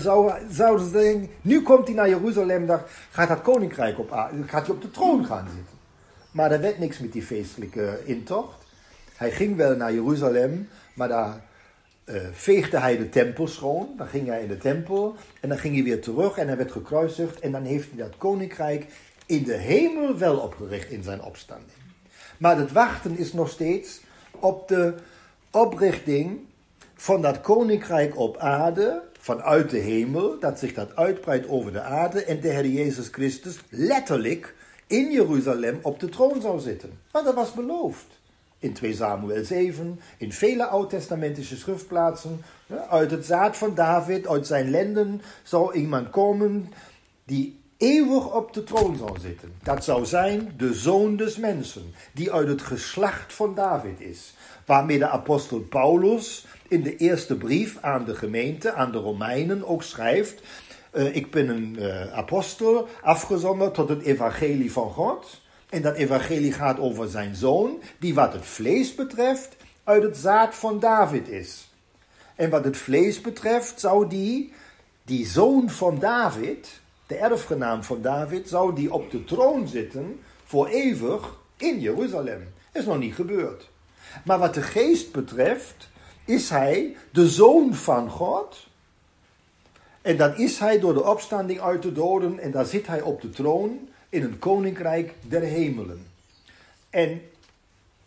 zouden 0.49 0.85
ze 0.85 0.91
denken, 0.91 1.29
nu 1.41 1.61
komt 1.61 1.87
hij 1.87 1.95
naar 1.95 2.09
Jeruzalem, 2.09 2.65
daar 2.65 2.83
gaat 3.11 3.27
dat 3.27 3.41
koninkrijk 3.41 3.99
op 3.99 4.11
gaat 4.45 4.65
hij 4.65 4.75
op 4.75 4.81
de 4.81 4.91
troon 4.91 5.25
gaan 5.25 5.47
zitten. 5.55 5.75
Maar 6.31 6.51
er 6.51 6.61
werd 6.61 6.79
niks 6.79 6.99
met 6.99 7.11
die 7.11 7.23
feestelijke 7.23 7.99
intocht. 8.03 8.63
Hij 9.15 9.31
ging 9.31 9.55
wel 9.55 9.75
naar 9.75 9.93
Jeruzalem, 9.93 10.69
maar 10.93 11.07
daar 11.07 11.41
uh, 12.05 12.21
veegde 12.31 12.79
hij 12.79 12.97
de 12.97 13.09
tempel 13.09 13.47
schoon. 13.47 13.87
Dan 13.97 14.07
ging 14.07 14.27
hij 14.27 14.41
in 14.41 14.47
de 14.47 14.57
tempel 14.57 15.15
en 15.41 15.49
dan 15.49 15.57
ging 15.57 15.73
hij 15.73 15.83
weer 15.83 16.01
terug 16.01 16.37
en 16.37 16.47
hij 16.47 16.57
werd 16.57 16.71
gekruisigd. 16.71 17.39
En 17.39 17.51
dan 17.51 17.63
heeft 17.63 17.89
hij 17.89 17.97
dat 17.97 18.17
koninkrijk 18.17 18.85
in 19.25 19.43
de 19.43 19.53
hemel 19.53 20.17
wel 20.17 20.37
opgericht 20.37 20.89
in 20.89 21.03
zijn 21.03 21.21
opstanding. 21.21 21.77
Maar 22.37 22.57
het 22.57 22.71
wachten 22.71 23.17
is 23.17 23.33
nog 23.33 23.49
steeds 23.49 24.01
op 24.39 24.67
de 24.67 24.93
oprichting 25.51 26.39
van 26.95 27.21
dat 27.21 27.41
koninkrijk 27.41 28.19
op 28.19 28.37
aarde, 28.37 29.01
vanuit 29.19 29.69
de 29.69 29.77
hemel, 29.77 30.39
dat 30.39 30.59
zich 30.59 30.73
dat 30.73 30.95
uitbreidt 30.95 31.47
over 31.47 31.71
de 31.71 31.81
aarde 31.81 32.23
en 32.23 32.39
de 32.39 32.47
Heer 32.47 32.67
Jezus 32.67 33.07
Christus 33.07 33.59
letterlijk 33.69 34.55
in 34.87 35.11
Jeruzalem 35.11 35.79
op 35.81 35.99
de 35.99 36.09
troon 36.09 36.41
zou 36.41 36.59
zitten. 36.59 36.99
Maar 37.11 37.23
dat 37.23 37.35
was 37.35 37.53
beloofd. 37.53 38.05
In 38.59 38.73
2 38.73 38.93
Samuel 38.93 39.43
7, 39.45 39.99
in 40.17 40.31
vele 40.31 40.65
oud-testamentische 40.65 41.57
schriftplaatsen, 41.57 42.41
uit 42.89 43.11
het 43.11 43.25
zaad 43.25 43.57
van 43.57 43.75
David, 43.75 44.27
uit 44.27 44.47
zijn 44.47 44.69
lenden, 44.69 45.21
zou 45.43 45.73
iemand 45.73 46.09
komen 46.09 46.73
die 47.25 47.59
eeuwig 47.77 48.33
op 48.33 48.53
de 48.53 48.63
troon 48.63 48.97
zal 48.97 49.17
zitten. 49.21 49.53
Dat 49.63 49.83
zou 49.83 50.05
zijn 50.05 50.53
de 50.57 50.73
zoon 50.73 51.15
des 51.15 51.37
mensen, 51.37 51.93
die 52.13 52.31
uit 52.31 52.47
het 52.47 52.61
geslacht 52.61 53.33
van 53.33 53.55
David 53.55 54.01
is. 54.01 54.33
Waarmee 54.65 54.99
de 54.99 55.07
apostel 55.07 55.59
Paulus 55.59 56.45
in 56.67 56.83
de 56.83 56.95
eerste 56.95 57.35
brief 57.35 57.77
aan 57.81 58.05
de 58.05 58.15
gemeente, 58.15 58.73
aan 58.73 58.91
de 58.91 58.97
Romeinen, 58.97 59.67
ook 59.67 59.83
schrijft: 59.83 60.41
uh, 60.93 61.15
Ik 61.15 61.31
ben 61.31 61.49
een 61.49 61.75
uh, 61.79 62.13
apostel, 62.13 62.87
afgezonderd 63.01 63.73
tot 63.73 63.89
het 63.89 64.01
evangelie 64.01 64.71
van 64.71 64.91
God. 64.91 65.41
En 65.69 65.81
dat 65.81 65.95
evangelie 65.95 66.51
gaat 66.51 66.79
over 66.79 67.09
zijn 67.09 67.35
zoon, 67.35 67.81
die 67.99 68.13
wat 68.13 68.33
het 68.33 68.45
vlees 68.45 68.95
betreft, 68.95 69.55
uit 69.83 70.03
het 70.03 70.17
zaad 70.17 70.55
van 70.55 70.79
David 70.79 71.27
is. 71.29 71.69
En 72.35 72.49
wat 72.49 72.63
het 72.63 72.77
vlees 72.77 73.21
betreft, 73.21 73.79
zou 73.79 74.07
die, 74.07 74.53
die 75.03 75.25
zoon 75.25 75.69
van 75.69 75.99
David, 75.99 76.81
de 77.07 77.15
erfgenaam 77.15 77.83
van 77.83 78.01
David, 78.01 78.49
zou 78.49 78.75
die 78.75 78.93
op 78.93 79.11
de 79.11 79.23
troon 79.23 79.67
zitten 79.67 80.19
voor 80.43 80.67
eeuwig 80.67 81.37
in 81.57 81.79
Jeruzalem. 81.79 82.53
Is 82.71 82.85
nog 82.85 82.97
niet 82.97 83.15
gebeurd. 83.15 83.69
Maar 84.25 84.39
wat 84.39 84.53
de 84.53 84.61
geest 84.61 85.11
betreft, 85.11 85.89
is 86.25 86.49
hij 86.49 86.95
de 87.11 87.29
zoon 87.29 87.73
van 87.73 88.09
God. 88.09 88.67
En 90.01 90.17
dan 90.17 90.37
is 90.37 90.59
hij 90.59 90.79
door 90.79 90.93
de 90.93 91.03
opstanding 91.03 91.59
uit 91.59 91.81
de 91.81 91.91
doden 91.91 92.39
en 92.39 92.51
dan 92.51 92.65
zit 92.65 92.87
hij 92.87 93.01
op 93.01 93.21
de 93.21 93.29
troon 93.29 93.89
in 94.09 94.23
een 94.23 94.39
koninkrijk 94.39 95.13
der 95.21 95.41
hemelen. 95.41 96.07
En 96.89 97.21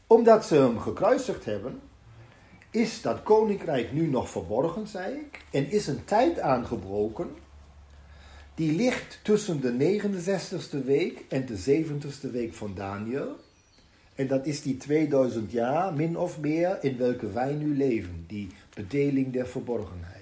omdat 0.06 0.46
ze 0.46 0.54
hem 0.54 0.78
gekruisigd 0.78 1.44
hebben, 1.44 1.80
is 2.70 3.02
dat 3.02 3.22
koninkrijk 3.22 3.92
nu 3.92 4.06
nog 4.06 4.30
verborgen, 4.30 4.86
zei 4.86 5.14
ik, 5.14 5.44
en 5.50 5.70
is 5.70 5.86
een 5.86 6.04
tijd 6.04 6.40
aangebroken 6.40 7.36
die 8.58 8.72
ligt 8.72 9.18
tussen 9.22 9.60
de 9.60 10.00
69ste 10.00 10.84
week 10.84 11.24
en 11.28 11.46
de 11.46 11.84
70ste 11.84 12.30
week 12.30 12.54
van 12.54 12.74
Daniel. 12.74 13.36
En 14.14 14.26
dat 14.26 14.46
is 14.46 14.62
die 14.62 14.76
2000 14.76 15.52
jaar, 15.52 15.94
min 15.94 16.16
of 16.18 16.38
meer, 16.38 16.78
in 16.80 16.96
welke 16.96 17.32
wij 17.32 17.52
nu 17.52 17.76
leven. 17.76 18.24
Die 18.26 18.48
bedeling 18.74 19.32
der 19.32 19.46
verborgenheid. 19.46 20.16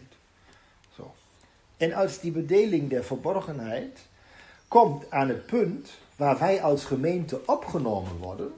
En 1.77 1.93
als 1.93 2.21
die 2.21 2.31
bedeling 2.31 2.91
der 2.91 3.05
verborgenheid 3.05 3.99
komt 4.69 5.11
aan 5.11 5.29
het 5.29 5.47
punt 5.47 5.91
waar 6.17 6.39
wij 6.39 6.63
als 6.63 6.85
gemeente 6.85 7.47
opgenomen 7.47 8.17
worden, 8.17 8.53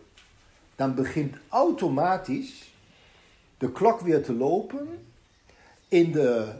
dan 0.77 0.95
begint 0.95 1.37
automatisch 1.49 2.73
de 3.59 3.73
klok 3.73 4.01
weer 4.01 4.23
te 4.23 4.33
lopen 4.33 4.89
in 5.89 6.13
de 6.13 6.53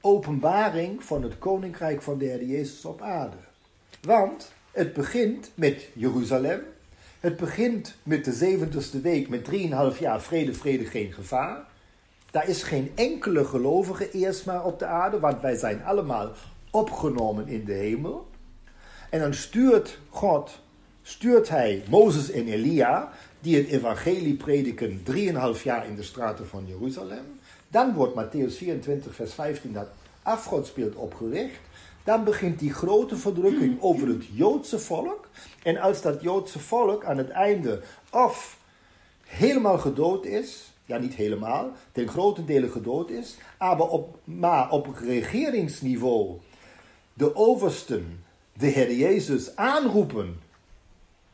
openbaring 0.00 1.04
van 1.04 1.22
het 1.22 1.38
koninkrijk 1.38 2.02
van 2.02 2.18
de 2.18 2.24
Heer 2.24 2.44
Jezus 2.44 2.84
op 2.84 3.00
aarde. 3.00 3.36
Want 4.02 4.52
het 4.72 4.92
begint 4.92 5.50
met 5.54 5.88
Jeruzalem. 5.92 6.60
Het 7.20 7.36
begint 7.36 7.96
met 8.02 8.24
de 8.24 8.58
70ste 8.58 9.00
week 9.00 9.28
met 9.28 9.48
3,5 9.94 9.98
jaar 9.98 10.20
vrede, 10.20 10.54
vrede, 10.54 10.84
geen 10.84 11.12
gevaar. 11.12 11.64
Daar 12.30 12.48
is 12.48 12.62
geen 12.62 12.92
enkele 12.94 13.44
gelovige 13.44 14.10
eerst 14.10 14.46
maar 14.46 14.64
op 14.64 14.78
de 14.78 14.86
aarde, 14.86 15.20
want 15.20 15.40
wij 15.40 15.56
zijn 15.56 15.84
allemaal 15.84 16.30
opgenomen 16.70 17.48
in 17.48 17.64
de 17.64 17.72
hemel. 17.72 18.28
En 19.10 19.20
dan 19.20 19.34
stuurt 19.34 19.98
God, 20.08 20.60
stuurt 21.02 21.48
hij 21.48 21.82
Mozes 21.88 22.30
en 22.30 22.48
Elia, 22.48 23.12
die 23.40 23.56
het 23.56 23.66
evangelie 23.66 24.36
prediken 24.36 25.02
3,5 25.56 25.62
jaar 25.62 25.86
in 25.86 25.96
de 25.96 26.02
straten 26.02 26.48
van 26.48 26.66
Jeruzalem. 26.66 27.39
Dan 27.70 27.94
wordt 27.94 28.14
Matthäus 28.14 28.56
24, 28.56 29.14
vers 29.14 29.32
15 29.32 29.72
dat 29.72 29.88
afgodsbeeld 30.22 30.94
opgericht. 30.94 31.60
Dan 32.04 32.24
begint 32.24 32.58
die 32.58 32.72
grote 32.72 33.16
verdrukking 33.16 33.82
over 33.82 34.08
het 34.08 34.24
Joodse 34.32 34.78
volk. 34.78 35.28
En 35.62 35.76
als 35.76 36.02
dat 36.02 36.22
Joodse 36.22 36.58
volk 36.58 37.04
aan 37.04 37.18
het 37.18 37.30
einde 37.30 37.82
of 38.10 38.58
helemaal 39.24 39.78
gedood 39.78 40.24
is, 40.24 40.72
ja 40.84 40.98
niet 40.98 41.14
helemaal, 41.14 41.72
ten 41.92 42.08
grote 42.08 42.44
dele 42.44 42.70
gedood 42.70 43.10
is, 43.10 43.36
maar 43.58 43.80
op, 43.80 44.18
maar 44.24 44.70
op 44.70 44.88
regeringsniveau 44.94 46.38
de 47.14 47.36
oversten, 47.36 48.24
de 48.52 48.66
Heer 48.66 48.92
Jezus 48.92 49.56
aanroepen, 49.56 50.40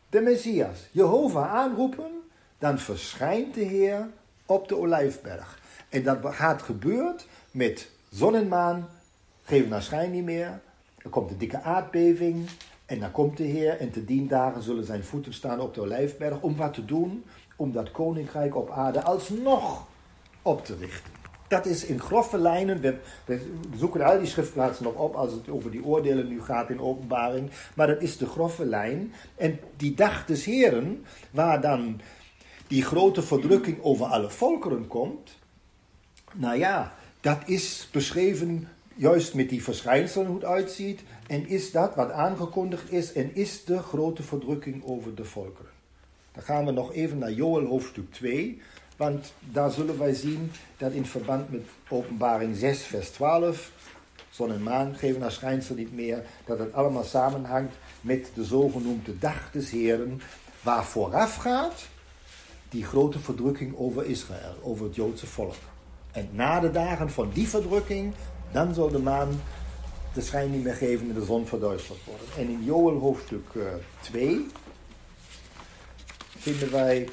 de 0.09 0.21
Messias, 0.21 0.79
Jehovah 0.91 1.55
aanroepen, 1.55 2.11
dan 2.59 2.79
verschijnt 2.79 3.55
de 3.55 3.65
Heer 3.65 4.09
op 4.47 4.69
de 4.69 4.77
Olijfberg. 4.77 5.59
En 5.89 6.03
dat 6.03 6.19
gaat 6.23 6.63
gebeurd 6.63 7.27
met 7.51 7.91
zon 8.11 8.35
en 8.35 8.49
maan, 8.49 8.89
geven 9.43 9.69
naar 9.69 9.83
schijn 9.83 10.11
niet 10.11 10.25
meer. 10.25 10.61
Er 10.97 11.11
komt 11.11 11.31
een 11.31 11.39
dikke 11.39 11.63
aardbeving 11.63 12.49
en 12.87 13.01
dan 13.01 13.11
komt 13.11 13.37
de 13.37 13.45
Heer 13.45 13.77
en 13.81 13.91
te 13.91 14.05
dien 14.05 14.29
dagen 14.29 14.63
zullen 14.63 14.85
zijn 14.85 15.05
voeten 15.05 15.35
staan 15.35 15.61
op 15.61 15.75
de 15.75 15.81
Olijfberg 15.81 16.41
om 16.41 16.57
wat 16.57 16.75
te 16.75 16.85
doen, 16.85 17.25
om 17.57 17.73
dat 17.73 17.91
koninkrijk 17.91 18.57
op 18.57 18.71
aarde 18.71 19.03
alsnog 19.03 19.87
op 20.43 20.65
te 20.65 20.77
richten. 20.77 21.15
Dat 21.49 21.67
is 21.67 21.85
in 21.85 22.01
grove 22.01 22.39
lijnen, 22.39 22.81
we, 22.81 22.99
we 23.25 23.41
zoeken 23.77 24.03
al 24.03 24.19
die 24.19 24.27
schriftplaatsen 24.27 24.85
nog 24.85 24.95
op 24.95 25.15
als 25.15 25.33
het 25.33 25.49
over 25.49 25.71
die 25.71 25.85
oordelen 25.85 26.29
nu 26.29 26.43
gaat 26.43 26.71
in 26.71 26.81
openbaring, 26.81 27.51
maar 27.75 27.87
dat 27.87 28.03
is 28.03 28.17
de 28.17 28.27
grove 28.27 28.65
lijn. 28.65 29.13
En 29.37 29.59
die 29.77 29.95
dag 29.95 30.25
des 30.25 30.45
Heren, 30.45 31.05
waar 31.31 31.61
dan 31.61 32.01
die 32.67 32.83
grote 32.83 33.23
verdrukking 33.23 33.83
over 33.83 34.07
alle 34.07 34.31
volkeren 34.31 34.87
komt, 34.87 35.37
nou 36.35 36.59
ja, 36.59 36.95
dat 37.21 37.39
is 37.45 37.89
beschreven 37.93 38.69
juist 38.95 39.35
met 39.35 39.49
die 39.49 39.63
verschijnselen 39.63 40.27
hoe 40.27 40.37
het 40.37 40.45
uitziet. 40.45 41.01
En 41.27 41.49
is 41.49 41.71
dat 41.71 41.95
wat 41.95 42.11
aangekondigd 42.11 42.93
is 42.93 43.13
en 43.13 43.35
is 43.35 43.65
de 43.65 43.79
grote 43.79 44.23
verdrukking 44.23 44.85
over 44.85 45.15
de 45.15 45.25
volkeren. 45.25 45.71
Dan 46.33 46.43
gaan 46.43 46.65
we 46.65 46.71
nog 46.71 46.93
even 46.93 47.19
naar 47.19 47.33
Joel 47.33 47.65
hoofdstuk 47.65 48.13
2. 48.13 48.61
Want 48.97 49.33
daar 49.41 49.71
zullen 49.71 49.99
wij 49.99 50.15
zien 50.15 50.53
dat 50.77 50.93
in 50.93 51.07
verband 51.07 51.51
met 51.51 51.63
openbaring 51.89 52.57
6 52.57 52.83
vers 52.83 53.11
12... 53.11 53.73
Zon 54.31 54.53
en 54.53 54.63
maan 54.63 54.95
geven 54.97 55.21
naar 55.21 55.33
schijnsel 55.33 55.75
niet 55.75 55.95
meer. 55.95 56.23
Dat 56.45 56.59
het 56.59 56.73
allemaal 56.73 57.05
samenhangt 57.05 57.75
met 58.01 58.31
de 58.35 58.45
zogenoemde 58.45 59.19
dag 59.19 59.51
des 59.53 59.71
Heren. 59.71 60.21
Waar 60.63 60.85
vooraf 60.85 61.37
gaat 61.37 61.89
die 62.69 62.85
grote 62.85 63.19
verdrukking 63.19 63.77
over 63.77 64.05
Israël, 64.05 64.55
over 64.63 64.85
het 64.85 64.95
Joodse 64.95 65.27
volk. 65.27 65.55
En 66.13 66.29
na 66.33 66.61
de 66.61 66.71
dagen 66.71 67.11
van 67.11 67.31
die 67.33 67.49
verdrukking, 67.49 68.15
dan 68.53 68.75
zal 68.75 68.91
de 68.91 68.99
maan 68.99 69.41
de 70.13 70.23
schijn 70.23 70.51
niet 70.51 70.65
meer 70.65 70.75
geven 70.75 71.09
en 71.09 71.15
de 71.15 71.25
zon 71.25 71.47
verduisterd 71.47 72.05
worden. 72.05 72.27
En 72.37 72.49
in 72.49 72.65
Joel 72.65 72.99
hoofdstuk 72.99 73.49
2 74.01 74.35
uh, 74.35 74.41
vinden 76.39 76.71
wij. 76.71 77.09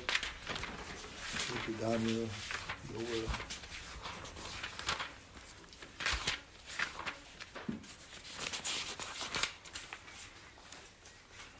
Daniel, 1.79 2.27
Joel. 2.91 3.23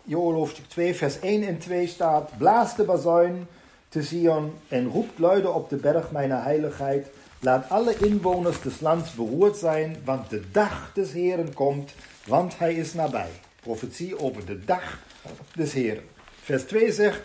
Joel 0.04 0.34
hoofdstuk 0.34 0.70
2, 0.70 0.96
vers 0.96 1.20
1 1.20 1.44
en 1.44 1.58
2 1.58 1.88
staat: 1.88 2.38
Blaas 2.38 2.76
de 2.76 2.84
bazuin 2.84 3.48
te 3.94 4.04
Sion 4.04 4.54
en 4.68 4.88
roept 4.88 5.20
luide 5.20 5.50
op 5.50 5.70
de 5.70 5.76
berg 5.76 6.12
mijner 6.12 6.44
heiligheid. 6.44 7.08
Laat 7.40 7.70
alle 7.70 7.98
inwoners 7.98 8.62
des 8.62 8.80
lands 8.80 9.14
beroerd 9.14 9.58
zijn, 9.58 9.96
want 10.04 10.30
de 10.30 10.42
dag 10.52 10.92
des 10.94 11.12
Heren 11.12 11.54
komt, 11.54 11.94
want 12.28 12.58
hij 12.58 12.74
is 12.74 12.94
nabij. 12.94 13.30
Profetie 13.62 14.20
over 14.20 14.46
de 14.46 14.66
dag 14.66 15.00
des 15.56 15.74
Heren. 15.74 16.04
Vers 16.42 16.64
2 16.64 16.92
zegt, 16.92 17.22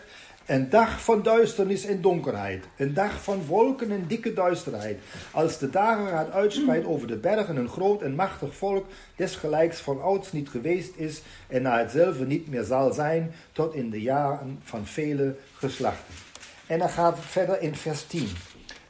een 0.46 0.70
dag 0.70 1.02
van 1.02 1.22
duisternis 1.22 1.84
en 1.84 2.00
donkerheid, 2.00 2.64
een 2.76 2.94
dag 2.94 3.22
van 3.22 3.46
wolken 3.46 3.90
en 3.90 4.04
dikke 4.06 4.32
duisterheid. 4.32 4.98
Als 5.30 5.58
de 5.58 5.70
dagen 5.70 6.08
gaat 6.08 6.30
uitspreidt 6.30 6.86
over 6.86 7.06
de 7.06 7.16
bergen 7.16 7.56
een 7.56 7.68
groot 7.68 8.02
en 8.02 8.14
machtig 8.14 8.54
volk, 8.54 8.86
desgelijks 9.16 9.78
van 9.78 10.02
ouds 10.02 10.32
niet 10.32 10.48
geweest 10.48 10.96
is 10.96 11.22
en 11.46 11.62
na 11.62 11.78
hetzelfde 11.78 12.26
niet 12.26 12.48
meer 12.48 12.64
zal 12.64 12.92
zijn, 12.92 13.32
tot 13.52 13.74
in 13.74 13.90
de 13.90 14.00
jaren 14.00 14.60
van 14.64 14.86
vele 14.86 15.36
geslachten. 15.52 16.27
En 16.68 16.78
dan 16.78 16.88
gaat 16.88 17.16
het 17.16 17.24
verder 17.24 17.60
in 17.60 17.74
vers 17.74 18.06
10 18.06 18.28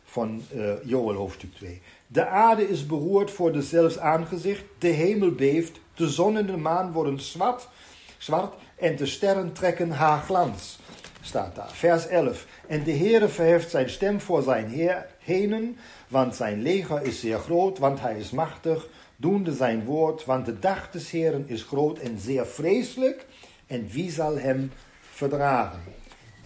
van 0.04 0.42
uh, 0.54 0.72
Joel 0.84 1.14
hoofdstuk 1.14 1.54
2. 1.54 1.82
De 2.06 2.26
aarde 2.26 2.68
is 2.68 2.86
beroerd 2.86 3.30
voor 3.30 3.52
de 3.52 3.62
zelfs 3.62 3.98
aangezicht, 3.98 4.64
de 4.78 4.88
hemel 4.88 5.30
beeft, 5.30 5.80
de 5.94 6.08
zon 6.08 6.36
en 6.36 6.46
de 6.46 6.56
maan 6.56 6.92
worden 6.92 7.20
zwart, 7.20 7.68
zwart 8.18 8.54
en 8.76 8.96
de 8.96 9.06
sterren 9.06 9.52
trekken 9.52 9.90
haar 9.90 10.22
glans. 10.22 10.78
Staat 11.20 11.54
daar. 11.54 11.70
Vers 11.70 12.06
11. 12.06 12.46
En 12.66 12.84
de 12.84 12.92
Heere 12.92 13.28
verheft 13.28 13.70
zijn 13.70 13.90
stem 13.90 14.20
voor 14.20 14.42
zijn 14.42 14.68
heer, 14.68 15.06
henen, 15.18 15.76
want 16.08 16.36
zijn 16.36 16.62
leger 16.62 17.02
is 17.02 17.20
zeer 17.20 17.38
groot, 17.38 17.78
want 17.78 18.00
hij 18.00 18.18
is 18.18 18.30
machtig, 18.30 18.88
doende 19.16 19.52
zijn 19.52 19.84
woord, 19.84 20.24
want 20.24 20.46
de 20.46 20.58
dag 20.58 20.90
des 20.90 21.10
Heeren 21.10 21.44
is 21.48 21.62
groot 21.62 21.98
en 21.98 22.18
zeer 22.18 22.46
vreselijk, 22.46 23.26
en 23.66 23.88
wie 23.88 24.10
zal 24.10 24.38
hem 24.38 24.72
verdragen? 25.10 25.80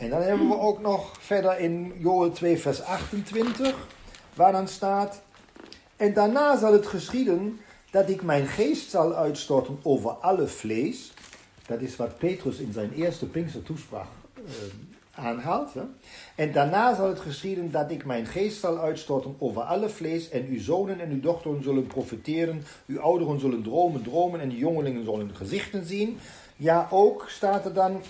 En 0.02 0.10
dan 0.10 0.22
hebben 0.22 0.48
we 0.48 0.58
ook 0.58 0.80
nog 0.80 1.12
verder 1.20 1.58
in 1.58 1.92
Joel 1.98 2.32
2, 2.32 2.58
vers 2.58 2.82
28, 2.82 3.88
waar 4.34 4.52
dan 4.52 4.68
staat: 4.68 5.22
En 5.96 6.12
daarna 6.12 6.58
zal 6.58 6.72
het 6.72 6.86
geschieden 6.86 7.60
dat 7.90 8.08
ik 8.08 8.22
mijn 8.22 8.46
geest 8.46 8.90
zal 8.90 9.14
uitstorten 9.14 9.78
over 9.82 10.10
alle 10.10 10.46
vlees. 10.46 11.12
Dat 11.66 11.80
is 11.80 11.96
wat 11.96 12.18
Petrus 12.18 12.58
in 12.58 12.72
zijn 12.72 12.92
eerste 12.92 13.26
Pinkster 13.26 13.62
toespraak 13.62 14.06
uh, 14.36 14.44
aanhaalt. 15.24 15.70
En 16.34 16.52
daarna 16.52 16.94
zal 16.94 17.08
het 17.08 17.20
geschieden 17.20 17.70
dat 17.70 17.90
ik 17.90 18.04
mijn 18.04 18.26
geest 18.26 18.60
zal 18.60 18.78
uitstorten 18.78 19.36
over 19.38 19.62
alle 19.62 19.88
vlees. 19.88 20.28
En 20.28 20.46
uw 20.46 20.60
zonen 20.60 21.00
en 21.00 21.10
uw 21.10 21.20
dochteren 21.20 21.62
zullen 21.62 21.86
profiteren. 21.86 22.64
Uw 22.86 23.00
ouderen 23.00 23.40
zullen 23.40 23.62
dromen, 23.62 24.02
dromen. 24.02 24.40
En 24.40 24.48
de 24.48 24.56
jongelingen 24.56 25.04
zullen 25.04 25.36
gezichten 25.36 25.86
zien. 25.86 26.18
Ja, 26.56 26.88
ook 26.90 27.24
staat 27.28 27.64
er 27.64 27.72
dan 27.72 28.02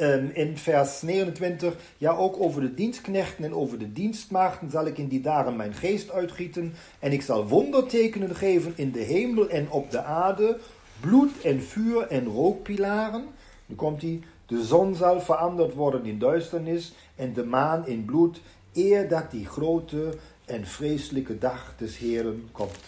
Um, 0.00 0.30
in 0.32 0.56
vers 0.56 1.02
29, 1.02 1.74
ja 1.96 2.12
ook 2.12 2.40
over 2.40 2.60
de 2.60 2.74
dienstknechten 2.74 3.44
en 3.44 3.54
over 3.54 3.78
de 3.78 3.92
dienstmaagden 3.92 4.70
zal 4.70 4.86
ik 4.86 4.98
in 4.98 5.08
die 5.08 5.20
dagen 5.20 5.56
mijn 5.56 5.74
geest 5.74 6.10
uitgieten 6.10 6.74
en 6.98 7.12
ik 7.12 7.22
zal 7.22 7.48
wondertekenen 7.48 8.34
geven 8.34 8.72
in 8.76 8.92
de 8.92 9.00
hemel 9.00 9.48
en 9.48 9.70
op 9.70 9.90
de 9.90 10.02
aarde, 10.02 10.58
bloed 11.00 11.40
en 11.40 11.62
vuur 11.62 12.06
en 12.06 12.26
rookpilaren. 12.26 13.24
Nu 13.66 13.74
komt 13.74 14.02
hij, 14.02 14.20
De 14.46 14.64
zon 14.64 14.94
zal 14.94 15.20
veranderd 15.20 15.74
worden 15.74 16.04
in 16.04 16.18
duisternis 16.18 16.92
en 17.16 17.32
de 17.32 17.44
maan 17.44 17.86
in 17.86 18.04
bloed, 18.04 18.40
eer 18.74 19.08
dat 19.08 19.30
die 19.30 19.46
grote 19.46 20.14
en 20.44 20.66
vreselijke 20.66 21.38
dag 21.38 21.74
des 21.76 21.98
Heren 21.98 22.48
komt. 22.52 22.80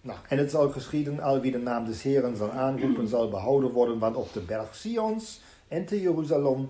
Nou, 0.00 0.18
en 0.28 0.38
het 0.38 0.50
zal 0.50 0.70
geschieden, 0.70 1.20
al 1.20 1.40
wie 1.40 1.52
de 1.52 1.58
naam 1.58 1.84
des 1.84 2.02
Heren 2.02 2.36
zal 2.36 2.50
aanroepen, 2.50 3.08
zal 3.08 3.28
behouden 3.28 3.70
worden, 3.70 3.98
want 3.98 4.16
op 4.16 4.32
de 4.32 4.40
berg 4.40 4.74
Sions 4.74 5.40
en 5.68 5.84
te 5.84 6.00
Jeruzalem 6.00 6.68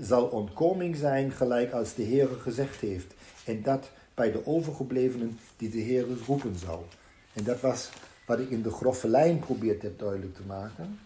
zal 0.00 0.24
ontkoming 0.24 0.96
zijn, 0.96 1.32
gelijk 1.32 1.72
als 1.72 1.94
de 1.94 2.02
Heer 2.02 2.28
gezegd 2.28 2.80
heeft. 2.80 3.14
En 3.44 3.62
dat 3.62 3.90
bij 4.14 4.32
de 4.32 4.46
overgeblevenen 4.46 5.38
die 5.56 5.70
de 5.70 5.78
Heer 5.78 6.06
roepen 6.26 6.56
zal. 6.56 6.86
En 7.32 7.44
dat 7.44 7.60
was 7.60 7.90
wat 8.26 8.38
ik 8.38 8.50
in 8.50 8.62
de 8.62 8.70
grove 8.70 9.08
lijn 9.08 9.38
probeerde 9.38 9.96
duidelijk 9.96 10.34
te 10.34 10.42
maken. 10.46 10.98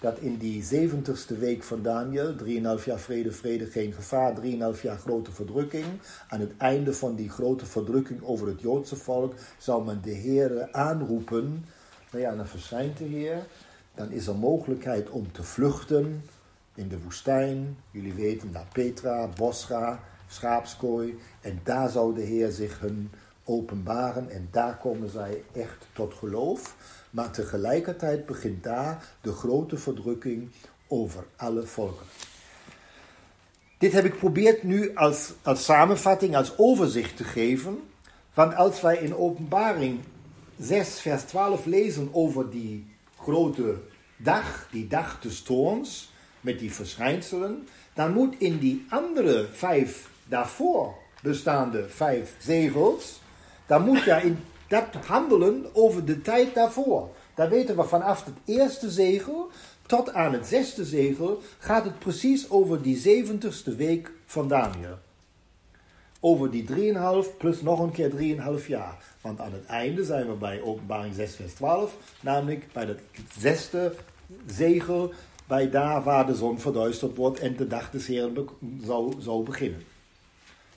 Dat 0.00 0.18
in 0.18 0.36
die 0.36 0.62
zeventigste 0.62 1.36
week 1.36 1.62
van 1.62 1.82
Daniel, 1.82 2.34
3,5 2.78 2.84
jaar 2.84 2.98
vrede, 2.98 3.32
vrede, 3.32 3.66
geen 3.66 3.92
gevaar, 3.92 4.34
3,5 4.74 4.80
jaar 4.82 4.98
grote 4.98 5.32
verdrukking. 5.32 5.84
Aan 6.28 6.40
het 6.40 6.56
einde 6.56 6.92
van 6.92 7.14
die 7.14 7.30
grote 7.30 7.66
verdrukking 7.66 8.22
over 8.22 8.46
het 8.46 8.60
Joodse 8.60 8.96
volk 8.96 9.34
zou 9.58 9.84
men 9.84 10.00
de 10.02 10.10
Heer 10.10 10.68
aanroepen. 10.72 11.64
Nou 12.10 12.24
ja, 12.24 12.34
dan 12.36 12.46
verschijnt 12.46 12.98
de 12.98 13.04
Heer. 13.04 13.46
Dan 13.94 14.10
is 14.10 14.26
er 14.26 14.36
mogelijkheid 14.36 15.10
om 15.10 15.32
te 15.32 15.42
vluchten 15.42 16.22
in 16.80 16.88
de 16.88 17.02
woestijn. 17.02 17.76
Jullie 17.90 18.14
weten, 18.14 18.50
naar 18.50 18.66
Petra, 18.72 19.28
Bosra, 19.36 20.00
schaapskooi. 20.28 21.18
En 21.40 21.60
daar 21.64 21.88
zou 21.88 22.14
de 22.14 22.22
Heer 22.22 22.50
zich 22.50 22.80
hun 22.80 23.10
openbaren 23.44 24.30
en 24.30 24.48
daar 24.50 24.76
komen 24.76 25.08
zij 25.08 25.42
echt 25.52 25.86
tot 25.92 26.14
geloof. 26.14 26.76
Maar 27.10 27.30
tegelijkertijd 27.30 28.26
begint 28.26 28.62
daar 28.62 29.04
de 29.20 29.32
grote 29.32 29.76
verdrukking 29.76 30.50
over 30.88 31.24
alle 31.36 31.66
volken. 31.66 32.06
Dit 33.78 33.92
heb 33.92 34.04
ik 34.04 34.12
geprobeerd 34.12 34.62
nu 34.62 34.94
als, 34.94 35.32
als 35.42 35.64
samenvatting, 35.64 36.36
als 36.36 36.58
overzicht 36.58 37.16
te 37.16 37.24
geven. 37.24 37.78
Want 38.34 38.54
als 38.54 38.80
wij 38.80 38.96
in 38.96 39.16
Openbaring 39.16 40.00
6, 40.58 41.00
vers 41.00 41.22
12 41.22 41.64
lezen 41.64 42.08
over 42.12 42.50
die 42.50 42.86
grote 43.18 43.78
dag, 44.16 44.68
die 44.70 44.86
dag 44.86 45.20
des 45.20 45.42
toorns, 45.42 46.09
met 46.40 46.58
die 46.58 46.72
verschijnselen, 46.72 47.68
dan 47.94 48.12
moet 48.12 48.34
in 48.38 48.58
die 48.58 48.86
andere 48.88 49.46
vijf 49.52 50.10
daarvoor 50.24 50.94
bestaande 51.22 51.88
vijf 51.88 52.34
zegels, 52.38 53.20
dan 53.66 53.84
moet 53.84 54.02
je 54.02 54.20
in 54.22 54.38
dat 54.68 54.94
handelen 55.06 55.66
over 55.72 56.04
de 56.04 56.22
tijd 56.22 56.54
daarvoor. 56.54 57.08
Dan 57.34 57.48
weten 57.48 57.76
we 57.76 57.84
vanaf 57.84 58.24
het 58.24 58.34
eerste 58.44 58.90
zegel 58.90 59.50
tot 59.86 60.12
aan 60.12 60.32
het 60.32 60.46
zesde 60.46 60.84
zegel 60.84 61.42
gaat 61.58 61.84
het 61.84 61.98
precies 61.98 62.50
over 62.50 62.82
die 62.82 62.96
zeventigste 62.96 63.74
week 63.74 64.10
van 64.26 64.48
Daniel. 64.48 64.98
Over 66.20 66.50
die 66.50 66.66
3,5 66.66 67.36
plus 67.38 67.62
nog 67.62 67.80
een 67.80 67.92
keer 67.92 68.10
3,5 68.60 68.66
jaar. 68.66 69.02
Want 69.20 69.40
aan 69.40 69.52
het 69.52 69.66
einde 69.66 70.04
zijn 70.04 70.26
we 70.26 70.32
bij 70.32 70.62
openbaring 70.62 71.14
6 71.14 71.36
vers 71.36 71.52
12, 71.52 71.96
namelijk 72.20 72.72
bij 72.72 72.84
het 72.84 73.00
zesde 73.38 73.94
zegel, 74.46 75.12
bij 75.50 75.70
daar 75.70 76.02
waar 76.02 76.26
de 76.26 76.34
zon 76.34 76.60
verduisterd 76.60 77.16
wordt 77.16 77.38
en 77.40 77.56
de 77.56 77.66
dag 77.66 77.90
des 77.90 78.06
Heren 78.06 78.48
zou, 78.82 79.14
zou 79.18 79.44
beginnen. 79.44 79.82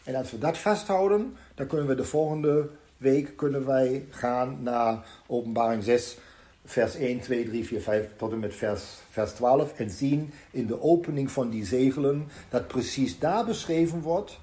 En 0.04 0.16
als 0.16 0.32
we 0.32 0.38
dat 0.38 0.58
vasthouden, 0.58 1.36
dan 1.56 1.68
kunnen 1.68 1.88
we 1.88 1.96
de 1.96 2.04
volgende 2.04 2.70
week 2.98 3.38
kunnen 3.38 3.66
wij 3.66 4.06
gaan 4.10 4.58
naar 4.64 5.06
openbaring 5.28 5.84
6, 5.84 6.18
vers 6.66 6.96
1, 6.96 7.20
2, 7.20 7.46
3, 7.46 7.66
4, 7.66 7.82
5 7.82 8.10
tot 8.16 8.32
en 8.32 8.40
met 8.40 8.56
vers, 8.56 8.84
vers 9.10 9.32
12. 9.32 9.80
En 9.80 9.90
zien 9.90 10.34
in 10.52 10.68
de 10.68 10.82
opening 10.82 11.32
van 11.32 11.50
die 11.50 11.66
zegelen 11.66 12.28
dat 12.50 12.68
precies 12.68 13.20
daar 13.20 13.46
beschreven 13.46 14.02
wordt 14.02 14.40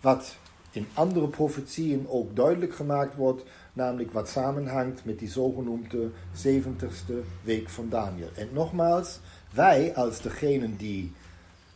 wat 0.00 0.36
in 0.70 0.86
andere 0.94 1.28
profetieën 1.28 2.06
ook 2.08 2.36
duidelijk 2.36 2.74
gemaakt 2.74 3.16
wordt, 3.16 3.42
namelijk 3.72 4.12
wat 4.12 4.28
samenhangt 4.28 5.04
met 5.04 5.18
die 5.18 5.30
zogenoemde 5.30 6.10
70ste 6.44 7.14
week 7.42 7.68
van 7.68 7.88
Daniel. 7.88 8.28
En 8.34 8.48
nogmaals, 8.52 9.20
wij 9.54 9.94
als 9.94 10.20
degenen 10.20 10.76
die 10.76 11.12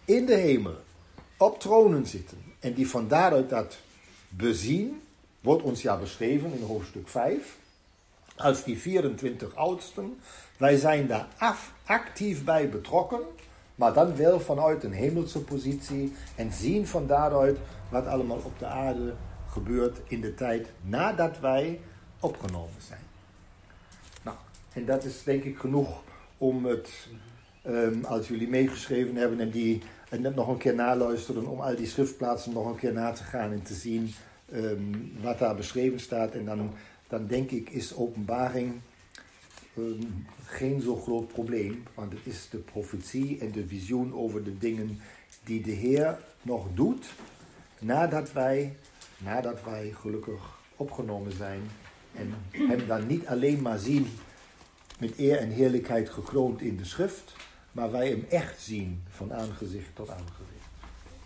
in 0.04 0.26
de 0.26 0.34
hemel 0.34 0.76
op 1.36 1.60
tronen 1.60 2.06
zitten 2.06 2.38
en 2.58 2.74
die 2.74 2.88
van 2.88 3.08
daaruit 3.08 3.50
dat 3.50 3.78
bezien, 4.28 5.02
wordt 5.40 5.62
ons 5.62 5.82
ja 5.82 5.96
beschreven 5.96 6.52
in 6.52 6.62
hoofdstuk 6.62 7.08
5, 7.08 7.56
als 8.36 8.64
die 8.64 8.78
24 8.78 9.54
oudsten. 9.54 10.18
Wij 10.56 10.76
zijn 10.76 11.06
daar 11.06 11.28
af, 11.36 11.72
actief 11.84 12.44
bij 12.44 12.68
betrokken, 12.68 13.20
maar 13.74 13.92
dan 13.92 14.16
wel 14.16 14.40
vanuit 14.40 14.84
een 14.84 14.92
hemelse 14.92 15.40
positie 15.40 16.12
en 16.34 16.52
zien 16.52 16.86
van 16.86 17.06
daaruit 17.06 17.58
wat 17.88 18.06
allemaal 18.06 18.40
op 18.44 18.58
de 18.58 18.66
aarde 18.66 19.14
gebeurt 19.50 19.98
in 20.08 20.20
de 20.20 20.34
tijd 20.34 20.68
nadat 20.82 21.40
wij 21.40 21.80
opgenomen 22.20 22.82
zijn. 22.86 23.00
Nou, 24.22 24.36
en 24.72 24.84
dat 24.84 25.04
is 25.04 25.22
denk 25.22 25.44
ik 25.44 25.58
genoeg 25.58 26.02
om 26.38 26.64
het, 26.64 27.08
um, 27.68 28.04
als 28.04 28.28
jullie 28.28 28.48
meegeschreven 28.48 29.16
hebben 29.16 29.40
en 29.40 29.50
die 29.50 29.82
en 30.08 30.20
net 30.20 30.34
nog 30.34 30.48
een 30.48 30.56
keer 30.56 30.74
naluisteren 30.74 31.46
om 31.46 31.60
al 31.60 31.76
die 31.76 31.86
schriftplaatsen 31.86 32.52
nog 32.52 32.66
een 32.66 32.76
keer 32.76 32.92
na 32.92 33.12
te 33.12 33.22
gaan 33.22 33.52
en 33.52 33.62
te 33.62 33.74
zien 33.74 34.14
ehm, 34.52 34.94
wat 35.22 35.38
daar 35.38 35.54
beschreven 35.54 36.00
staat. 36.00 36.32
En 36.32 36.44
dan, 36.44 36.70
dan 37.08 37.26
denk 37.26 37.50
ik 37.50 37.70
is 37.70 37.94
openbaring 37.94 38.80
ehm, 39.76 40.06
geen 40.44 40.80
zo 40.80 40.96
groot 40.96 41.28
probleem, 41.28 41.82
want 41.94 42.12
het 42.12 42.26
is 42.26 42.48
de 42.50 42.58
profetie 42.58 43.38
en 43.40 43.52
de 43.52 43.66
visioen 43.66 44.14
over 44.14 44.44
de 44.44 44.58
dingen 44.58 45.00
die 45.44 45.62
de 45.62 45.70
Heer 45.70 46.18
nog 46.42 46.66
doet 46.74 47.06
nadat 47.78 48.32
wij, 48.32 48.76
nadat 49.18 49.64
wij 49.64 49.92
gelukkig 49.94 50.58
opgenomen 50.76 51.32
zijn 51.32 51.60
en 52.14 52.34
hem 52.50 52.86
dan 52.86 53.06
niet 53.06 53.26
alleen 53.26 53.62
maar 53.62 53.78
zien 53.78 54.06
met 54.98 55.18
eer 55.18 55.38
en 55.38 55.50
heerlijkheid 55.50 56.10
gekroond 56.10 56.60
in 56.60 56.76
de 56.76 56.84
schrift, 56.84 57.36
maar 57.72 57.90
wij 57.90 58.08
hem 58.08 58.26
echt 58.28 58.60
zien 58.60 59.02
van 59.08 59.34
aangezicht 59.34 59.94
tot 59.94 60.08
aangezicht. 60.10 60.68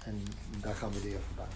En 0.04 0.22
daar 0.60 0.74
gaan 0.74 0.92
we 0.92 1.00
de 1.00 1.08
Heer 1.08 1.20
vandaan. 1.28 1.54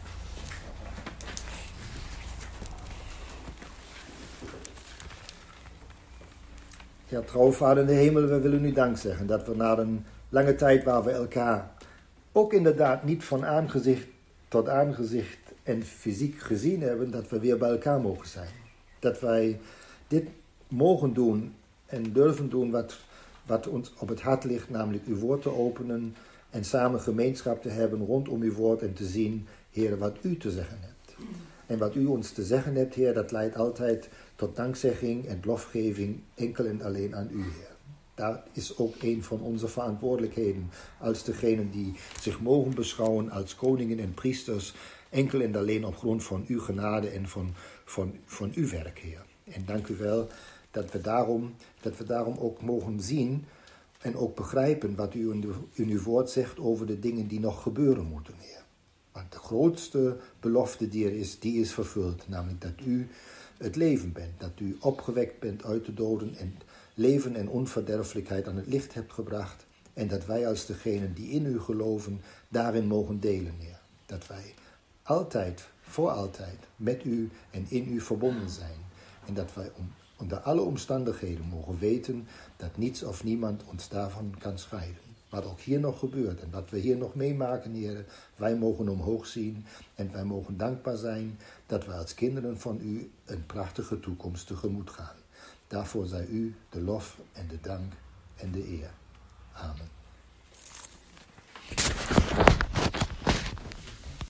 Ja, 7.09 7.21
trouwvader 7.21 7.83
in 7.83 7.89
de 7.89 7.95
hemel, 7.95 8.27
we 8.27 8.41
willen 8.41 8.65
u 8.65 8.73
dank 8.73 8.97
zeggen 8.97 9.27
dat 9.27 9.47
we 9.47 9.57
na 9.57 9.79
een 9.79 10.05
lange 10.29 10.55
tijd 10.55 10.85
waar 10.85 11.05
we 11.05 11.11
elkaar 11.11 11.75
ook 12.33 12.53
inderdaad 12.53 13.05
niet 13.05 13.25
van 13.25 13.47
aangezicht 13.47 14.07
tot 14.49 14.69
aangezicht 14.69 15.39
en 15.63 15.83
fysiek 15.83 16.41
gezien 16.41 16.83
hebben, 16.83 17.11
dat 17.11 17.29
we 17.29 17.41
weer 17.41 17.59
bij 17.59 17.71
elkaar 17.71 18.01
mogen 18.01 18.29
zijn. 18.29 18.49
Dat 18.99 19.21
wij 19.21 19.61
dit 20.09 20.29
mogen 20.69 21.13
doen 21.13 21.55
en 21.87 22.13
durven 22.13 22.49
doen 22.49 22.71
wat 22.71 22.97
wat 23.47 23.69
ons 23.69 23.93
op 23.99 24.09
het 24.09 24.21
hart 24.21 24.45
ligt, 24.45 24.71
namelijk 24.71 25.07
uw 25.07 25.19
woord 25.19 25.43
te 25.43 25.55
openen 25.55 26.17
en 26.51 26.65
samen 26.65 27.01
gemeenschap 27.01 27.63
te 27.63 27.69
hebben 27.69 28.07
rondom 28.07 28.43
uw 28.43 28.53
woord 28.53 28.83
en 28.83 28.93
te 28.93 29.07
zien, 29.07 29.47
Heer, 29.71 29.99
wat 29.99 30.17
u 30.23 30.37
te 30.37 30.51
zeggen 30.51 30.79
hebt. 30.81 31.31
En 31.67 31.79
wat 31.79 31.95
u 31.95 32.07
ons 32.07 32.31
te 32.31 32.45
zeggen 32.45 32.75
hebt, 32.75 32.95
Heer, 32.95 33.15
dat 33.15 33.33
leidt 33.33 33.57
altijd 33.57 34.09
tot 34.35 34.57
dankzegging 34.57 35.27
en 35.27 35.41
lofgeving 35.45 36.21
enkel 36.35 36.65
en 36.65 36.83
alleen 36.83 37.17
aan 37.17 37.29
u, 37.31 37.43
Heer. 37.43 37.75
Daar 38.15 38.43
is 38.53 38.79
ook 38.79 38.95
een 39.03 39.23
van 39.23 39.41
onze 39.41 39.69
verantwoordelijkheden 39.69 40.71
als 41.01 41.25
degenen 41.25 41.71
die 41.71 41.95
zich 42.21 42.41
mogen 42.41 42.75
beschouwen 42.75 43.31
als 43.31 43.57
koningen 43.57 43.99
en 43.99 44.15
priesters, 44.15 44.75
enkel 45.11 45.41
en 45.41 45.57
alleen 45.57 45.85
op 45.85 45.97
grond 45.97 46.25
van 46.25 46.45
uw 46.49 46.61
genade 46.61 47.09
en 47.09 47.29
van, 47.29 47.55
van, 47.85 48.15
van 48.25 48.53
uw 48.55 48.69
werk, 48.69 48.99
Heer. 48.99 49.25
En 49.45 49.65
dank 49.67 49.87
u 49.87 49.97
wel 49.97 50.29
dat 50.71 50.93
we 50.93 51.01
daarom, 51.01 51.55
dat 51.87 51.97
we 51.97 52.05
daarom 52.05 52.37
ook 52.39 52.63
mogen 52.63 53.01
zien 53.01 53.45
en 54.01 54.17
ook 54.17 54.37
begrijpen 54.37 54.95
wat 54.95 55.15
u 55.15 55.31
in, 55.73 55.89
uw 55.89 56.03
woord 56.03 56.31
zegt 56.31 56.59
over 56.59 56.87
de 56.87 56.99
dingen 56.99 57.27
die 57.27 57.41
nog 57.41 57.63
gebeuren 57.63 58.05
moeten, 58.05 58.35
Heer. 58.39 58.65
Want 59.13 59.33
de 59.33 59.39
grootste 59.39 60.17
belofte 60.41 60.89
die 60.89 61.07
er 61.07 61.13
is, 61.13 61.39
die 61.39 61.61
is 61.61 61.73
vervuld. 61.73 62.29
Namelijk 62.29 62.61
dat 62.61 62.87
u 62.87 63.09
het 63.57 63.77
leven 63.77 64.13
bent. 64.13 64.41
Dat 64.41 64.61
u 64.61 64.77
opgewekt 64.81 65.41
bent 65.41 65.65
uit 65.65 65.85
de 65.85 65.95
doden 65.95 66.35
en 66.35 66.59
leven 66.95 67.37
en 67.37 67.49
onverderfelijkheid 67.49 68.49
aan 68.49 68.57
het 68.57 68.67
licht 68.67 68.95
hebt 68.95 69.13
gebracht. 69.13 69.67
En 69.95 70.09
dat 70.09 70.27
wij 70.27 70.49
als 70.49 70.67
degenen 70.67 71.15
die 71.15 71.31
in 71.31 71.47
u 71.47 71.61
geloven, 71.61 72.21
daarin 72.49 72.87
mogen 72.87 73.21
delen, 73.21 73.55
Heer. 73.59 73.81
Dat 74.07 74.27
wij 74.27 74.55
altijd, 75.03 75.69
voor 75.81 76.11
altijd, 76.11 76.59
met 76.77 77.05
u 77.05 77.31
en 77.51 77.67
in 77.69 77.93
u 77.93 78.01
verbonden 78.01 78.51
zijn. 78.51 78.79
En 79.27 79.35
dat 79.35 79.55
wij 79.55 79.71
om 79.77 79.93
Onder 80.17 80.39
alle 80.39 80.61
omstandigheden 80.61 81.45
mogen 81.45 81.79
weten 81.79 82.27
dat 82.57 82.77
niets 82.77 83.03
of 83.03 83.25
niemand 83.25 83.63
ons 83.65 83.89
daarvan 83.89 84.35
kan 84.39 84.59
scheiden. 84.59 85.05
Wat 85.29 85.45
ook 85.45 85.61
hier 85.61 85.81
nog 85.81 85.99
gebeurt 85.99 86.41
en 86.41 86.51
wat 86.51 86.71
we 86.71 86.79
hier 86.79 86.97
nog 86.97 87.15
meemaken, 87.15 87.73
heren, 87.73 88.07
wij 88.37 88.57
mogen 88.57 88.89
omhoog 88.89 89.27
zien 89.27 89.65
en 89.95 90.13
wij 90.13 90.25
mogen 90.25 90.57
dankbaar 90.57 90.97
zijn 90.97 91.39
dat 91.67 91.87
wij 91.87 91.97
als 91.97 92.15
kinderen 92.15 92.59
van 92.61 92.81
u 92.83 93.11
een 93.25 93.47
prachtige 93.47 94.01
toekomst 94.01 94.47
tegemoet 94.47 94.91
gaan. 94.91 95.17
Daarvoor 95.67 96.07
zij 96.07 96.27
u 96.27 96.55
de 96.69 96.81
lof 96.81 97.21
en 97.33 97.49
de 97.49 97.61
dank 97.61 97.93
en 98.37 98.51
de 98.51 98.69
eer. 98.69 98.91
Amen. 99.53 99.95